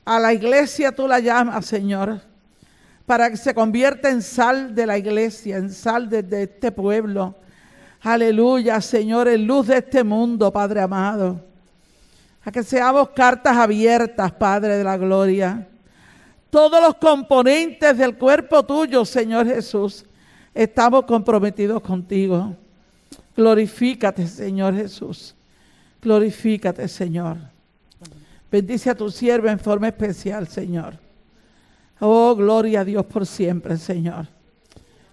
A 0.05 0.19
la 0.19 0.33
iglesia 0.33 0.91
tú 0.91 1.07
la 1.07 1.19
llamas, 1.19 1.65
Señor 1.65 2.21
para 3.07 3.31
que 3.31 3.37
se 3.37 3.55
convierta 3.55 4.09
en 4.09 4.21
sal 4.21 4.75
de 4.75 4.85
la 4.85 4.97
iglesia, 4.97 5.55
en 5.55 5.71
sal 5.71 6.09
de, 6.09 6.43
este 6.43 6.73
pueblo. 6.73 7.35
Aleluya, 8.01 8.79
Señor, 8.79 9.27
en 9.27 9.47
luz 9.47 9.67
de 9.67 9.77
este 9.77 10.03
mundo, 10.03 10.51
Padre 10.51 10.81
amado. 10.81 11.41
A 12.43 12.51
que 12.51 12.63
seamos 12.63 13.09
cartas 13.09 13.57
abiertas, 13.57 14.31
Padre 14.31 14.77
de 14.77 14.83
la 14.83 14.97
gloria. 14.97 15.67
Todos 16.49 16.81
los 16.81 16.95
componentes 16.95 17.97
del 17.97 18.17
cuerpo 18.17 18.63
tuyo, 18.63 19.03
Señor 19.03 19.47
Jesús, 19.47 20.05
estamos 20.53 21.03
comprometidos 21.05 21.81
contigo. 21.81 22.55
Glorifícate, 23.35 24.27
Señor 24.27 24.75
Jesús. 24.75 25.35
Glorifícate, 26.01 26.87
Señor. 26.87 27.37
Bendice 28.49 28.89
a 28.89 28.95
tu 28.95 29.11
siervo 29.11 29.49
en 29.49 29.59
forma 29.59 29.89
especial, 29.89 30.47
Señor. 30.47 30.97
Oh, 31.99 32.35
gloria 32.35 32.81
a 32.81 32.85
Dios 32.85 33.05
por 33.05 33.25
siempre, 33.25 33.75
Señor. 33.77 34.27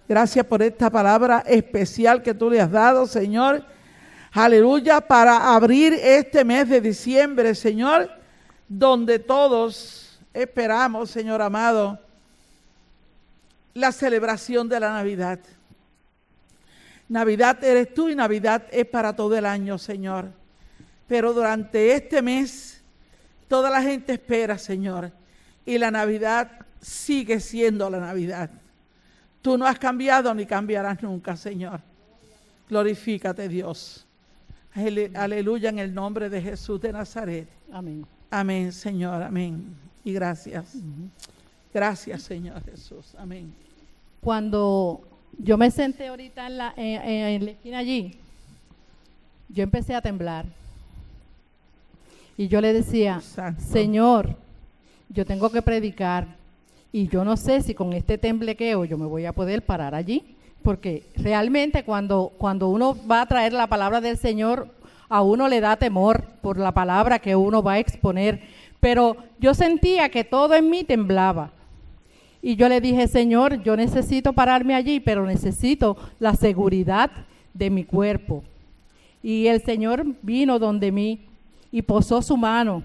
Gracias 0.07 0.45
por 0.45 0.61
esta 0.61 0.91
palabra 0.91 1.43
especial 1.47 2.21
que 2.21 2.35
tú 2.35 2.49
le 2.49 2.61
has 2.61 2.69
dado, 2.69 3.07
Señor. 3.07 3.65
Aleluya, 4.31 5.01
para 5.01 5.55
abrir 5.55 5.93
este 5.93 6.45
mes 6.45 6.69
de 6.69 6.79
diciembre, 6.79 7.55
Señor, 7.55 8.11
donde 8.67 9.17
todos 9.17 10.19
esperamos, 10.31 11.09
Señor 11.09 11.41
amado, 11.41 11.99
la 13.73 13.91
celebración 13.91 14.69
de 14.69 14.79
la 14.79 14.93
Navidad. 14.93 15.39
Navidad 17.09 17.63
eres 17.63 17.93
tú 17.93 18.09
y 18.09 18.15
Navidad 18.15 18.63
es 18.71 18.85
para 18.85 19.15
todo 19.15 19.35
el 19.35 19.45
año, 19.45 19.79
Señor. 19.79 20.29
Pero 21.07 21.33
durante 21.33 21.93
este 21.93 22.21
mes, 22.21 22.81
toda 23.47 23.71
la 23.71 23.81
gente 23.81 24.13
espera, 24.13 24.57
Señor. 24.59 25.11
Y 25.65 25.79
la 25.79 25.89
Navidad 25.89 26.51
sigue 26.79 27.39
siendo 27.39 27.89
la 27.89 27.99
Navidad. 27.99 28.51
Tú 29.45 29.59
no 29.59 29.67
has 29.67 29.77
cambiado 29.77 30.33
ni 30.33 30.43
cambiarás 30.43 31.03
nunca, 31.03 31.37
Señor. 31.37 31.79
Glorifícate, 32.67 33.47
Dios. 33.47 34.03
Aleluya 35.13 35.69
en 35.69 35.77
el 35.77 35.93
nombre 35.93 36.31
de 36.31 36.41
Jesús 36.41 36.81
de 36.81 36.91
Nazaret. 36.91 37.47
Amén. 37.71 38.07
Amén, 38.31 38.71
Señor. 38.71 39.21
Amén. 39.21 39.75
Y 40.03 40.13
gracias. 40.13 40.77
Gracias, 41.71 42.23
Señor 42.23 42.63
Jesús. 42.65 43.13
Amén. 43.19 43.53
Cuando 44.19 45.01
yo 45.37 45.59
me 45.59 45.69
senté 45.69 46.07
ahorita 46.07 46.47
en 46.47 46.57
la, 46.57 46.73
en 46.75 47.45
la 47.45 47.51
esquina 47.51 47.77
allí, 47.77 48.17
yo 49.49 49.61
empecé 49.61 49.93
a 49.93 50.01
temblar. 50.01 50.47
Y 52.35 52.47
yo 52.47 52.61
le 52.61 52.73
decía, 52.73 53.21
Señor, 53.59 54.35
yo 55.09 55.23
tengo 55.23 55.51
que 55.51 55.61
predicar 55.61 56.35
y 56.95 57.09
yo 57.09 57.25
no 57.25 57.35
sé 57.35 57.61
si 57.61 57.73
con 57.73 57.91
este 57.91 58.17
temblequeo 58.17 58.85
yo 58.85 58.97
me 58.97 59.05
voy 59.05 59.25
a 59.25 59.33
poder 59.33 59.65
parar 59.65 59.93
allí, 59.93 60.23
porque 60.63 61.03
realmente 61.17 61.83
cuando, 61.83 62.31
cuando 62.37 62.69
uno 62.69 62.95
va 63.05 63.19
a 63.19 63.25
traer 63.25 63.51
la 63.51 63.67
palabra 63.67 63.99
del 63.99 64.15
Señor, 64.15 64.69
a 65.09 65.21
uno 65.21 65.49
le 65.49 65.59
da 65.59 65.75
temor 65.75 66.23
por 66.41 66.57
la 66.57 66.71
palabra 66.71 67.19
que 67.19 67.35
uno 67.35 67.61
va 67.61 67.73
a 67.73 67.79
exponer. 67.79 68.43
Pero 68.79 69.17
yo 69.39 69.53
sentía 69.53 70.07
que 70.07 70.23
todo 70.23 70.53
en 70.53 70.69
mí 70.69 70.85
temblaba. 70.85 71.51
Y 72.41 72.55
yo 72.55 72.69
le 72.69 72.79
dije, 72.79 73.09
Señor, 73.09 73.61
yo 73.61 73.75
necesito 73.75 74.31
pararme 74.31 74.73
allí, 74.73 75.01
pero 75.01 75.25
necesito 75.25 75.97
la 76.17 76.33
seguridad 76.33 77.11
de 77.53 77.71
mi 77.71 77.83
cuerpo. 77.83 78.41
Y 79.21 79.47
el 79.47 79.61
Señor 79.63 80.05
vino 80.21 80.59
donde 80.59 80.93
mí 80.93 81.19
y 81.73 81.81
posó 81.81 82.21
su 82.21 82.37
mano 82.37 82.83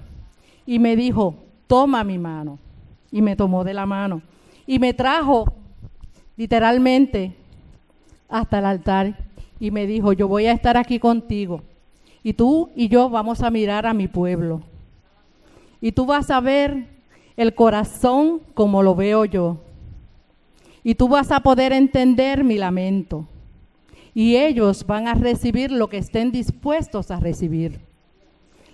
y 0.67 0.81
me 0.81 0.97
dijo, 0.97 1.37
toma 1.69 2.03
mi 2.03 2.19
mano 2.19 2.59
y 3.11 3.23
me 3.23 3.37
tomó 3.37 3.65
de 3.65 3.75
la 3.75 3.87
mano. 3.87 4.23
Y 4.67 4.79
me 4.79 4.95
trajo 4.95 5.53
literalmente 6.37 7.35
hasta 8.29 8.59
el 8.59 8.65
altar 8.65 9.17
y 9.59 9.71
me 9.71 9.87
dijo, 9.87 10.13
yo 10.13 10.29
voy 10.29 10.47
a 10.47 10.53
estar 10.53 10.77
aquí 10.77 10.99
contigo. 10.99 11.63
Y 12.23 12.33
tú 12.33 12.71
y 12.75 12.89
yo 12.89 13.11
vamos 13.11 13.43
a 13.43 13.51
mirar 13.51 13.87
a 13.87 13.95
mi 13.95 14.09
pueblo. 14.09 14.63
Y 15.81 15.93
tú 15.93 16.07
vas 16.07 16.31
a 16.31 16.41
ver 16.41 16.87
el 17.37 17.55
corazón 17.55 18.41
como 18.55 18.83
lo 18.83 18.95
veo 18.95 19.25
yo. 19.25 19.59
Y 20.83 20.95
tú 20.95 21.09
vas 21.09 21.31
a 21.31 21.41
poder 21.41 21.73
entender 21.73 22.45
mi 22.45 22.59
lamento. 22.59 23.27
Y 24.15 24.37
ellos 24.37 24.87
van 24.87 25.09
a 25.09 25.15
recibir 25.15 25.71
lo 25.71 25.89
que 25.89 25.99
estén 25.99 26.33
dispuestos 26.33 27.11
a 27.11 27.21
recibir. 27.21 27.81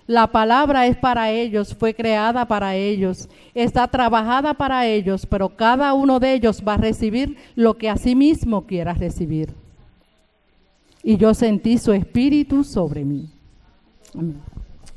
La 0.07 0.27
palabra 0.27 0.87
es 0.87 0.95
para 0.95 1.31
ellos, 1.31 1.75
fue 1.75 1.93
creada 1.93 2.47
para 2.47 2.75
ellos, 2.75 3.27
está 3.53 3.87
trabajada 3.89 4.53
para 4.53 4.87
ellos, 4.87 5.25
pero 5.25 5.49
cada 5.49 5.93
uno 5.93 6.21
de 6.21 6.33
ellos 6.33 6.63
va 6.65 6.75
a 6.75 6.77
recibir 6.77 7.35
lo 7.55 7.77
que 7.77 7.89
a 7.89 7.97
sí 7.97 8.15
mismo 8.15 8.65
quiera 8.65 8.93
recibir. 8.93 9.53
Y 11.03 11.17
yo 11.17 11.33
sentí 11.33 11.77
su 11.77 11.91
espíritu 11.91 12.63
sobre 12.63 13.03
mí. 13.03 13.29
Amén. 14.15 14.41